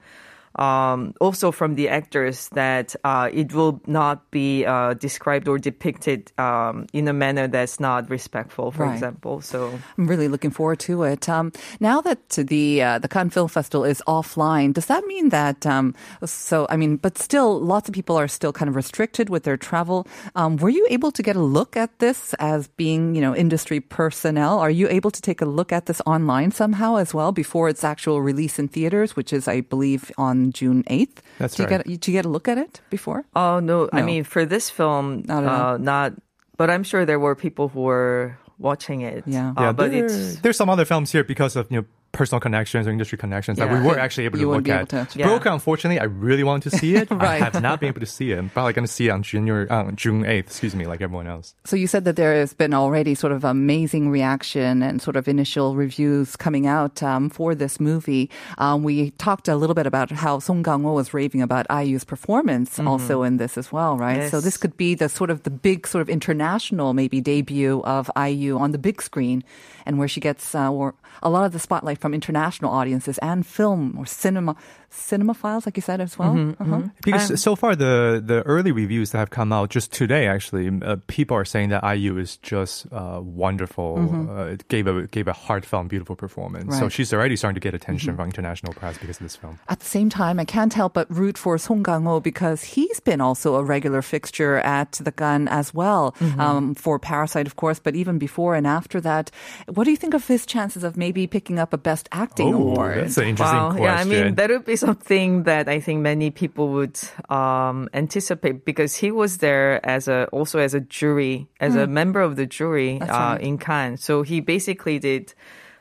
Um, 0.57 1.15
also 1.21 1.51
from 1.51 1.77
the 1.77 1.89
actors 1.89 2.49
that 2.51 2.95
uh, 3.05 3.31
it 3.33 3.55
will 3.55 3.81
not 3.87 4.31
be 4.31 4.67
uh, 4.67 4.95
described 4.95 5.49
or 5.49 5.59
depicted 5.59 6.31
um, 6.39 6.87
in 6.93 7.09
a 7.09 7.13
manner 7.13 7.49
that's 7.49 7.81
not 7.81 8.11
respectful, 8.11 8.71
for 8.71 8.85
Right. 8.85 8.93
example. 8.93 9.41
So 9.41 9.73
I'm 9.97 10.07
really 10.07 10.29
looking 10.29 10.51
forward 10.51 10.81
to 10.81 11.05
it. 11.05 11.29
Um, 11.29 11.53
now 11.81 12.01
that 12.03 12.29
the 12.31 12.83
uh, 12.83 12.99
the 12.99 13.09
Cannes 13.09 13.31
Film 13.31 13.49
Festival 13.49 13.85
is 13.85 14.03
offline, 14.07 14.75
does 14.75 14.87
that 14.87 15.05
mean 15.07 15.31
that? 15.31 15.65
Um, 15.65 15.95
so 16.25 16.67
I 16.69 16.77
mean, 16.77 16.97
but 16.97 17.17
still, 17.17 17.59
lots 17.61 17.89
of 17.89 17.95
people 17.95 18.17
are 18.19 18.29
still 18.29 18.53
kind 18.53 18.69
of 18.69 18.77
restricted 18.77 19.31
with 19.31 19.45
their 19.45 19.57
travel. 19.57 20.07
Um, 20.35 20.57
were 20.57 20.69
you 20.71 20.87
able 20.91 21.13
to 21.13 21.23
get 21.23 21.37
a 21.37 21.41
look 21.43 21.77
at 21.77 21.99
this 21.99 22.35
as 22.41 22.69
being, 22.77 23.15
you 23.15 23.21
know, 23.23 23.35
industry 23.35 23.81
personnel? 23.81 24.59
Are 24.59 24.71
you 24.71 24.89
able 24.89 25.11
to 25.11 25.23
take 25.23 25.41
a 25.41 25.47
look 25.47 25.73
at 25.73 25.87
this 25.87 26.03
online 26.05 26.51
somehow 26.51 26.97
as 26.97 27.15
well 27.15 27.33
before 27.33 27.69
its 27.71 27.85
actual 27.85 28.21
release 28.21 28.59
in 28.59 28.69
theaters, 28.69 29.17
which 29.17 29.33
is, 29.33 29.49
I 29.49 29.61
believe, 29.63 30.11
on 30.19 30.42
June 30.51 30.83
8th? 30.91 31.23
That's 31.39 31.55
Did 31.55 31.63
you 31.63 31.77
right. 31.77 31.85
Get, 31.85 31.87
did 31.87 32.09
you 32.09 32.13
get 32.13 32.25
a 32.25 32.29
look 32.29 32.49
at 32.49 32.59
it 32.59 32.81
before? 32.91 33.23
Oh 33.37 33.61
no, 33.61 33.89
I 33.93 34.03
mean 34.03 34.25
for 34.25 34.45
this 34.45 34.71
film, 34.71 35.23
don't 35.23 35.47
uh, 35.47 35.77
not. 35.79 36.15
But 36.57 36.71
I'm 36.71 36.83
sure 36.83 37.05
there 37.07 37.21
were 37.21 37.35
people 37.37 37.69
who 37.69 37.83
were 37.83 38.39
watching 38.59 39.03
it. 39.03 39.23
Yeah. 39.27 39.55
Uh, 39.57 39.63
Yeah, 39.63 39.73
but 39.73 39.91
there- 39.91 40.07
it's 40.07 40.41
there's 40.43 40.57
some 40.57 40.71
other 40.71 40.85
films 40.85 41.13
here 41.13 41.23
because 41.25 41.55
of 41.55 41.71
you 41.71 41.79
know 41.83 41.87
personal 42.13 42.41
connections 42.41 42.87
or 42.87 42.91
industry 42.91 43.17
connections 43.19 43.59
that 43.59 43.71
we 43.73 43.81
were 43.81 43.99
actually 43.99 44.25
able 44.27 44.39
You 44.39 44.45
to 44.45 44.49
wouldn't 44.51 44.67
look 44.69 44.89
be 44.91 44.97
at. 44.97 45.01
able 45.01 45.07
to- 45.13 45.19
Yeah. 45.19 45.27
Broker, 45.29 45.49
unfortunately, 45.49 45.99
I 45.99 46.05
really 46.05 46.45
wanted 46.45 46.71
to 46.71 46.77
see 46.79 46.95
it. 46.97 47.11
Right. 47.23 47.41
I 47.43 47.45
have 47.45 47.61
not 47.63 47.81
been 47.81 47.89
able 47.89 48.01
to 48.01 48.07
see 48.07 48.33
it. 48.33 48.39
I'm 48.39 48.49
probably 48.51 48.73
going 48.75 48.87
to 48.87 48.93
see 48.93 49.09
it 49.09 49.11
on 49.11 49.23
January, 49.23 49.69
uh, 49.71 49.91
June 49.93 50.23
8th, 50.25 50.41
excuse 50.41 50.75
me, 50.75 50.87
like 50.87 51.01
everyone 51.01 51.27
else. 51.27 51.55
So 51.65 51.77
you 51.77 51.87
said 51.87 52.05
that 52.05 52.17
there 52.17 52.35
has 52.35 52.53
been 52.53 52.75
already 52.75 53.15
sort 53.15 53.33
of 53.33 53.45
amazing 53.45 54.11
reaction 54.11 54.83
and 54.83 55.01
sort 55.01 55.17
of 55.17 55.29
initial 55.29 55.75
reviews 55.77 56.37
coming 56.37 56.67
out 56.67 57.03
um, 57.03 57.31
for 57.31 57.55
this 57.55 57.79
movie. 57.81 58.29
Um, 58.59 58.83
we 58.83 59.11
talked 59.13 59.49
a 59.49 59.57
little 59.57 59.75
bit 59.75 59.87
about 59.87 60.11
how 60.11 60.39
Song 60.39 60.63
Kang-ho 60.63 60.93
was 60.95 61.15
raving 61.15 61.43
about 61.43 61.67
IU's 61.71 62.05
performance 62.05 62.79
also 62.79 63.23
in 63.23 63.37
this 63.39 63.57
as 63.57 63.71
well, 63.73 63.97
right? 63.97 64.31
So 64.31 64.41
this 64.41 64.57
could 64.57 64.77
be 64.77 64.95
the 64.95 65.09
sort 65.09 65.31
of 65.31 65.45
the 65.45 65.51
big 65.51 65.87
sort 65.87 66.03
of 66.03 66.09
international 66.09 66.93
maybe 66.95 67.21
debut 67.21 67.81
of 67.85 68.11
IU 68.17 68.59
on 68.59 68.73
the 68.73 68.79
big 68.79 69.01
screen 69.01 69.45
and 69.87 69.99
where 69.99 70.09
she 70.09 70.21
gets 70.21 70.55
uh, 70.55 70.71
or 70.71 70.95
a 71.23 71.31
lot 71.31 71.45
of 71.45 71.53
the 71.53 71.59
spotlight 71.59 71.99
from 71.99 72.15
international 72.15 72.71
audiences 72.71 73.19
and 73.19 73.47
film 73.47 73.97
or 73.97 74.07
cinema 74.07 74.57
cinemaphiles, 74.93 75.67
like 75.67 75.77
you 75.77 75.83
said 75.83 76.01
as 76.01 76.19
well. 76.19 76.37
Uh-huh. 76.61 76.83
Because 77.05 77.41
so 77.41 77.57
far, 77.57 77.75
the, 77.75 78.23
the 78.25 78.43
early 78.43 78.73
reviews 78.73 79.11
that 79.13 79.19
have 79.19 79.31
come 79.31 79.53
out 79.53 79.71
just 79.71 79.93
today, 79.93 80.27
actually, 80.27 80.69
uh, 80.83 80.97
people 81.07 81.37
are 81.37 81.45
saying 81.45 81.71
that 81.71 81.83
IU 81.83 82.19
is 82.19 82.37
just 82.39 82.87
uh, 82.93 83.21
wonderful. 83.23 84.29
Uh, 84.31 84.45
it 84.55 84.69
gave 84.69 84.87
a 84.87 85.07
gave 85.09 85.29
a 85.29 85.33
heartfelt, 85.33 85.89
beautiful 85.89 86.17
performance. 86.17 86.79
So 86.79 86.89
she's 86.89 87.13
already 87.13 87.37
starting 87.37 87.55
to 87.55 87.61
get 87.61 87.75
attention 87.75 88.17
from 88.17 88.27
international 88.27 88.73
press 88.75 88.99
because 88.99 89.17
of 89.17 89.23
this 89.25 89.37
film. 89.37 89.59
At 89.69 89.81
the 89.81 89.87
same 89.87 90.09
time, 90.11 90.39
I 90.39 90.45
can't 90.45 90.73
help 90.75 90.95
but 90.95 91.11
root 91.11 91.37
for 91.39 91.57
Song 91.59 91.83
Kang-ho 91.83 92.21
because 92.21 92.63
he's 92.63 93.01
been 93.01 93.21
also 93.21 93.57
a 93.57 93.65
regular 93.65 94.03
fixture 94.03 94.59
at 94.59 94.93
the 94.93 95.13
Cannes 95.13 95.49
as 95.49 95.73
well 95.75 96.15
um, 96.39 96.75
for 96.75 96.99
Parasite, 96.99 97.47
of 97.47 97.57
course, 97.57 97.79
but 97.79 97.95
even 97.95 98.19
before 98.19 98.55
and 98.55 98.67
after 98.67 99.01
that. 99.01 99.31
What 99.73 99.85
do 99.85 99.91
you 99.91 99.97
think 99.97 100.15
of 100.15 100.27
his 100.27 100.47
chances 100.47 100.85
of 100.85 100.97
maybe 100.97 101.27
picking 101.27 101.59
up 101.59 101.73
a 101.73 101.79
Best 101.79 102.09
Acting 102.13 102.55
Oh, 102.55 102.59
Award. 102.59 102.99
that's 102.99 103.19
an 103.19 103.29
interesting 103.29 103.57
Wow. 103.59 103.71
question. 103.77 103.85
Yeah, 103.85 104.21
I 104.21 104.25
mean, 104.25 104.35
that 104.37 104.51
would 104.51 104.65
be 104.65 104.77
something 104.83 105.45
that 105.47 105.71
I 105.71 105.79
think 105.79 106.03
many 106.03 106.31
people 106.35 106.75
would 106.77 106.99
um, 107.31 107.87
anticipate 107.95 108.67
because 108.67 108.99
he 108.99 109.11
was 109.15 109.39
there 109.39 109.79
as 109.87 110.09
a 110.11 110.27
also 110.35 110.59
as 110.59 110.75
a 110.75 110.83
jury, 110.83 111.47
as 111.63 111.79
a 111.79 111.87
member 111.87 112.21
of 112.21 112.35
the 112.35 112.47
jury 112.47 112.99
Hmm. 112.99 113.07
Uh, 113.07 113.39
right. 113.39 113.41
in 113.41 113.55
Cannes. 113.63 114.03
So 114.03 114.23
he 114.27 114.43
basically 114.43 114.99
did 114.99 115.35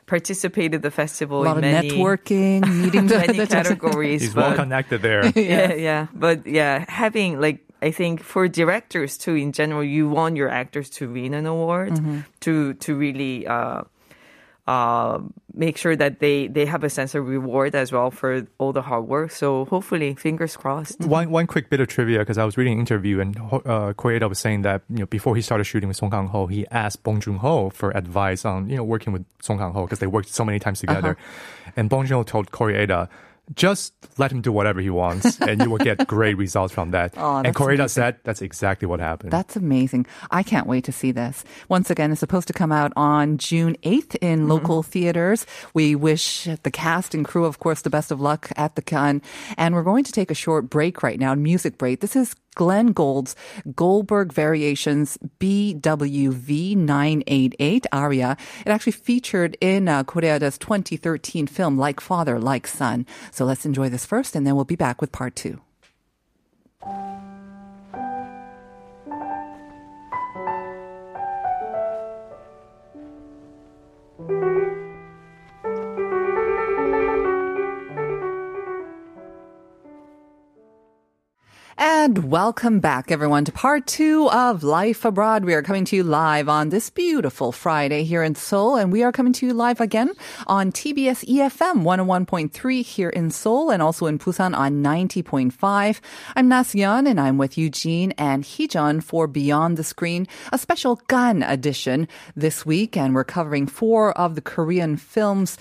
participated 0.06 0.82
the 0.82 0.90
festival 0.90 1.42
a 1.42 1.44
lot 1.44 1.58
in 1.58 1.64
of 1.64 1.70
many 1.72 1.90
networking, 1.90 2.60
meeting 2.66 3.06
the, 3.12 3.18
many 3.18 3.38
the 3.42 3.46
categories. 3.46 4.22
He's 4.22 4.34
well 4.34 4.54
connected 4.54 5.00
there. 5.02 5.26
yeah, 5.34 5.72
yeah. 5.74 6.06
But 6.14 6.46
yeah, 6.46 6.84
having 6.88 7.40
like 7.40 7.60
I 7.80 7.90
think 7.90 8.22
for 8.22 8.46
directors 8.46 9.16
too 9.18 9.34
in 9.34 9.52
general, 9.52 9.82
you 9.82 10.08
want 10.08 10.36
your 10.36 10.50
actors 10.50 10.90
to 11.00 11.10
win 11.10 11.34
an 11.34 11.46
award 11.46 11.92
Mm-hmm. 11.96 12.18
to 12.44 12.74
to 12.84 12.94
really 12.94 13.46
uh 13.46 13.82
uh 14.66 15.18
make 15.54 15.76
sure 15.76 15.96
that 15.96 16.20
they 16.20 16.46
they 16.46 16.66
have 16.66 16.84
a 16.84 16.90
sense 16.90 17.14
of 17.14 17.26
reward 17.26 17.74
as 17.74 17.92
well 17.92 18.10
for 18.10 18.46
all 18.58 18.72
the 18.72 18.82
hard 18.82 19.06
work. 19.06 19.30
So 19.30 19.64
hopefully, 19.66 20.14
fingers 20.14 20.56
crossed. 20.56 21.00
One 21.00 21.30
one 21.30 21.46
quick 21.46 21.70
bit 21.70 21.80
of 21.80 21.88
trivia 21.88 22.20
because 22.20 22.38
I 22.38 22.44
was 22.44 22.56
reading 22.56 22.74
an 22.74 22.80
interview 22.80 23.20
and 23.20 23.36
uh, 23.36 23.92
Koreeda 23.94 24.28
was 24.28 24.38
saying 24.38 24.62
that 24.62 24.82
you 24.88 25.00
know 25.00 25.06
before 25.06 25.36
he 25.36 25.42
started 25.42 25.64
shooting 25.64 25.88
with 25.88 25.96
Song 25.96 26.10
Kang 26.10 26.28
Ho, 26.28 26.46
he 26.46 26.66
asked 26.70 27.02
Bong 27.02 27.20
Joon 27.20 27.36
Ho 27.38 27.70
for 27.70 27.90
advice 27.96 28.44
on 28.44 28.68
you 28.68 28.76
know 28.76 28.84
working 28.84 29.12
with 29.12 29.24
Song 29.40 29.58
Kang 29.58 29.72
Ho 29.72 29.84
because 29.84 29.98
they 29.98 30.06
worked 30.06 30.28
so 30.28 30.44
many 30.44 30.58
times 30.58 30.80
together, 30.80 31.16
and 31.76 31.88
Bong 31.90 32.06
Joon 32.06 32.18
Ho 32.18 32.22
told 32.22 32.50
Koreeda. 32.50 33.08
Just 33.54 33.92
let 34.18 34.30
him 34.30 34.40
do 34.40 34.52
whatever 34.52 34.80
he 34.80 34.88
wants, 34.88 35.40
and 35.40 35.60
you 35.60 35.68
will 35.68 35.78
get 35.78 36.06
great 36.06 36.36
results 36.36 36.72
from 36.72 36.92
that. 36.92 37.14
Oh, 37.16 37.38
and 37.38 37.46
that's 37.46 37.56
Koreeda 37.56 37.90
said 37.90 38.18
that's 38.24 38.40
exactly 38.40 38.86
what 38.86 39.00
happened. 39.00 39.32
That's 39.32 39.56
amazing. 39.56 40.06
I 40.30 40.42
can't 40.42 40.66
wait 40.66 40.84
to 40.84 40.92
see 40.92 41.12
this. 41.12 41.44
Once 41.68 41.90
again, 41.90 42.12
it's 42.12 42.20
supposed 42.20 42.46
to 42.48 42.52
come 42.52 42.72
out 42.72 42.92
on 42.96 43.38
June 43.38 43.76
8th 43.82 44.16
in 44.20 44.40
mm-hmm. 44.40 44.48
local 44.48 44.82
theaters. 44.82 45.44
We 45.74 45.94
wish 45.94 46.48
the 46.62 46.70
cast 46.70 47.14
and 47.14 47.24
crew, 47.24 47.44
of 47.44 47.58
course, 47.58 47.82
the 47.82 47.90
best 47.90 48.10
of 48.10 48.20
luck 48.20 48.50
at 48.56 48.76
the 48.76 48.82
Cannes. 48.82 49.22
And 49.56 49.74
we're 49.74 49.82
going 49.82 50.04
to 50.04 50.12
take 50.12 50.30
a 50.30 50.34
short 50.34 50.70
break 50.70 51.02
right 51.02 51.18
now, 51.18 51.34
music 51.34 51.78
break. 51.78 52.00
This 52.00 52.16
is 52.16 52.34
Glenn 52.54 52.92
Gould's 52.92 53.34
Goldberg 53.74 54.32
Variations 54.32 55.18
BWV 55.40 56.76
988 56.76 57.86
aria. 57.92 58.36
It 58.64 58.70
actually 58.70 58.92
featured 58.92 59.56
in 59.60 59.88
uh, 59.88 60.04
Korea's 60.04 60.58
2013 60.58 61.46
film 61.46 61.78
Like 61.78 62.00
Father, 62.00 62.38
Like 62.38 62.66
Son. 62.66 63.06
So 63.30 63.44
let's 63.44 63.66
enjoy 63.66 63.88
this 63.88 64.06
first 64.06 64.36
and 64.36 64.46
then 64.46 64.56
we'll 64.56 64.64
be 64.64 64.76
back 64.76 65.00
with 65.00 65.12
part 65.12 65.36
two. 65.36 65.60
And 82.02 82.32
welcome 82.32 82.80
back, 82.80 83.12
everyone, 83.12 83.44
to 83.44 83.52
part 83.52 83.86
two 83.86 84.28
of 84.30 84.64
Life 84.64 85.04
Abroad. 85.04 85.44
We 85.44 85.54
are 85.54 85.62
coming 85.62 85.84
to 85.84 85.94
you 85.94 86.02
live 86.02 86.48
on 86.48 86.70
this 86.70 86.90
beautiful 86.90 87.52
Friday 87.52 88.02
here 88.02 88.24
in 88.24 88.34
Seoul, 88.34 88.74
and 88.74 88.90
we 88.90 89.04
are 89.04 89.12
coming 89.12 89.32
to 89.34 89.46
you 89.46 89.54
live 89.54 89.80
again 89.80 90.10
on 90.48 90.72
TBS 90.72 91.24
EFM 91.28 91.84
101.3 91.84 92.84
here 92.84 93.08
in 93.08 93.30
Seoul 93.30 93.70
and 93.70 93.80
also 93.80 94.06
in 94.06 94.18
Busan 94.18 94.52
on 94.52 94.82
90.5. 94.82 96.00
I'm 96.34 96.50
Nasyeon, 96.50 97.08
and 97.08 97.20
I'm 97.20 97.38
with 97.38 97.56
Eugene 97.56 98.10
and 98.18 98.42
Heejun 98.42 99.00
for 99.00 99.28
Beyond 99.28 99.76
the 99.76 99.84
Screen, 99.84 100.26
a 100.50 100.58
special 100.58 100.96
Cannes 100.96 101.44
edition 101.44 102.08
this 102.34 102.66
week, 102.66 102.96
and 102.96 103.14
we're 103.14 103.22
covering 103.22 103.68
four 103.68 104.10
of 104.18 104.34
the 104.34 104.40
Korean 104.40 104.96
films 104.96 105.56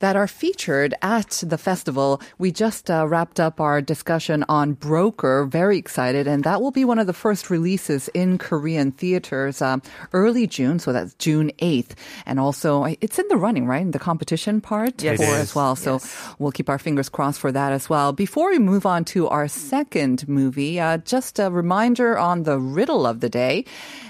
that 0.00 0.16
are 0.16 0.26
featured 0.26 0.94
at 1.02 1.42
the 1.46 1.58
festival. 1.58 2.20
We 2.38 2.52
just 2.52 2.90
uh, 2.90 3.06
wrapped 3.06 3.40
up 3.40 3.60
our 3.60 3.80
discussion 3.80 4.44
on 4.48 4.74
Broker. 4.74 5.46
Very 5.46 5.78
excited. 5.78 6.26
And 6.26 6.44
that 6.44 6.60
will 6.60 6.70
be 6.70 6.84
one 6.84 6.98
of 6.98 7.06
the 7.06 7.12
first 7.12 7.50
releases 7.50 8.08
in 8.08 8.38
Korean 8.38 8.92
theaters 8.92 9.62
um, 9.62 9.82
early 10.12 10.46
June. 10.46 10.78
So 10.78 10.92
that's 10.92 11.14
June 11.14 11.50
8th. 11.58 11.92
And 12.26 12.38
also, 12.38 12.84
it's 13.00 13.18
in 13.18 13.26
the 13.28 13.36
running, 13.36 13.66
right? 13.66 13.82
In 13.82 13.90
the 13.92 13.98
competition 13.98 14.60
part 14.60 15.02
Yes. 15.02 15.20
as 15.20 15.54
well. 15.54 15.76
So 15.76 16.00
we'll 16.38 16.52
keep 16.52 16.68
our 16.68 16.78
fingers 16.78 17.08
crossed 17.08 17.40
for 17.40 17.52
that 17.52 17.72
as 17.72 17.88
well. 17.88 18.12
Before 18.12 18.50
we 18.50 18.58
move 18.58 18.86
on 18.86 19.04
to 19.06 19.28
our 19.28 19.48
second 19.48 20.28
movie, 20.28 20.78
uh, 20.80 20.98
just 20.98 21.38
a 21.38 21.50
reminder 21.50 22.18
on 22.18 22.42
the 22.44 22.58
riddle 22.58 23.06
of 23.06 23.20
the 23.20 23.28
day. 23.28 23.64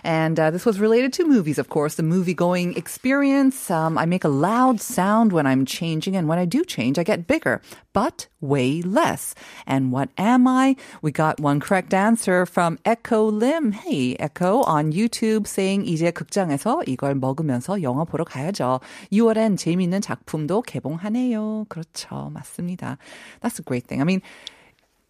And 0.05 0.39
uh, 0.39 0.51
this 0.51 0.65
was 0.67 0.81
related 0.81 1.13
to 1.15 1.25
movies, 1.27 1.59
of 1.59 1.69
course, 1.69 1.95
the 1.97 2.03
movie 2.03 2.35
going 2.35 2.77
experience. 2.77 3.71
Um, 3.71 3.99
I 3.99 4.07
make 4.07 4.25
a 4.25 4.29
loud 4.29 4.81
sound 4.81 5.33
when 5.33 5.47
I'm 5.47 5.65
changing, 5.76 6.16
and 6.16 6.28
when 6.28 6.40
I 6.40 6.46
do 6.46 6.64
change, 6.64 6.98
I 6.98 7.04
get 7.04 7.28
bigger, 7.28 7.62
but 7.94 8.28
way 8.40 8.82
less. 8.82 9.36
And 9.68 9.92
what 9.92 10.10
am 10.18 10.48
I? 10.48 10.76
We 11.02 11.12
got 11.12 11.40
one 11.40 11.60
correct 11.60 11.94
answer 11.94 12.46
from 12.46 12.80
Echo 12.86 13.26
Lim. 13.26 13.72
Hey, 13.72 14.16
Echo 14.20 14.64
on 14.64 14.92
YouTube 14.92 15.48
saying 15.48 15.86
이제 15.86 16.12
극장에서 16.12 16.84
이걸 16.88 17.16
먹으면서 17.16 17.82
영화 17.84 18.04
보러 18.06 18.24
가야죠. 18.24 18.80
6월엔 19.12 19.58
재미있는 19.58 20.02
작품도 20.02 20.64
개봉하네요. 20.64 21.66
그렇죠. 21.70 22.32
맞습니다. 22.34 22.98
That's 23.42 23.60
a 23.60 23.64
great 23.64 23.88
thing. 23.88 24.02
I 24.02 24.06
mean, 24.06 24.22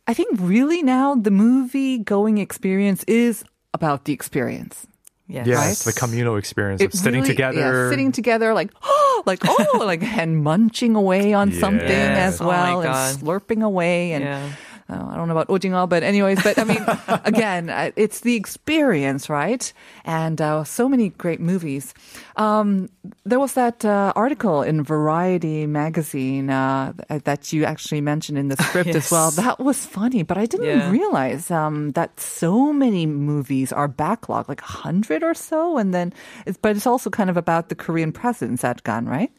I 0.08 0.14
think 0.14 0.30
really 0.40 0.82
now 0.82 1.16
the 1.16 1.32
movie 1.32 2.00
going 2.00 2.38
experience 2.38 3.04
is 3.08 3.44
about 3.74 4.06
the 4.06 4.14
experience. 4.14 4.88
Yes. 5.29 5.47
yes, 5.49 5.85
the 5.85 5.93
communal 5.93 6.37
experience 6.37 6.81
of 6.83 6.93
sitting 6.95 7.23
really- 7.23 7.35
together. 7.35 7.59
yeah, 7.59 7.91
sitting 7.91 8.13
together, 8.13 8.55
like 8.55 8.71
oh, 8.83 9.23
like 9.27 9.41
oh, 9.45 9.83
like 9.85 10.03
and 10.19 10.43
munching 10.45 10.95
away 10.95 11.33
on 11.33 11.51
something 11.65 11.89
Yes. 11.89 12.35
as 12.35 12.41
Oh 12.41 12.47
well, 12.49 12.83
and 12.83 13.19
slurping 13.21 13.63
away, 13.65 14.13
and 14.13 14.25
Yeah. 14.25 14.49
Uh, 14.89 15.03
I 15.11 15.17
don't 15.17 15.27
know 15.27 15.37
about 15.37 15.49
ojinga, 15.49 15.89
but 15.89 16.03
anyways, 16.03 16.43
but 16.43 16.59
I 16.59 16.65
mean, 16.65 16.85
again, 17.25 17.71
uh, 17.71 17.91
it's 17.97 18.21
the 18.21 18.35
experience, 18.37 19.29
right? 19.29 19.73
And 20.05 20.41
uh, 20.41 20.63
so 20.65 20.89
many 20.89 21.09
great 21.11 21.41
movies. 21.41 21.93
Um, 22.37 22.89
there 23.25 23.41
was 23.41 23.55
that 23.55 23.85
uh, 23.85 24.13
article 24.15 24.63
in 24.63 24.85
Variety 24.85 25.67
magazine 25.67 26.51
uh, 26.51 26.93
that 27.25 27.53
you 27.53 27.65
actually 27.65 28.01
mentioned 28.01 28.39
in 28.39 28.47
the 28.49 28.57
script 28.63 28.95
as 28.95 29.11
well. 29.11 29.31
That 29.33 29.59
was 29.59 29.85
funny, 29.85 30.23
but 30.23 30.39
I 30.39 30.47
didn't 30.47 30.67
Yeah. 30.67 30.91
realize 30.91 31.51
um, 31.51 31.93
that 31.93 32.21
so 32.21 32.73
many 32.73 33.07
movies 33.07 33.73
are 33.73 33.89
backlogged, 33.89 34.49
like 34.49 34.63
a 34.63 34.73
hundred 34.87 35.23
or 35.23 35.35
so, 35.35 35.79
and 35.79 35.93
then, 35.93 36.13
it's, 36.47 36.59
but 36.59 36.77
it's 36.77 36.87
also 36.87 37.11
kind 37.11 37.29
of 37.31 37.37
about 37.37 37.69
the 37.71 37.75
Korean 37.75 38.13
presence 38.13 38.63
at 38.63 38.85
Cannes, 38.85 39.09
right? 39.09 39.33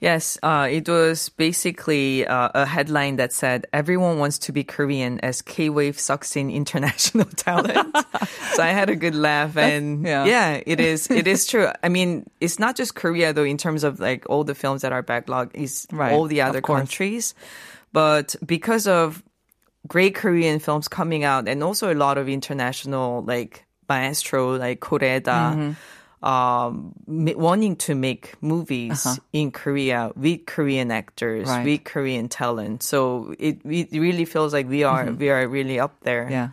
Yes, 0.00 0.38
uh, 0.44 0.68
it 0.70 0.88
was 0.88 1.28
basically 1.30 2.24
uh, 2.24 2.50
a 2.54 2.64
headline 2.64 3.16
that 3.16 3.32
said 3.32 3.66
everyone 3.72 4.18
wants 4.18 4.38
to 4.46 4.52
be 4.52 4.62
Korean 4.62 5.18
as 5.20 5.42
K-Wave 5.42 5.98
sucks 5.98 6.36
in 6.36 6.50
international 6.50 7.24
talent. 7.36 7.96
so 8.54 8.62
I 8.62 8.68
had 8.68 8.90
a 8.90 8.96
good 8.96 9.16
laugh 9.16 9.56
and 9.56 10.06
yeah. 10.06 10.24
yeah. 10.24 10.62
it 10.64 10.78
is 10.78 11.10
it 11.10 11.26
is 11.26 11.46
true. 11.46 11.68
I 11.82 11.88
mean, 11.88 12.30
it's 12.40 12.60
not 12.60 12.76
just 12.76 12.94
Korea 12.94 13.32
though 13.32 13.42
in 13.42 13.58
terms 13.58 13.82
of 13.82 13.98
like 13.98 14.24
all 14.30 14.44
the 14.44 14.54
films 14.54 14.82
that 14.82 14.92
are 14.92 15.02
backlogged 15.02 15.54
is 15.54 15.86
Right, 15.90 16.12
all 16.12 16.26
the 16.26 16.42
other 16.42 16.60
countries. 16.60 17.34
But 17.92 18.36
because 18.46 18.86
of 18.86 19.24
great 19.88 20.14
Korean 20.14 20.60
films 20.60 20.86
coming 20.86 21.24
out 21.24 21.48
and 21.48 21.64
also 21.64 21.92
a 21.92 21.98
lot 21.98 22.18
of 22.18 22.28
international 22.28 23.24
like 23.24 23.64
maestro 23.88 24.56
like 24.56 24.78
Koreeda 24.78 25.22
Mm-hmm. 25.24 25.72
Um, 26.22 26.92
wanting 27.06 27.76
to 27.76 27.94
make 27.94 28.34
movies 28.42 29.06
in 29.32 29.50
Korea 29.52 30.10
with 30.16 30.46
Korean 30.46 30.90
actors, 30.90 31.46
Uh-huh. 31.48 31.58
Right. 31.58 31.64
with 31.64 31.84
Korean 31.84 32.28
talent. 32.28 32.82
So 32.82 33.34
it, 33.38 33.60
it 33.64 33.92
really 33.92 34.24
feels 34.24 34.52
like 34.52 34.68
we 34.68 34.82
are 34.82 35.06
we 35.12 35.30
are 35.30 35.46
really 35.46 35.78
up 35.78 35.94
there. 36.02 36.24
Mm-hmm. 36.24 36.32
Yeah. 36.32 36.48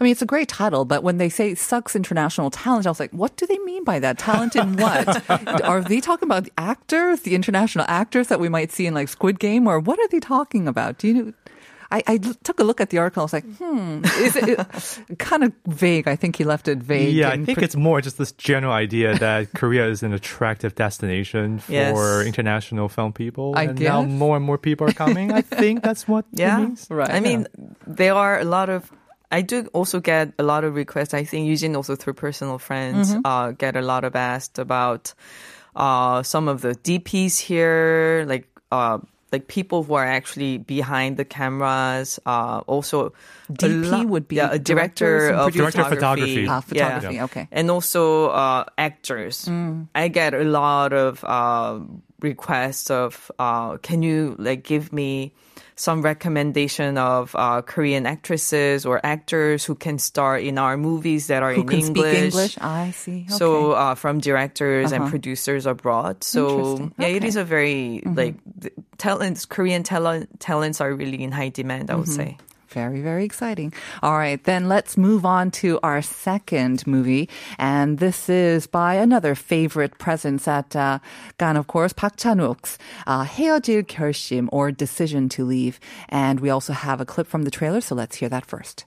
I 0.00 0.04
mean, 0.04 0.12
it's 0.12 0.22
a 0.22 0.26
great 0.26 0.48
title, 0.48 0.84
but 0.84 1.02
when 1.02 1.18
they 1.18 1.28
say 1.28 1.54
sucks 1.54 1.94
international 1.94 2.50
talent, 2.50 2.86
I 2.86 2.90
was 2.90 3.00
like, 3.00 3.12
what 3.12 3.36
do 3.36 3.46
they 3.46 3.58
mean 3.60 3.84
by 3.84 3.98
that? 4.00 4.18
Talent 4.18 4.56
in 4.56 4.76
what? 4.76 5.04
are 5.64 5.82
they 5.82 6.00
talking 6.00 6.26
about 6.28 6.44
the 6.44 6.52
actors, 6.56 7.20
the 7.20 7.34
international 7.34 7.84
actors 7.88 8.28
that 8.28 8.40
we 8.40 8.48
might 8.48 8.72
see 8.72 8.86
in 8.86 8.94
like 8.94 9.08
Squid 9.08 9.38
Game, 9.38 9.66
or 9.68 9.78
what 9.80 9.98
are 9.98 10.08
they 10.08 10.20
talking 10.20 10.66
about? 10.66 10.96
Do 10.98 11.08
you 11.08 11.34
I, 11.90 12.02
I 12.06 12.20
l- 12.22 12.34
took 12.44 12.60
a 12.60 12.64
look 12.64 12.80
at 12.80 12.90
the 12.90 12.98
article. 12.98 13.22
I 13.22 13.24
was 13.24 13.32
like, 13.32 13.44
hmm, 13.56 14.04
is 14.22 14.36
it, 14.36 14.58
it 15.08 15.18
kind 15.18 15.42
of 15.44 15.52
vague? 15.66 16.06
I 16.06 16.14
think 16.16 16.36
he 16.36 16.44
left 16.44 16.68
it 16.68 16.78
vague. 16.78 17.14
Yeah, 17.14 17.30
I 17.30 17.36
think 17.44 17.58
pre- 17.58 17.64
it's 17.64 17.74
more 17.76 18.00
just 18.00 18.16
this 18.18 18.30
general 18.32 18.72
idea 18.72 19.18
that 19.18 19.52
Korea 19.54 19.88
is 19.88 20.02
an 20.02 20.12
attractive 20.12 20.74
destination 20.74 21.58
for 21.58 21.72
Yes. 21.72 22.26
international 22.26 22.88
film 22.88 23.12
people. 23.12 23.54
I 23.56 23.64
and 23.64 23.80
now 23.80 24.02
more 24.04 24.36
and 24.36 24.44
more 24.44 24.58
people 24.58 24.86
are 24.88 24.92
coming. 24.92 25.32
I 25.32 25.40
think 25.60 25.82
that's 25.82 26.06
what 26.06 26.24
Yeah. 26.32 26.58
it 26.60 26.66
means. 26.68 26.86
Right. 26.90 27.10
I 27.10 27.20
mean, 27.20 27.46
there 27.86 28.14
are 28.14 28.38
a 28.38 28.44
lot 28.44 28.68
of. 28.70 28.90
I 29.32 29.42
do 29.42 29.66
also 29.72 30.00
get 30.00 30.32
a 30.38 30.42
lot 30.42 30.64
of 30.64 30.74
requests. 30.74 31.14
I 31.14 31.22
think 31.24 31.46
Eugene 31.46 31.76
also 31.76 31.94
through 31.96 32.14
personal 32.14 32.58
friends 32.58 33.10
Mm-hmm. 33.14 33.20
uh, 33.24 33.50
get 33.52 33.76
a 33.76 33.82
lot 33.82 34.02
of 34.04 34.16
asked 34.16 34.58
about 34.58 35.14
uh, 35.76 36.22
some 36.22 36.48
of 36.48 36.62
the 36.62 36.74
DPs 36.74 37.38
here, 37.38 38.24
like 38.26 38.48
uh, 38.72 38.98
like 39.32 39.46
people 39.46 39.82
who 39.82 39.94
are 39.94 40.04
actually 40.04 40.58
behind 40.58 41.16
the 41.16 41.24
cameras. 41.24 42.18
Uh, 42.26 42.60
also, 42.66 43.12
DP 43.52 43.90
lot- 43.90 44.06
would 44.08 44.26
be 44.28 44.36
yeah, 44.36 44.50
a 44.52 44.58
director 44.58 45.30
of. 45.30 45.52
Director 45.52 45.82
of 45.82 45.88
photography. 45.88 46.46
Ah, 46.48 46.60
photography, 46.60 47.14
Yeah. 47.16 47.24
okay. 47.24 47.48
and 47.52 47.70
also 47.70 48.28
uh, 48.30 48.64
actors. 48.78 49.48
I 49.94 50.08
get 50.08 50.34
a 50.34 50.44
lot 50.44 50.92
of 50.92 51.22
uh, 51.24 51.78
requests 52.20 52.90
of, 52.90 53.30
uh, 53.38 53.76
can 53.78 54.02
you 54.02 54.34
like 54.38 54.62
give 54.64 54.92
me 54.92 55.32
some 55.80 56.04
recommendation 56.04 57.00
of 57.00 57.32
uh, 57.32 57.64
Korean 57.64 58.04
actresses 58.04 58.84
or 58.84 59.00
actors 59.00 59.64
who 59.64 59.72
can 59.74 59.96
star 59.96 60.36
in 60.36 60.60
our 60.60 60.76
movies 60.76 61.32
that 61.32 61.40
are 61.42 61.56
Who 61.56 61.64
in 61.64 61.68
can 61.72 61.80
English. 61.80 61.96
speak 62.12 62.22
English? 62.28 62.54
I 62.60 62.90
see. 62.92 63.24
Okay. 63.24 63.40
So 63.40 63.72
uh, 63.72 63.96
from 63.96 64.20
directors 64.20 64.92
and 64.92 65.08
Uh-huh. 65.08 65.10
producers 65.16 65.64
abroad. 65.64 66.20
So 66.20 66.92
yeah, 67.00 67.08
it 67.08 67.24
is 67.24 67.40
a 67.40 67.44
very 67.48 68.04
like 68.04 68.36
talents. 69.00 69.48
Korean 69.48 69.80
talent 69.80 70.28
talents 70.36 70.84
are 70.84 70.92
really 70.92 71.24
in 71.24 71.32
high 71.32 71.48
demand. 71.48 71.88
I 71.88 71.96
would 71.96 72.12
say. 72.12 72.36
Very, 72.70 73.00
very 73.00 73.24
exciting. 73.24 73.72
All 74.00 74.16
right, 74.16 74.42
then 74.44 74.68
let's 74.68 74.96
move 74.96 75.26
on 75.26 75.50
to 75.62 75.80
our 75.82 76.02
second 76.02 76.86
movie. 76.86 77.28
And 77.58 77.98
this 77.98 78.28
is 78.28 78.68
by 78.68 78.94
another 78.94 79.34
favorite 79.34 79.98
presence 79.98 80.46
at 80.46 80.76
uh, 80.76 81.00
Cannes, 81.38 81.56
of 81.56 81.66
course, 81.66 81.92
Park 81.92 82.14
Chan-wook's 82.16 82.78
uh, 83.08 83.24
헤어질 83.24 84.48
or 84.52 84.70
Decision 84.70 85.28
to 85.30 85.44
Leave. 85.44 85.80
And 86.08 86.38
we 86.38 86.50
also 86.50 86.72
have 86.72 87.00
a 87.00 87.04
clip 87.04 87.26
from 87.26 87.42
the 87.42 87.50
trailer, 87.50 87.80
so 87.80 87.94
let's 87.94 88.16
hear 88.16 88.28
that 88.28 88.46
first. 88.46 88.86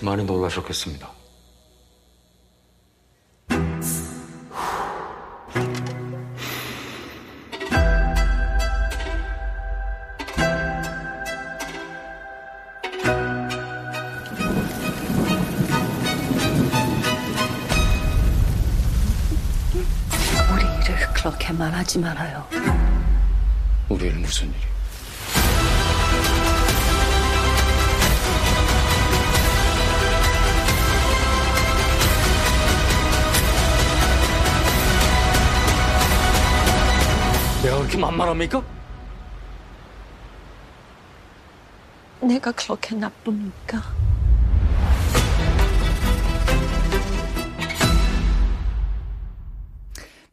많이 0.00 0.24
놀라셨겠습니다. 0.24 1.17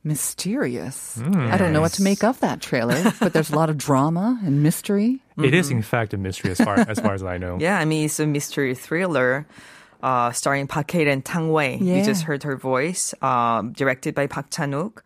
mysterious. 0.06 1.18
Mm. 1.18 1.52
I 1.52 1.58
don't 1.58 1.74
know 1.74 1.82
what 1.82 1.94
to 1.94 2.04
make 2.04 2.24
of 2.24 2.40
that 2.40 2.62
trailer, 2.62 3.12
but 3.20 3.34
there's 3.34 3.50
a 3.50 3.56
lot 3.56 3.70
of 3.70 3.78
drama 3.78 4.40
and 4.46 4.64
mystery. 4.64 5.20
It 5.38 5.42
mm-hmm. 5.42 5.54
is 5.54 5.72
in 5.72 5.78
mm-hmm. 5.78 5.84
fact, 5.84 6.14
a 6.14 6.18
mystery 6.18 6.52
as 6.52 6.62
far, 6.62 6.80
as 6.80 7.00
far 7.00 7.14
as 7.14 7.24
I 7.24 7.38
know. 7.38 7.58
Yeah, 7.66 7.80
I 7.80 7.86
mean, 7.86 8.06
it's 8.06 8.20
a 8.20 8.28
mystery 8.28 8.76
thriller. 8.76 9.46
Uh, 10.04 10.32
starring 10.32 10.68
Park 10.68 10.92
Hae 10.92 11.10
and 11.10 11.26
Tang 11.26 11.52
Wei. 11.52 11.78
Yeah. 11.78 11.96
You 11.96 12.06
just 12.06 12.24
heard 12.24 12.44
her 12.44 12.56
voice, 12.56 13.16
uh, 13.24 13.64
directed 13.64 14.14
by 14.14 14.28
Park 14.28 14.52
Chan-wook. 14.52 15.02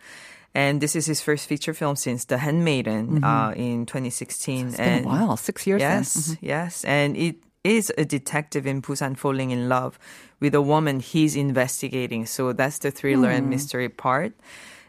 And 0.55 0.81
this 0.81 0.95
is 0.95 1.05
his 1.05 1.21
first 1.21 1.47
feature 1.47 1.73
film 1.73 1.95
since 1.95 2.25
The 2.25 2.39
Handmaiden 2.39 3.23
uh, 3.23 3.53
in 3.55 3.85
2016. 3.85 4.57
Mm-hmm. 4.57 4.67
It's 4.69 4.77
been 4.77 4.87
and 4.87 5.05
a 5.05 5.07
while, 5.07 5.37
six 5.37 5.67
years. 5.67 5.79
Yes, 5.81 6.09
Mhm. 6.17 6.37
yes. 6.41 6.83
And 6.85 7.15
it 7.15 7.35
is 7.63 7.93
a 7.97 8.03
detective 8.05 8.65
in 8.65 8.81
Busan 8.81 9.15
falling 9.15 9.51
in 9.51 9.69
love 9.69 9.99
with 10.39 10.55
a 10.55 10.61
woman 10.61 10.99
he's 11.01 11.35
investigating. 11.35 12.25
So 12.25 12.51
that's 12.53 12.79
the 12.79 12.89
thriller 12.89 13.29
and 13.29 13.45
Hmm. 13.45 13.49
mystery 13.51 13.89
part. 13.89 14.33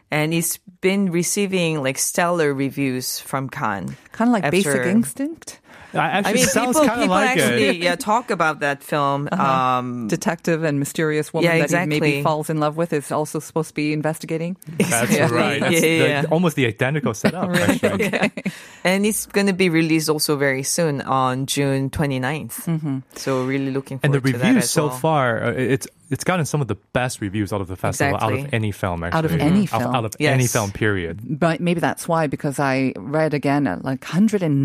And 0.09 0.33
it's 0.33 0.57
been 0.81 1.11
receiving 1.11 1.81
like 1.83 1.97
stellar 1.97 2.53
reviews 2.53 3.19
from 3.19 3.47
Cannes. 3.47 3.95
Kind 4.11 4.27
of 4.29 4.33
like 4.33 4.51
Basic 4.51 4.83
Instinct. 4.85 5.60
I, 5.93 6.19
I 6.23 6.33
mean, 6.33 6.45
sounds 6.45 6.79
people, 6.79 6.95
people 6.95 7.07
like 7.09 7.37
actually 7.37 7.65
it. 7.67 7.75
yeah 7.77 7.95
talk 7.95 8.31
about 8.31 8.59
that 8.61 8.83
film. 8.83 9.27
Um, 9.31 10.07
Detective 10.07 10.63
and 10.63 10.79
mysterious 10.79 11.33
woman 11.33 11.49
Yeah, 11.51 11.65
that 11.67 11.81
he 11.81 11.85
maybe 11.87 12.23
falls 12.23 12.49
in 12.49 12.59
love 12.59 12.77
with 12.77 12.93
is 12.93 13.11
also 13.11 13.39
supposed 13.39 13.69
to 13.69 13.75
be 13.75 13.91
investigating. 13.93 14.55
That's 14.77 15.03
Exactly. 15.11 15.37
right. 15.37 15.59
That's 15.59 15.73
Yeah, 15.73 15.79
the- 15.81 16.09
yeah. 16.09 16.23
almost 16.31 16.55
the 16.55 16.65
identical 16.65 17.13
setup. 17.13 17.49
actually. 17.55 18.31
and 18.83 19.05
it's 19.05 19.25
going 19.25 19.47
to 19.47 19.53
be 19.53 19.69
released 19.69 20.09
also 20.09 20.35
very 20.37 20.63
soon 20.63 21.01
on 21.01 21.45
June 21.45 21.89
29th. 21.89 23.03
So 23.15 23.43
really 23.45 23.71
looking 23.71 23.99
And 24.03 24.13
forward 24.13 24.23
the 24.23 24.31
to 24.33 24.37
that 24.39 24.47
reviews 24.47 24.69
so 24.69 24.87
well. 24.87 24.97
far, 24.97 25.43
uh, 25.43 25.51
it's 25.51 25.87
it's 26.11 26.23
gotten 26.23 26.45
some 26.45 26.61
of 26.61 26.67
the 26.67 26.75
best 26.93 27.21
reviews 27.21 27.51
out 27.53 27.61
of 27.61 27.67
the 27.67 27.75
festival, 27.75 28.17
out 28.21 28.33
of 28.33 28.53
any 28.53 28.71
film, 28.71 29.03
actually. 29.03 29.17
Out 29.17 29.25
of 29.25 29.31
any 29.39 29.63
Out- 29.71 29.81
film. 29.81 29.95
Out, 29.95 30.05
of 30.05 30.15
any 30.19 30.45
film, 30.47 30.71
period. 30.71 31.21
But 31.39 31.59
maybe 31.61 31.79
that's 31.79 32.07
why, 32.07 32.27
because 32.27 32.59
I 32.59 32.93
read 32.97 33.33
again 33.33 33.65
uh, 33.67 33.79
like 33.81 34.03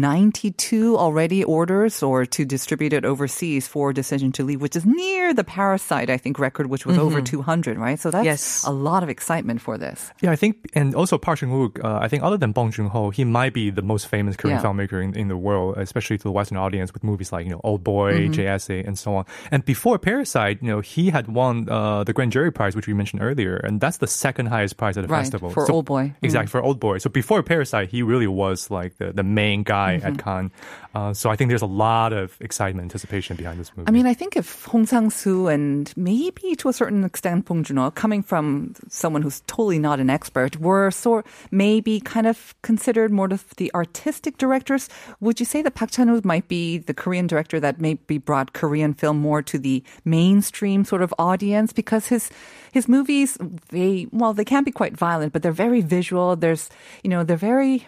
192 0.00 0.96
already 0.96 1.44
orders 1.44 2.02
or 2.02 2.26
to 2.26 2.44
distribute 2.44 2.92
it 2.92 3.04
overseas 3.04 3.66
for 3.68 3.92
Decision 3.92 4.32
to 4.32 4.44
Leave, 4.44 4.60
which 4.60 4.76
is 4.76 4.84
near 4.86 5.32
the 5.34 5.44
Parasite, 5.44 6.10
I 6.10 6.16
think, 6.16 6.38
record, 6.38 6.66
which 6.68 6.86
was 6.86 6.98
over 6.98 7.20
200, 7.22 7.78
right? 7.78 7.98
So 7.98 8.10
that's 8.10 8.24
Yes. 8.24 8.64
a 8.66 8.70
lot 8.72 9.02
of 9.02 9.08
excitement 9.08 9.60
for 9.60 9.78
this. 9.78 10.10
Yeah, 10.20 10.30
I 10.32 10.36
think, 10.36 10.56
and 10.74 10.94
also 10.94 11.18
Park 11.18 11.38
Chan-wook, 11.38 11.82
uh, 11.84 11.98
I 12.00 12.08
think 12.08 12.22
other 12.22 12.36
than 12.36 12.52
Bong 12.52 12.70
Joon-ho, 12.70 13.10
he 13.10 13.24
might 13.24 13.54
be 13.54 13.70
the 13.70 13.82
most 13.82 14.08
famous 14.08 14.36
Korean 14.36 14.58
Yeah. 14.58 14.64
filmmaker 14.64 15.02
in, 15.02 15.14
in 15.16 15.28
the 15.28 15.36
world, 15.36 15.76
especially 15.78 16.18
to 16.18 16.24
the 16.24 16.32
Western 16.32 16.58
audience 16.58 16.92
with 16.92 17.04
movies 17.04 17.32
like, 17.32 17.44
you 17.46 17.52
know, 17.52 17.60
Old 17.64 17.84
Boy, 17.84 18.14
Mm-hmm. 18.16 18.32
JSA, 18.32 18.86
and 18.86 18.98
so 18.98 19.14
on. 19.16 19.24
And 19.50 19.64
before 19.64 19.98
Parasite, 19.98 20.62
you 20.62 20.68
know, 20.68 20.80
he 20.80 21.10
had 21.10 21.28
won 21.36 21.68
uh, 21.68 22.02
the 22.02 22.12
Grand 22.16 22.32
Jury 22.32 22.50
Prize, 22.50 22.74
which 22.74 22.88
we 22.88 22.94
mentioned 22.94 23.22
earlier, 23.22 23.56
and 23.56 23.80
that's 23.80 23.98
the 23.98 24.06
second 24.08 24.46
highest 24.46 24.76
prize 24.80 24.96
at 24.98 25.02
the 25.06 25.08
Right, 25.12 25.20
festival. 25.20 25.50
for 25.50 25.70
Old 25.70 25.84
Boy. 25.84 26.04
Mm. 26.08 26.14
Exactly, 26.26 26.50
for 26.50 26.62
Old 26.62 26.80
Boy. 26.80 26.96
So 26.98 27.08
before 27.10 27.42
Parasite, 27.44 27.88
he 27.90 28.02
really 28.02 28.26
was 28.26 28.70
like 28.70 28.96
the, 28.96 29.12
the 29.12 29.22
main 29.22 29.62
guy 29.62 29.98
Mm-hmm. 30.00 30.06
at 30.08 30.18
Cannes. 30.18 30.50
Uh, 30.96 31.12
so 31.12 31.28
I 31.30 31.36
think 31.36 31.50
there's 31.52 31.62
a 31.62 31.66
lot 31.86 32.12
of 32.12 32.36
excitement, 32.40 32.84
anticipation 32.88 33.36
behind 33.36 33.60
this 33.60 33.70
movie. 33.76 33.86
I 33.86 33.92
mean, 33.92 34.06
I 34.06 34.14
think 34.14 34.34
if 34.34 34.64
Hong 34.72 34.86
Sang-soo 34.86 35.46
and 35.46 35.92
maybe 35.94 36.56
to 36.56 36.68
a 36.70 36.72
certain 36.72 37.04
extent 37.04 37.44
Bong 37.44 37.62
Joon-ho, 37.62 37.90
coming 37.92 38.22
from 38.22 38.72
someone 38.88 39.20
who's 39.22 39.40
totally 39.46 39.78
not 39.78 40.00
an 40.00 40.08
expert, 40.08 40.56
were 40.58 40.90
sort 40.90 41.26
maybe 41.50 42.00
kind 42.00 42.26
of 42.26 42.54
considered 42.62 43.12
more 43.12 43.28
of 43.30 43.44
the 43.60 43.68
artistic 43.74 44.38
directors, 44.38 44.88
would 45.20 45.38
you 45.38 45.44
say 45.46 45.60
that 45.60 45.74
Park 45.74 45.90
Chan-wook 45.90 46.24
might 46.24 46.48
be 46.48 46.78
the 46.78 46.94
Korean 46.94 47.26
director 47.26 47.60
that 47.60 47.78
maybe 47.78 48.16
brought 48.16 48.54
Korean 48.54 48.94
film 48.94 49.18
more 49.20 49.42
to 49.42 49.58
the 49.58 49.82
mainstream 50.04 50.84
sort 50.84 51.02
of 51.02 51.12
audience? 51.26 51.72
Because 51.74 52.06
his 52.14 52.30
his 52.72 52.86
movies, 52.88 53.36
they 53.74 54.06
well, 54.12 54.32
they 54.34 54.44
can 54.44 54.62
be 54.64 54.72
quite 54.72 54.96
violent, 54.96 55.32
but 55.32 55.42
they're 55.42 55.62
very 55.66 55.80
visual. 55.82 56.36
There's, 56.36 56.70
you 57.02 57.10
know, 57.10 57.24
they're 57.26 57.36
very 57.52 57.86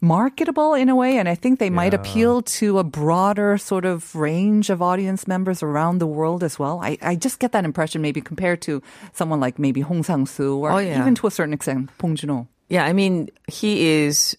marketable 0.00 0.72
in 0.82 0.88
a 0.88 0.96
way 0.96 1.18
and 1.20 1.28
i 1.28 1.34
think 1.36 1.58
they 1.60 1.68
might 1.68 1.92
appeal 1.92 2.40
to 2.40 2.78
a 2.78 2.84
broader 2.84 3.58
sort 3.58 3.84
of 3.84 4.14
range 4.16 4.70
of 4.72 4.80
audience 4.80 5.28
members 5.28 5.62
around 5.62 6.00
the 6.00 6.06
world 6.06 6.42
as 6.42 6.58
well 6.58 6.80
i, 6.80 6.96
I 7.02 7.16
just 7.16 7.36
get 7.38 7.52
that 7.52 7.64
impression 7.68 8.00
maybe 8.00 8.20
compared 8.24 8.62
to 8.62 8.80
someone 9.12 9.40
like 9.44 9.58
maybe 9.58 9.82
hong 9.82 10.02
sang-soo 10.02 10.56
or 10.64 10.70
Oh, 10.72 10.78
yeah. 10.80 11.00
even 11.00 11.14
to 11.20 11.26
a 11.26 11.30
certain 11.30 11.52
extent 11.52 11.90
bong 12.00 12.16
joon-ho 12.16 12.48
Yeah, 12.68 12.84
I 12.90 12.92
mean, 12.92 13.28
he 13.48 14.04
is 14.04 14.36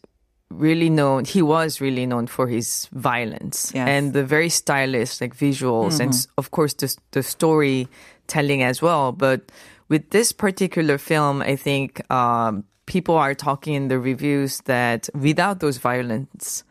really 0.50 0.90
known, 0.90 1.26
he 1.26 1.42
was 1.42 1.82
really 1.82 2.06
known 2.06 2.28
for 2.28 2.48
his 2.48 2.90
violence 2.94 3.72
Yes. 3.74 3.88
and 3.88 4.14
the 4.14 4.24
very 4.26 4.50
stylish, 4.50 5.22
like 5.22 5.36
visuals, 5.38 6.00
and 6.00 6.12
mm-hmm. 6.14 6.42
of 6.42 6.50
course, 6.50 6.74
the, 6.82 6.90
the 7.12 7.22
storytelling 8.30 8.64
as 8.64 8.82
well. 8.82 9.12
But 9.12 9.52
with 9.90 10.10
this 10.12 10.32
particular 10.32 10.98
film, 10.98 11.42
I 11.42 11.56
think 11.56 12.02
um, 12.12 12.64
people 12.86 13.16
are 13.16 13.36
talking 13.36 13.74
in 13.74 13.88
the 13.88 14.00
reviews 14.00 14.62
that 14.66 15.10
without 15.14 15.60
those 15.60 15.78
violence, 15.78 16.64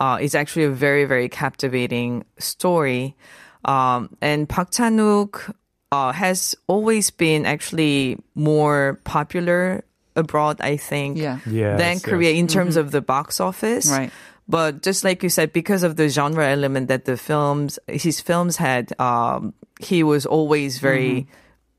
uh, 0.00 0.18
it's 0.20 0.34
actually 0.34 0.64
a 0.64 0.70
very, 0.70 1.04
very 1.04 1.28
captivating 1.28 2.24
story. 2.38 3.14
Um, 3.64 4.16
and 4.20 4.48
Park 4.48 4.70
Chan-wook 4.70 5.54
uh, 5.92 6.12
has 6.12 6.56
always 6.66 7.10
been 7.10 7.46
actually 7.46 8.18
more 8.34 8.98
popular 9.04 9.84
abroad, 10.16 10.60
I 10.60 10.76
think, 10.76 11.18
Yeah. 11.18 11.38
Yes, 11.46 11.78
than 11.78 11.92
yes. 11.94 12.02
Korea 12.02 12.30
in 12.32 12.46
terms 12.46 12.76
of 12.76 12.90
the 12.90 13.00
box 13.00 13.40
office. 13.40 13.90
Right. 13.90 14.10
But 14.46 14.82
just 14.82 15.04
like 15.04 15.22
you 15.22 15.28
said, 15.28 15.52
because 15.52 15.82
of 15.82 15.96
the 15.96 16.08
genre 16.08 16.46
element 16.46 16.88
that 16.88 17.06
the 17.06 17.16
films, 17.16 17.78
his 17.88 18.20
films 18.20 18.56
had, 18.56 18.98
um, 19.00 19.54
he 19.80 20.02
was 20.02 20.26
always 20.26 20.78
very 20.78 21.26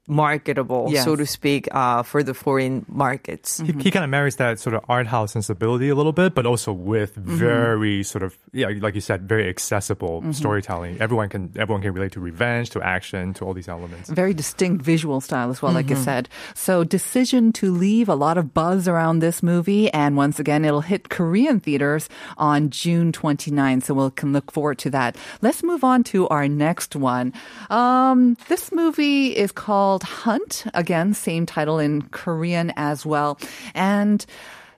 marketable, 0.08 0.88
Yes. 0.90 1.04
so 1.04 1.16
to 1.16 1.26
speak, 1.26 1.68
uh, 1.72 2.04
for 2.04 2.24
the 2.24 2.34
foreign 2.34 2.86
markets. 2.88 3.60
He, 3.60 3.72
he 3.74 3.92
kind 3.92 4.04
of 4.04 4.10
marries 4.10 4.36
that 4.38 4.60
sort 4.60 4.76
of 4.76 4.84
art 4.90 5.08
house 5.08 5.34
sensibility 5.34 5.90
a 5.90 5.96
little 5.96 6.12
bit, 6.14 6.36
but 6.36 6.46
also 6.46 6.72
with 6.72 7.16
very 7.16 8.04
sort 8.04 8.24
of 8.24 8.38
yeah, 8.54 8.68
like 8.80 8.96
you 8.96 9.02
said, 9.02 9.28
very 9.28 9.50
accessible 9.50 10.24
storytelling. 10.34 10.98
Everyone 11.02 11.30
can 11.30 11.52
everyone 11.58 11.82
can 11.82 11.94
relate 11.94 12.12
to 12.14 12.20
revenge, 12.20 12.70
to 12.72 12.82
action, 12.82 13.34
to 13.36 13.46
all 13.46 13.54
these 13.54 13.68
elements. 13.68 14.10
very 14.10 14.34
distinct 14.34 14.84
visual 14.84 15.22
style 15.22 15.50
as 15.50 15.62
well, 15.62 15.72
like 15.74 15.90
you 15.90 15.96
said. 15.96 16.30
So, 16.54 16.84
Decision 16.84 17.52
to 17.54 17.72
Leave, 17.74 18.10
a 18.10 18.16
lot 18.16 18.38
of 18.38 18.54
buzz 18.54 18.88
around 18.88 19.20
this 19.20 19.42
movie. 19.42 19.92
And 19.94 20.16
once 20.18 20.40
again, 20.40 20.64
it'll 20.66 20.82
hit 20.82 21.10
Korean 21.10 21.60
theaters 21.60 22.10
on 22.38 22.70
June 22.70 23.12
29th. 23.12 23.84
So, 23.86 23.94
we 23.94 24.12
can 24.12 24.34
look 24.34 24.52
forward 24.52 24.78
to 24.80 24.90
that. 24.92 25.16
Let's 25.42 25.64
move 25.64 25.84
on 25.84 26.04
to 26.06 26.28
our 26.30 26.48
next 26.48 26.96
one. 26.96 27.34
Um, 27.70 28.38
this 28.48 28.72
movie 28.72 29.36
is 29.36 29.52
called 29.52 29.95
called 29.96 30.04
Hunt. 30.04 30.66
Again, 30.74 31.14
same 31.14 31.46
title 31.46 31.80
in 31.80 32.02
Korean 32.12 32.74
as 32.76 33.06
well. 33.06 33.40
And 33.74 34.26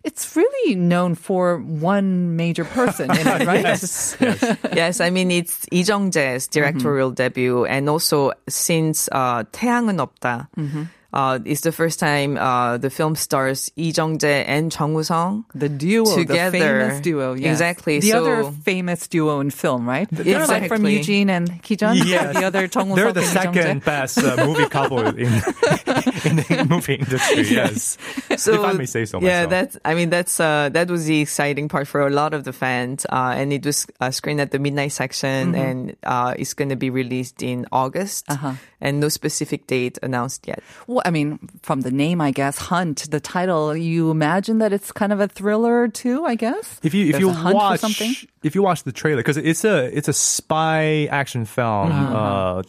it's 0.04 0.36
really 0.36 0.76
known 0.76 1.16
for 1.16 1.58
one 1.58 2.36
major 2.36 2.66
person 2.66 3.10
in 3.10 3.28
it, 3.28 3.48
right? 3.48 3.64
yes. 3.64 4.16
yes. 4.22 4.58
yes. 4.74 5.02
I 5.02 5.10
mean, 5.10 5.32
it's 5.32 5.66
Lee 5.72 5.82
Jung-jae's 5.82 6.48
directorial 6.48 7.10
mm-hmm. 7.10 7.16
debut 7.16 7.66
and 7.66 7.90
also 7.90 8.32
since 8.48 9.10
uh, 9.12 9.44
태양은 9.52 9.98
없다. 9.98 10.50
Mm-hmm. 10.56 10.84
Uh, 11.14 11.40
it's 11.46 11.62
the 11.62 11.72
first 11.72 12.00
time 12.00 12.38
uh, 12.38 12.78
the 12.78 12.90
film 12.90 13.16
stars 13.16 13.72
Lee 13.78 13.92
Jung-jae 13.96 14.44
and 14.46 14.72
Chung 14.72 14.94
Woo-sung. 14.94 15.46
The 15.56 15.70
duo, 15.70 16.04
Together. 16.16 16.52
the 16.52 16.60
famous 16.60 17.00
duo, 17.02 17.34
yes. 17.34 17.52
Exactly. 17.56 18.00
The 18.00 18.12
So- 18.12 18.20
other 18.26 18.52
famous 18.64 19.08
duo 19.08 19.40
in 19.40 19.50
film, 19.50 19.88
right? 19.88 20.08
They're 20.12 20.46
like 20.46 20.68
from 20.68 20.86
Exactly. 20.86 20.98
Eugene 20.98 21.30
and 21.30 21.50
Heejun. 21.64 22.04
Yes. 22.06 22.36
The 22.36 22.44
other 22.46 22.68
Chung 22.68 22.94
They're 22.94 23.14
the 23.14 23.22
and 23.22 23.30
Lee 23.30 23.42
Jung-jae. 23.44 23.64
second 23.64 23.84
best 23.86 24.18
uh, 24.20 24.46
movie 24.46 24.68
couple 24.68 25.00
in 25.00 25.16
in 26.28 26.36
the 26.44 26.66
movie 26.70 26.96
industry. 26.96 27.44
Yes, 27.58 27.98
if 28.30 28.48
I 28.50 28.74
may 28.74 28.86
say 28.86 29.06
so 29.06 29.20
Yeah, 29.22 29.46
myself. 29.46 29.50
that's. 29.50 29.78
I 29.86 29.94
mean, 29.96 30.10
that's 30.10 30.40
uh, 30.40 30.70
that 30.74 30.90
was 30.90 31.06
the 31.06 31.22
exciting 31.22 31.70
part 31.70 31.88
for 31.88 32.06
a 32.06 32.10
lot 32.12 32.34
of 32.34 32.44
the 32.44 32.54
fans, 32.54 33.06
uh, 33.10 33.34
and 33.36 33.52
it 33.54 33.66
was 33.66 33.88
uh, 34.00 34.12
screened 34.12 34.42
at 34.42 34.52
the 34.52 34.60
midnight 34.60 34.92
section, 34.92 35.54
Mm-hmm. 35.54 35.56
and 35.56 35.96
uh, 36.04 36.34
it's 36.38 36.54
going 36.54 36.70
to 36.70 36.76
be 36.76 36.90
released 36.90 37.42
in 37.42 37.66
August, 37.72 38.26
Uh-huh. 38.30 38.54
and 38.82 39.00
no 39.00 39.08
specific 39.10 39.68
date 39.68 39.98
announced 40.04 40.48
yet. 40.48 40.62
Well, 40.88 40.97
I 41.06 41.12
mean, 41.12 41.40
from 41.62 41.82
the 41.82 41.92
name, 41.92 42.22
I 42.22 42.32
guess, 42.32 42.58
Hunt, 42.58 43.10
the 43.12 43.20
title, 43.20 43.76
you 43.76 44.12
imagine 44.12 44.60
that 44.60 44.74
it's 44.74 44.92
kind 44.92 45.14
of 45.14 45.20
a 45.20 45.28
thriller 45.28 45.88
too, 45.88 46.26
I 46.26 46.36
guess? 46.36 46.80
If 46.84 46.94
you 46.94 47.06
if 47.06 47.12
There's 47.14 47.22
you 47.22 47.32
hunt 47.32 47.56
watch 47.56 47.80
something? 47.80 48.14
if 48.44 48.56
you 48.56 48.62
watch 48.62 48.84
the 48.84 48.92
trailer 48.92 49.18
because 49.18 49.38
it's 49.38 49.64
a 49.66 49.86
it's 49.86 50.08
a 50.08 50.14
spy 50.14 51.06
action 51.06 51.46
film 51.46 51.92
uh, 51.92 52.64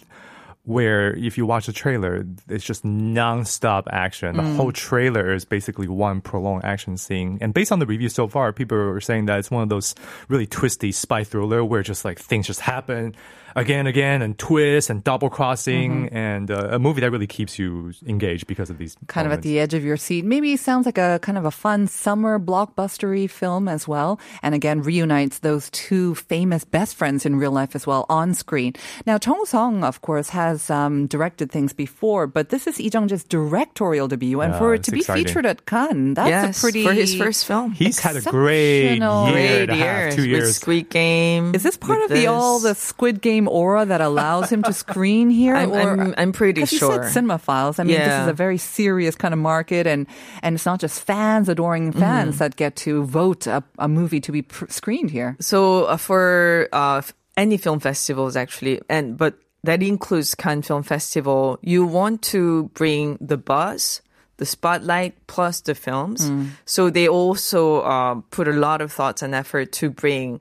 where 0.64 1.14
if 1.16 1.38
you 1.38 1.46
watch 1.46 1.66
the 1.66 1.72
trailer 1.72 2.26
it's 2.48 2.64
just 2.64 2.84
non-stop 2.84 3.88
action. 3.90 4.36
The 4.36 4.42
whole 4.42 4.72
trailer 4.72 5.32
is 5.34 5.44
basically 5.44 5.88
one 5.88 6.20
prolonged 6.20 6.64
action 6.64 6.96
scene. 6.96 7.38
And 7.40 7.54
based 7.54 7.72
on 7.72 7.78
the 7.78 7.86
reviews 7.86 8.14
so 8.14 8.28
far 8.28 8.52
people 8.52 8.76
are 8.76 9.00
saying 9.00 9.26
that 9.26 9.38
it's 9.38 9.50
one 9.50 9.62
of 9.62 9.68
those 9.68 9.94
really 10.28 10.46
twisty 10.46 10.92
spy 10.92 11.24
thriller 11.24 11.64
where 11.64 11.82
just 11.82 12.04
like 12.04 12.18
things 12.18 12.46
just 12.46 12.60
happen 12.60 13.14
again 13.56 13.80
and 13.80 13.88
again 13.88 14.22
and 14.22 14.38
twists 14.38 14.90
and 14.90 15.02
double 15.04 15.30
crossing 15.30 16.08
and 16.10 16.50
uh, 16.50 16.68
a 16.72 16.78
movie 16.78 17.00
that 17.00 17.10
really 17.10 17.26
keeps 17.26 17.58
you 17.58 17.92
engaged 18.06 18.46
because 18.46 18.70
of 18.70 18.78
these 18.78 18.96
Kind 19.06 19.26
of 19.26 19.32
at 19.32 19.42
the 19.42 19.58
edge 19.58 19.74
of 19.74 19.84
your 19.84 19.96
seat. 19.96 20.24
Maybe 20.24 20.52
it 20.52 20.60
sounds 20.60 20.86
like 20.86 20.98
a 20.98 21.18
kind 21.22 21.38
of 21.38 21.44
a 21.44 21.50
fun 21.50 21.86
summer 21.86 22.38
blockbustery 22.38 23.28
film 23.30 23.68
as 23.68 23.86
well. 23.86 24.18
And 24.42 24.54
again, 24.54 24.82
reunites 24.82 25.40
those 25.40 25.70
two 25.70 26.14
famous 26.14 26.64
best 26.64 26.96
friends 26.96 27.24
in 27.26 27.36
real 27.36 27.52
life 27.52 27.74
as 27.74 27.86
well 27.86 28.06
on 28.08 28.34
screen. 28.34 28.74
Now, 29.06 29.18
Chong 29.18 29.44
Song, 29.46 29.84
of 29.84 30.00
course, 30.02 30.30
has 30.30 30.70
um, 30.70 31.06
directed 31.06 31.50
things 31.50 31.72
before, 31.72 32.26
but 32.26 32.48
this 32.48 32.66
is 32.66 32.78
Lee 32.78 32.90
Jung-jae's 32.92 33.24
directorial 33.24 34.08
debut. 34.08 34.40
And 34.40 34.52
Yeah, 34.52 34.58
for 34.58 34.74
it 34.74 34.82
to 34.84 34.90
be 34.90 34.98
exciting. 35.00 35.24
featured 35.26 35.46
at 35.46 35.66
Cannes, 35.66 36.14
that's 36.14 36.28
yes, 36.28 36.58
a 36.58 36.60
pretty... 36.60 36.84
for 36.84 36.92
his 36.92 37.14
first 37.14 37.46
film. 37.46 37.72
He's 37.72 37.98
had 37.98 38.16
a 38.16 38.22
great 38.22 38.96
Exceptional. 38.96 39.28
year 39.28 39.36
and 39.36 39.68
Great 39.68 39.70
a 39.70 39.74
half, 39.74 40.02
years 40.02 40.14
two 40.14 40.20
with 40.22 40.30
years. 40.30 40.56
Squid 40.56 40.90
Game. 40.90 41.54
Is 41.54 41.62
this 41.62 41.76
part 41.76 42.00
with 42.00 42.10
of 42.10 42.16
the 42.16 42.26
all 42.26 42.58
the. 42.58 42.74
Squid 42.74 43.20
Game 43.20 43.37
aura 43.46 43.84
that 43.84 44.00
allows 44.00 44.50
him 44.50 44.62
to 44.64 44.72
screen 44.84 45.30
here? 45.30 45.54
I'm- 45.54 45.72
I'm- 45.72 46.14
I'm 46.16 46.32
pretty 46.32 46.64
sure. 46.66 47.04
You 47.04 47.08
said 47.10 47.22
cinemaphiles. 47.24 47.78
I 47.78 47.84
mean, 47.84 47.98
this 47.98 48.22
is 48.22 48.26
a 48.28 48.32
very 48.32 48.58
serious 48.58 49.14
kind 49.14 49.32
of 49.34 49.38
market, 49.38 49.86
and 49.86 50.06
and 50.42 50.54
it's 50.56 50.66
not 50.66 50.80
just 50.80 51.04
fans 51.04 51.48
adoring 51.48 51.92
fans 51.92 52.34
Mm-hmm. 52.34 52.38
that 52.38 52.56
get 52.56 52.74
to 52.88 53.04
vote 53.04 53.46
a, 53.46 53.62
a 53.78 53.86
movie 53.86 54.20
to 54.22 54.32
be 54.32 54.42
pr- 54.42 54.66
screened 54.70 55.10
here. 55.10 55.36
So 55.38 55.84
uh, 55.84 55.96
for 55.98 56.68
uh, 56.72 57.02
any 57.36 57.58
film 57.58 57.78
festivals, 57.80 58.34
actually, 58.34 58.80
and 58.88 59.16
but 59.16 59.34
that 59.64 59.82
includes 59.82 60.34
Cannes 60.34 60.62
Film 60.62 60.82
Festival, 60.82 61.58
you 61.62 61.84
want 61.84 62.22
to 62.32 62.70
bring 62.74 63.18
the 63.20 63.36
buzz, 63.36 64.00
the 64.38 64.46
spotlight, 64.46 65.14
plus 65.26 65.60
the 65.60 65.74
films. 65.74 66.30
So 66.64 66.90
they 66.90 67.08
also 67.08 67.80
uh, 67.82 68.14
put 68.30 68.46
a 68.48 68.52
lot 68.52 68.80
of 68.80 68.92
thoughts 68.92 69.20
and 69.22 69.34
effort 69.34 69.72
to 69.82 69.90
bring 69.90 70.40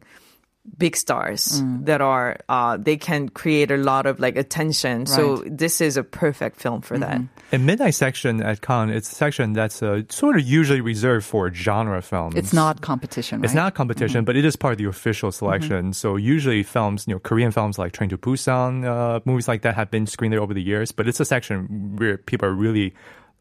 big 0.78 0.96
stars 0.96 1.62
that 1.86 2.02
are 2.02 2.38
uh, 2.50 2.78
they 2.78 2.98
can 2.98 3.30
create 3.30 3.72
a 3.72 3.78
lot 3.78 4.06
of 4.06 4.20
like 4.20 4.36
attention. 4.36 5.06
So 5.06 5.44
this 5.46 5.82
is 5.82 5.98
a 5.98 6.04
perfect 6.04 6.60
film 6.60 6.82
for 6.82 6.98
that. 6.98 7.22
In 7.52 7.66
Midnight 7.66 7.96
Section 7.96 8.42
at 8.42 8.62
Cannes, 8.62 8.90
it's 8.90 9.12
a 9.12 9.16
section 9.16 9.54
that's 9.54 9.82
uh, 9.82 10.04
sort 10.10 10.36
of 10.36 10.46
usually 10.46 10.82
reserved 10.82 11.26
for 11.26 11.54
genre 11.54 12.02
films. 12.02 12.36
It's 12.36 12.54
not 12.54 12.82
competition. 12.82 13.44
It's 13.44 13.54
not 13.54 13.74
competition, 13.74 14.26
but 14.26 14.36
it 14.36 14.44
is 14.44 14.56
part 14.56 14.74
of 14.74 14.78
the 14.78 14.86
official 14.86 15.32
selection. 15.32 15.94
So 15.94 16.16
usually 16.16 16.64
films, 16.64 17.06
you 17.08 17.14
know, 17.14 17.20
Korean 17.20 17.52
films 17.52 17.80
like 17.80 17.94
Train 17.94 18.10
to 18.10 18.18
Busan, 18.18 18.84
uh, 18.84 19.22
movies 19.26 19.48
like 19.48 19.62
that 19.62 19.76
have 19.76 19.90
been 19.90 20.06
screened 20.06 20.34
there 20.34 20.42
over 20.42 20.54
the 20.54 20.62
years. 20.62 20.92
But 20.92 21.08
it's 21.08 21.20
a 21.20 21.26
section 21.26 21.96
where 21.96 22.18
people 22.18 22.48
are 22.48 22.54
really 22.54 22.94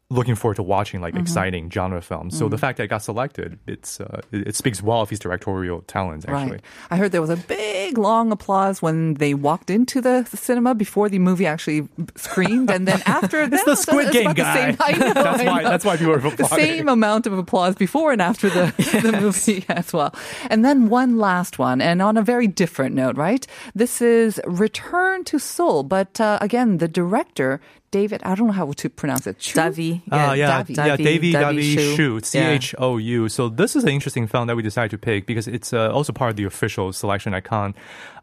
looking 0.09 0.35
forward 0.35 0.55
to 0.55 0.63
watching 0.63 1.01
like 1.01 1.15
exciting 1.15 1.69
genre 1.69 2.01
films. 2.01 2.37
So 2.37 2.47
the 2.47 2.57
fact 2.57 2.77
that 2.77 2.83
it 2.85 2.87
got 2.87 3.01
selected, 3.03 3.59
it's 3.67 3.99
uh, 3.99 4.21
it, 4.31 4.47
it 4.49 4.55
speaks 4.55 4.81
well 4.81 5.01
of 5.01 5.09
his 5.09 5.19
directorial 5.19 5.81
talents. 5.81 6.25
Actually, 6.25 6.51
Right. 6.51 6.61
I 6.91 6.95
heard 6.95 7.11
there 7.11 7.19
was 7.21 7.29
a 7.29 7.35
big, 7.35 7.97
long 7.97 8.31
applause 8.31 8.81
when 8.81 9.15
they 9.15 9.33
walked 9.33 9.69
into 9.69 9.99
the 9.99 10.23
cinema 10.23 10.75
before 10.75 11.09
the 11.09 11.19
movie 11.19 11.45
actually 11.45 11.89
screened, 12.15 12.69
and 12.71 12.87
then 12.87 13.01
after 13.05 13.41
it's 13.41 13.63
the 13.65 13.75
Squid 13.75 14.13
Game 14.13 14.31
guy. 14.31 14.75
same- 14.75 14.99
know, 14.99 15.13
that's 15.13 15.43
why. 15.43 15.63
That's 15.63 15.83
why 15.83 15.97
people 15.97 16.13
are 16.13 16.19
the 16.19 16.45
same 16.45 16.87
amount 16.87 17.27
of 17.27 17.33
applause 17.37 17.75
before 17.75 18.13
and 18.13 18.21
after 18.21 18.49
the, 18.49 18.73
the 19.03 19.11
movie 19.19 19.65
as 19.67 19.91
well. 19.91 20.15
And 20.49 20.63
then 20.63 20.87
one 20.87 21.17
last 21.17 21.59
one, 21.59 21.81
and 21.81 22.01
on 22.01 22.15
a 22.15 22.21
very 22.21 22.47
different 22.47 22.95
note, 22.95 23.17
right? 23.17 23.45
This 23.75 24.01
is 24.01 24.39
Return 24.45 25.25
to 25.25 25.37
Seoul, 25.37 25.83
but 25.83 26.21
uh, 26.21 26.37
again, 26.39 26.77
the 26.77 26.87
director, 26.87 27.59
David, 27.91 28.21
I 28.23 28.35
don't 28.35 28.47
know 28.47 28.53
how 28.53 28.71
to 28.71 28.89
pronounce 28.89 29.27
it. 29.27 29.39
Chu? 29.39 29.57
Davi, 29.57 30.01
Uh, 30.11 30.33
yeah, 30.33 30.61
Davi. 30.63 30.75
yeah, 30.75 30.95
Davy, 30.97 31.31
Davy, 31.31 31.75
Shu. 31.75 31.95
Shu, 31.95 32.19
C 32.21 32.37
Yeah. 32.37 32.49
H 32.49 32.75
O 32.77 32.97
U. 32.97 33.29
So 33.29 33.47
this 33.47 33.75
is 33.77 33.83
an 33.83 33.89
interesting 33.89 34.27
film 34.27 34.47
that 34.47 34.55
we 34.57 34.61
decided 34.61 34.91
to 34.91 34.97
pick 34.97 35.25
because 35.25 35.47
it's 35.47 35.71
uh, 35.73 35.89
also 35.91 36.11
part 36.11 36.31
of 36.31 36.35
the 36.35 36.43
official 36.43 36.91
selection 36.91 37.33
icon. 37.33 37.73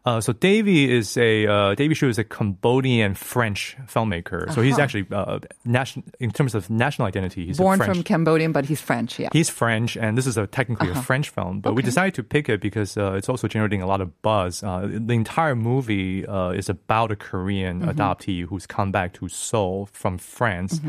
Uh, 0.05 0.21
so 0.21 0.33
Davy 0.33 0.91
is 0.91 1.17
a 1.17 1.47
uh, 1.47 1.73
Davy 1.73 1.95
Chou 1.95 2.09
is 2.09 2.19
a 2.19 2.23
Cambodian 2.23 3.15
French 3.15 3.75
filmmaker. 3.87 4.53
So 4.53 4.61
he's 4.61 4.77
actually 4.77 5.07
uh, 5.11 5.39
national 5.65 6.05
in 6.19 6.29
terms 6.29 6.53
of 6.53 6.69
national 6.69 7.07
identity. 7.07 7.47
He's 7.47 7.57
Born 7.57 7.79
from 7.79 8.03
Cambodian, 8.03 8.51
but 8.51 8.65
he's 8.65 8.79
French, 8.81 9.19
yeah. 9.19 9.29
He's 9.33 9.49
French, 9.49 9.97
and 9.97 10.15
this 10.15 10.27
is 10.27 10.37
a 10.37 10.45
technically 10.45 10.89
a 10.91 10.95
French 10.95 11.29
film. 11.29 11.59
But 11.59 11.73
we 11.73 11.81
decided 11.81 12.13
to 12.15 12.23
pick 12.23 12.49
it 12.49 12.61
because 12.61 12.97
uh, 12.97 13.13
it's 13.13 13.29
also 13.29 13.47
generating 13.47 13.81
a 13.81 13.87
lot 13.87 13.99
of 13.99 14.21
buzz. 14.21 14.61
Uh, 14.61 14.87
the 14.91 15.13
entire 15.13 15.55
movie 15.55 16.25
uh, 16.25 16.49
is 16.51 16.69
about 16.69 17.11
a 17.11 17.15
Korean 17.15 17.81
adoptee 17.81 18.45
who's 18.45 18.67
come 18.67 18.91
back 18.91 19.13
to 19.13 19.27
Seoul 19.27 19.87
from 19.91 20.19
France. 20.19 20.79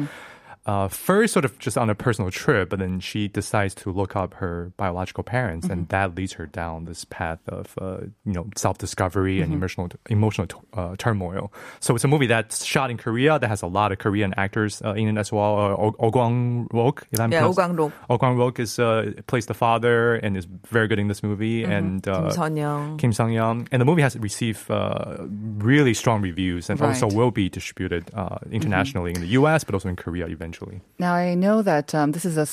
Uh, 0.66 0.88
first, 0.88 1.32
sort 1.32 1.44
of 1.44 1.56
just 1.60 1.78
on 1.78 1.88
a 1.88 1.94
personal 1.94 2.28
trip, 2.30 2.70
but 2.70 2.80
then 2.80 2.98
she 2.98 3.28
decides 3.28 3.72
to 3.72 3.92
look 3.92 4.16
up 4.16 4.34
her 4.34 4.72
biological 4.76 5.22
parents, 5.22 5.68
and 5.68 5.88
that 5.90 6.16
leads 6.16 6.32
her 6.32 6.46
down 6.46 6.84
this 6.86 7.04
path 7.04 7.38
of, 7.48 7.72
uh, 7.80 7.98
you 8.24 8.32
know, 8.32 8.48
self-discovery 8.56 9.40
and 9.40 9.52
emotional 9.54 9.88
emotional 10.10 10.48
uh, 10.74 10.96
turmoil. 10.98 11.52
So 11.78 11.94
it's 11.94 12.02
a 12.02 12.08
movie 12.08 12.26
that's 12.26 12.64
shot 12.64 12.90
in 12.90 12.96
Korea 12.98 13.38
that 13.38 13.46
has 13.46 13.62
a 13.62 13.68
lot 13.68 13.92
of 13.92 13.98
Korean 13.98 14.34
actors 14.36 14.82
uh, 14.84 14.94
in 14.94 15.06
it 15.16 15.20
as 15.20 15.30
well. 15.30 15.54
Uh, 15.56 15.92
Oh 16.00 16.10
Kwang 16.10 16.66
Rok, 16.72 17.06
if 17.12 17.20
I'm 17.20 17.30
Yeah, 17.30 17.44
Oh 17.46 17.52
pronouncing- 17.54 17.76
Kwang-rok. 17.76 17.92
Oh 18.10 18.18
Kwang 18.18 18.36
Rok 18.36 18.58
is 18.58 18.78
uh, 18.80 19.12
plays 19.28 19.46
the 19.46 19.54
father 19.54 20.16
and 20.16 20.36
is 20.36 20.46
very 20.68 20.88
good 20.88 20.98
in 20.98 21.06
this 21.06 21.22
movie, 21.22 21.62
and 21.62 22.06
uh, 22.08 22.22
Kim 22.22 22.30
Sun-young. 22.32 22.96
Kim 22.98 23.12
Sung 23.12 23.30
Young, 23.32 23.68
and 23.70 23.80
the 23.80 23.84
movie 23.86 24.02
has 24.02 24.16
received 24.18 24.68
uh, 24.68 25.16
really 25.58 25.94
strong 25.94 26.22
reviews, 26.22 26.68
and 26.70 26.80
also 26.82 27.06
will 27.14 27.30
be 27.30 27.48
distributed 27.48 28.10
uh, 28.14 28.38
internationally 28.50 29.12
in 29.14 29.20
the 29.20 29.28
U.S. 29.38 29.62
but 29.62 29.74
also 29.74 29.88
in 29.88 29.94
Korea 29.94 30.26
eventually. 30.26 30.55
Now 30.98 31.14
I 31.14 31.34
know 31.34 31.62
that 31.62 31.94
um, 31.94 32.12
this 32.12 32.24
is 32.24 32.36
a 32.36 32.46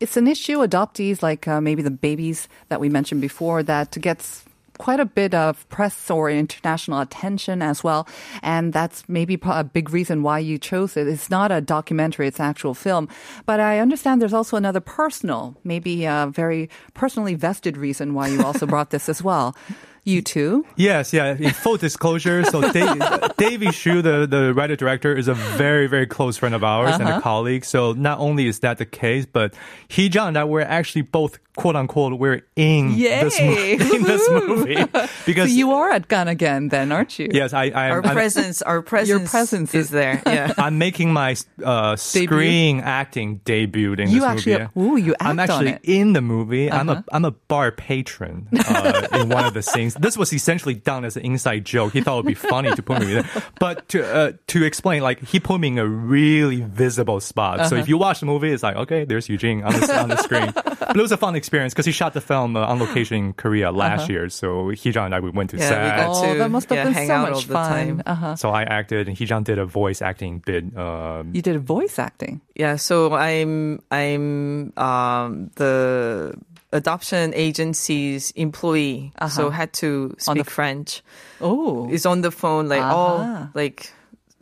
It's 0.00 0.16
an 0.16 0.26
issue. 0.26 0.58
Adoptees, 0.58 1.22
like 1.22 1.46
uh, 1.46 1.60
maybe 1.60 1.82
the 1.82 1.90
babies 1.90 2.48
that 2.68 2.80
we 2.80 2.88
mentioned 2.88 3.20
before, 3.20 3.62
that 3.62 3.90
gets 4.00 4.44
quite 4.78 4.98
a 4.98 5.04
bit 5.04 5.34
of 5.34 5.68
press 5.68 6.10
or 6.10 6.30
international 6.30 6.98
attention 7.00 7.62
as 7.62 7.84
well, 7.84 8.08
and 8.42 8.72
that's 8.72 9.08
maybe 9.08 9.38
a 9.44 9.62
big 9.62 9.90
reason 9.90 10.22
why 10.22 10.38
you 10.38 10.58
chose 10.58 10.96
it. 10.96 11.06
It's 11.06 11.30
not 11.30 11.52
a 11.52 11.60
documentary; 11.60 12.26
it's 12.26 12.40
an 12.40 12.46
actual 12.46 12.74
film. 12.74 13.08
But 13.46 13.60
I 13.60 13.78
understand 13.78 14.20
there's 14.20 14.34
also 14.34 14.56
another 14.56 14.80
personal, 14.80 15.54
maybe 15.62 16.04
a 16.04 16.28
very 16.32 16.68
personally 16.94 17.34
vested 17.34 17.76
reason 17.76 18.14
why 18.14 18.28
you 18.28 18.42
also 18.42 18.66
brought 18.66 18.90
this 18.90 19.08
as 19.08 19.22
well. 19.22 19.54
You 20.04 20.20
too? 20.20 20.66
Yes, 20.74 21.12
yeah. 21.12 21.36
In 21.38 21.50
full 21.52 21.76
disclosure, 21.76 22.42
so 22.44 22.60
Dave, 22.72 23.00
Davey 23.36 23.70
Chou, 23.70 24.02
the, 24.02 24.26
the 24.26 24.52
writer 24.52 24.74
director, 24.74 25.14
is 25.16 25.28
a 25.28 25.34
very, 25.34 25.86
very 25.86 26.06
close 26.06 26.36
friend 26.36 26.54
of 26.56 26.64
ours 26.64 26.94
and 26.94 27.04
Uh-huh. 27.08 27.18
a 27.18 27.22
colleague. 27.22 27.64
So 27.64 27.92
not 27.92 28.18
only 28.18 28.46
is 28.48 28.58
that 28.60 28.78
the 28.78 28.84
case, 28.86 29.26
but 29.26 29.54
he 29.86 30.08
John 30.08 30.28
and 30.28 30.38
I 30.38 30.44
were 30.44 30.60
actually 30.62 31.02
both 31.02 31.38
quote 31.56 31.76
unquote 31.76 32.18
we're 32.18 32.42
in 32.56 32.96
this 32.96 33.38
mo- 33.40 33.46
Yay! 33.52 33.72
in 33.72 34.02
this 34.02 34.30
movie 34.30 34.74
So 34.94 35.06
because 35.26 35.52
you 35.52 35.72
are 35.72 35.90
at 35.90 36.08
Cannes 36.08 36.28
again, 36.28 36.68
then, 36.68 36.90
aren't 36.92 37.18
you? 37.18 37.28
yes, 37.30 37.52
I, 37.52 37.64
I 37.66 37.90
Our 37.90 38.04
I'm, 38.06 38.14
presence, 38.14 38.62
our 38.62 38.80
presence, 38.82 39.08
your 39.20 39.28
presence 39.28 39.74
is 39.74 39.86
is- 39.86 39.90
there. 39.90 40.22
Yeah. 40.32 40.54
I'm 40.56 40.78
making 40.78 41.12
my 41.12 41.36
uh, 41.62 41.96
screen 41.96 42.80
acting 42.80 43.40
debut 43.44 43.92
in 43.94 44.08
You 44.08 44.20
this 44.20 44.24
actually- 44.24 44.58
movie. 44.74 44.90
ooh, 44.92 44.96
you 44.96 45.14
I'm 45.20 45.38
act 45.38 45.50
on 45.50 45.66
actually 45.66 45.70
it. 45.72 45.74
Uh-huh. 45.92 46.00
in 46.00 46.12
the 46.14 46.22
movie. 46.22 46.70
I'm 46.70 46.88
a 46.88 47.04
I'm 47.12 47.24
a 47.26 47.30
bar 47.32 47.70
patron 47.70 48.48
uh, 48.66 49.08
in 49.12 49.28
one 49.28 49.44
of 49.44 49.52
the 49.54 49.62
scenes. 49.62 49.94
This 49.94 50.16
was 50.16 50.32
essentially 50.32 50.74
done 50.74 51.04
as 51.04 51.16
an 51.16 51.24
inside 51.24 51.64
joke. 51.66 51.92
He 51.92 52.00
thought 52.00 52.14
it 52.14 52.24
would 52.24 52.26
be 52.26 52.34
funny 52.34 52.70
to 52.74 52.82
put 52.82 53.00
me 53.00 53.12
there, 53.14 53.28
but 53.60 53.88
to 53.90 54.04
uh, 54.04 54.32
to 54.48 54.64
explain, 54.64 55.02
like 55.02 55.20
he 55.20 55.38
put 55.40 55.60
me 55.60 55.68
in 55.68 55.78
a 55.78 55.86
really 55.86 56.62
visible 56.62 57.20
spot. 57.20 57.58
So 57.68 57.76
Uh-huh. 57.76 57.82
if 57.82 57.88
you 57.88 57.98
watch 57.98 58.20
the 58.20 58.26
movie, 58.26 58.50
it's 58.52 58.62
like 58.62 58.76
okay, 58.76 59.04
there's 59.04 59.28
Eugene 59.28 59.62
on 59.62 59.72
the 59.78 60.00
on 60.00 60.08
the 60.08 60.16
screen. 60.16 60.52
But 60.54 60.96
it 60.96 61.02
was 61.02 61.12
a 61.12 61.16
fun 61.16 61.36
experience 61.42 61.72
because 61.74 61.86
he 61.90 61.94
shot 62.00 62.12
the 62.14 62.20
film 62.30 62.50
uh, 62.56 62.70
on 62.70 62.78
location 62.78 63.16
in 63.22 63.26
Korea 63.34 63.68
last 63.72 64.08
year. 64.12 64.28
So 64.30 64.46
Heejun 64.80 65.04
and 65.06 65.14
I 65.14 65.18
we 65.20 65.30
went 65.30 65.50
to 65.50 65.56
Yeah, 65.58 65.66
we 65.66 65.68
set. 65.68 65.96
got 66.00 66.08
Oh, 66.10 66.32
to 66.32 66.38
that 66.38 66.50
must 66.56 66.68
have 66.70 66.78
yeah, 66.78 66.88
been 66.94 67.06
so 67.06 67.18
much 67.26 67.44
fun. 67.46 68.02
Uh-huh. 68.06 68.36
So 68.36 68.46
I 68.50 68.62
acted, 68.78 69.08
and 69.08 69.14
Heejun 69.18 69.42
did 69.44 69.58
a 69.58 69.66
voice 69.66 70.00
acting 70.10 70.38
bit. 70.46 70.64
Um, 70.76 71.34
You 71.36 71.42
did 71.42 71.56
a 71.56 71.64
voice 71.74 71.98
acting. 71.98 72.40
Yeah, 72.54 72.76
so 72.78 73.12
I'm 73.14 73.82
I'm 73.90 74.72
um 74.78 75.50
the 75.60 76.34
adoption 76.72 77.34
agency's 77.34 78.30
employee, 78.32 79.12
so 79.28 79.50
had 79.50 79.72
to 79.84 80.16
On 80.26 80.36
the 80.38 80.44
speak 80.44 80.50
French. 80.50 81.02
Oh. 81.40 81.88
Is 81.90 82.06
on 82.06 82.22
the 82.22 82.30
phone 82.30 82.68
like 82.72 82.80
Uh-huh. 82.80 82.96
oh 82.96 83.48
like 83.54 83.92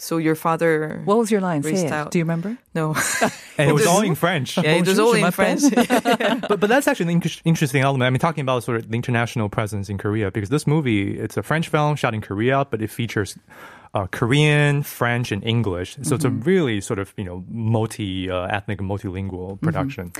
so 0.00 0.16
your 0.16 0.34
father 0.34 1.02
What 1.04 1.18
was 1.18 1.30
your 1.30 1.40
line? 1.40 1.62
Say 1.62 1.86
it. 1.86 1.92
out. 1.92 2.10
Do 2.10 2.18
you 2.18 2.24
remember? 2.24 2.56
no 2.74 2.94
and 3.58 3.68
it 3.70 3.72
was 3.72 3.86
all 3.86 4.00
in 4.00 4.14
French. 4.14 4.56
yeah 4.56 4.72
it 4.72 4.86
was 4.86 4.98
all 4.98 5.12
in. 5.12 5.30
French. 5.30 5.62
but 6.48 6.58
but 6.60 6.68
that's 6.68 6.88
actually 6.88 7.04
an 7.12 7.22
inter- 7.22 7.40
interesting 7.44 7.82
element. 7.82 8.06
I 8.06 8.10
mean, 8.10 8.18
talking 8.18 8.42
about 8.42 8.64
sort 8.64 8.78
of 8.78 8.88
the 8.90 8.96
international 8.96 9.48
presence 9.48 9.88
in 9.88 9.98
Korea 9.98 10.30
because 10.30 10.48
this 10.48 10.66
movie 10.66 11.18
it's 11.18 11.36
a 11.36 11.42
French 11.42 11.68
film 11.68 11.96
shot 11.96 12.14
in 12.14 12.20
Korea, 12.20 12.64
but 12.70 12.80
it 12.82 12.90
features 12.90 13.36
uh, 13.94 14.06
Korean, 14.06 14.82
French, 14.82 15.32
and 15.32 15.42
English. 15.44 15.96
So 16.02 16.14
it's 16.14 16.24
a 16.24 16.30
really 16.30 16.80
sort 16.80 16.98
of 16.98 17.12
you 17.16 17.24
know 17.24 17.44
multi 17.50 18.30
uh, 18.30 18.46
ethnic, 18.46 18.78
multilingual 18.78 19.60
production. 19.60 20.12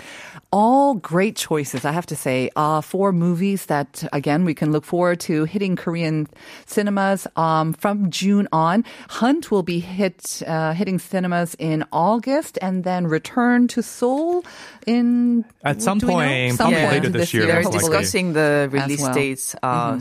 All 0.52 0.94
great 0.94 1.36
choices, 1.36 1.84
I 1.84 1.92
have 1.92 2.06
to 2.06 2.16
say. 2.16 2.50
Uh, 2.56 2.80
four 2.80 3.12
movies 3.12 3.66
that, 3.66 4.02
again, 4.12 4.44
we 4.44 4.54
can 4.54 4.72
look 4.72 4.84
forward 4.84 5.20
to 5.20 5.44
hitting 5.44 5.76
Korean 5.76 6.26
cinemas 6.66 7.26
um, 7.36 7.72
from 7.74 8.10
June 8.10 8.48
on. 8.52 8.84
Hunt 9.08 9.50
will 9.50 9.62
be 9.62 9.78
hit 9.78 10.42
uh, 10.46 10.72
hitting 10.72 10.98
cinemas 10.98 11.54
in 11.58 11.84
August 11.92 12.58
and 12.60 12.82
then 12.84 13.06
return 13.06 13.68
to 13.68 13.82
Seoul 13.82 14.44
in 14.86 15.44
At 15.62 15.82
some 15.82 15.98
do 15.98 16.06
we 16.06 16.12
point, 16.12 16.56
Some 16.56 16.72
probably 16.72 16.80
point 16.80 17.04
later 17.04 17.08
this 17.10 17.32
year, 17.32 17.46
They're 17.46 17.62
discussing 17.62 18.32
the 18.32 18.68
release 18.70 19.02
well. 19.02 19.14
dates 19.14 19.54
uh 19.62 20.00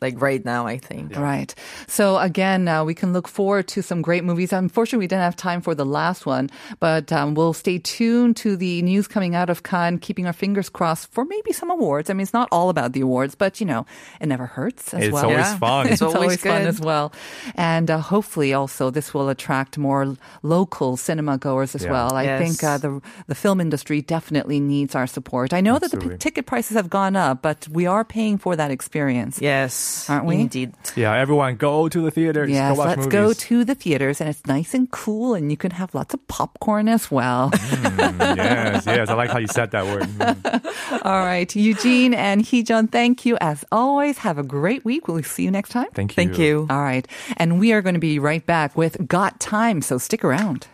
like 0.00 0.20
right 0.20 0.44
now 0.44 0.66
I 0.66 0.78
think. 0.78 1.16
Right. 1.16 1.54
So 1.86 2.18
again, 2.18 2.68
uh, 2.68 2.84
we 2.84 2.94
can 2.94 3.12
look 3.12 3.28
forward 3.28 3.68
to 3.68 3.82
some 3.82 4.02
great 4.02 4.24
movies. 4.24 4.52
Unfortunately, 4.52 5.04
we 5.04 5.08
didn't 5.08 5.22
have 5.24 5.36
time 5.36 5.60
for 5.60 5.74
the 5.74 5.84
last 5.86 6.26
one, 6.26 6.50
but 6.80 7.12
um, 7.12 7.34
we'll 7.34 7.52
stay 7.52 7.78
tuned 7.78 8.36
to 8.38 8.56
the 8.56 8.82
news 8.82 9.08
coming 9.08 9.34
out 9.34 9.50
of 9.50 9.62
Cannes, 9.62 9.98
keeping 10.00 10.26
our 10.26 10.32
fingers 10.32 10.68
crossed 10.68 11.10
for 11.12 11.24
maybe 11.24 11.52
some 11.52 11.70
awards. 11.70 12.10
I 12.10 12.14
mean, 12.14 12.22
it's 12.22 12.32
not 12.32 12.48
all 12.52 12.68
about 12.70 12.92
the 12.92 13.00
awards, 13.00 13.34
but 13.34 13.60
you 13.60 13.66
know, 13.66 13.86
it 14.20 14.26
never 14.26 14.46
hurts 14.46 14.94
as 14.94 15.04
It's 15.04 15.12
well. 15.12 15.24
always 15.24 15.38
Yeah. 15.38 15.58
fun. 15.58 15.86
It's 15.86 15.92
It's 15.98 16.02
always, 16.02 16.14
always 16.22 16.40
fun 16.42 16.62
as 16.62 16.80
well. 16.80 17.12
And 17.56 17.90
uh, 17.90 17.98
hopefully 17.98 18.54
also 18.54 18.90
this 18.90 19.12
will 19.12 19.28
attract 19.28 19.78
more 19.78 20.16
local 20.42 20.96
cinema 20.96 21.38
goers 21.38 21.74
as 21.74 21.84
Yeah. 21.84 21.92
well. 21.92 22.14
I 22.14 22.24
Yes. 22.24 22.38
think 22.42 22.56
uh, 22.64 22.78
the 22.78 23.00
the 23.26 23.34
film 23.34 23.60
industry 23.60 24.00
definitely 24.02 24.60
needs 24.60 24.94
our 24.94 25.06
support. 25.06 25.52
I 25.52 25.60
know 25.60 25.78
that 25.78 25.90
the 25.90 25.98
p- 25.98 26.16
ticket 26.18 26.46
prices 26.46 26.76
have 26.76 26.88
gone 26.90 27.16
up, 27.16 27.42
but 27.42 27.66
we 27.70 27.86
are 27.86 28.04
paying 28.04 28.38
for 28.38 28.54
that 28.56 28.70
experience. 28.70 29.40
Yes. 29.40 29.72
Aren't 30.08 30.26
we? 30.26 30.40
Indeed. 30.40 30.74
Yeah, 30.96 31.14
everyone 31.16 31.56
go 31.56 31.88
to 31.88 32.00
the 32.00 32.10
theaters. 32.10 32.50
Yes, 32.50 32.72
go 32.72 32.78
watch 32.78 32.96
let's 32.96 33.06
go 33.08 33.32
to 33.32 33.64
the 33.64 33.74
theaters 33.74 34.20
and 34.20 34.28
it's 34.30 34.44
nice 34.46 34.74
and 34.74 34.90
cool 34.90 35.34
and 35.34 35.50
you 35.50 35.56
can 35.56 35.72
have 35.72 35.94
lots 35.94 36.14
of 36.14 36.26
popcorn 36.28 36.88
as 36.88 37.10
well. 37.10 37.50
Mm, 37.50 38.36
yes, 38.36 38.86
yes. 38.86 39.08
I 39.08 39.14
like 39.14 39.30
how 39.30 39.38
you 39.38 39.46
said 39.46 39.70
that 39.72 39.84
word. 39.84 40.04
Mm. 40.04 41.02
All 41.04 41.20
right, 41.20 41.54
Eugene 41.54 42.14
and 42.14 42.42
Heejun, 42.42 42.90
thank 42.90 43.26
you 43.26 43.36
as 43.40 43.64
always. 43.72 44.18
Have 44.18 44.38
a 44.38 44.42
great 44.42 44.84
week. 44.84 45.08
We'll 45.08 45.22
see 45.22 45.44
you 45.44 45.50
next 45.50 45.70
time. 45.70 45.88
Thank 45.94 46.12
you. 46.12 46.14
Thank 46.14 46.38
you. 46.38 46.66
All 46.70 46.82
right, 46.82 47.06
and 47.36 47.58
we 47.58 47.72
are 47.72 47.82
going 47.82 47.94
to 47.94 48.00
be 48.00 48.18
right 48.18 48.44
back 48.44 48.76
with 48.76 49.08
Got 49.08 49.40
Time, 49.40 49.82
so 49.82 49.98
stick 49.98 50.24
around. 50.24 50.66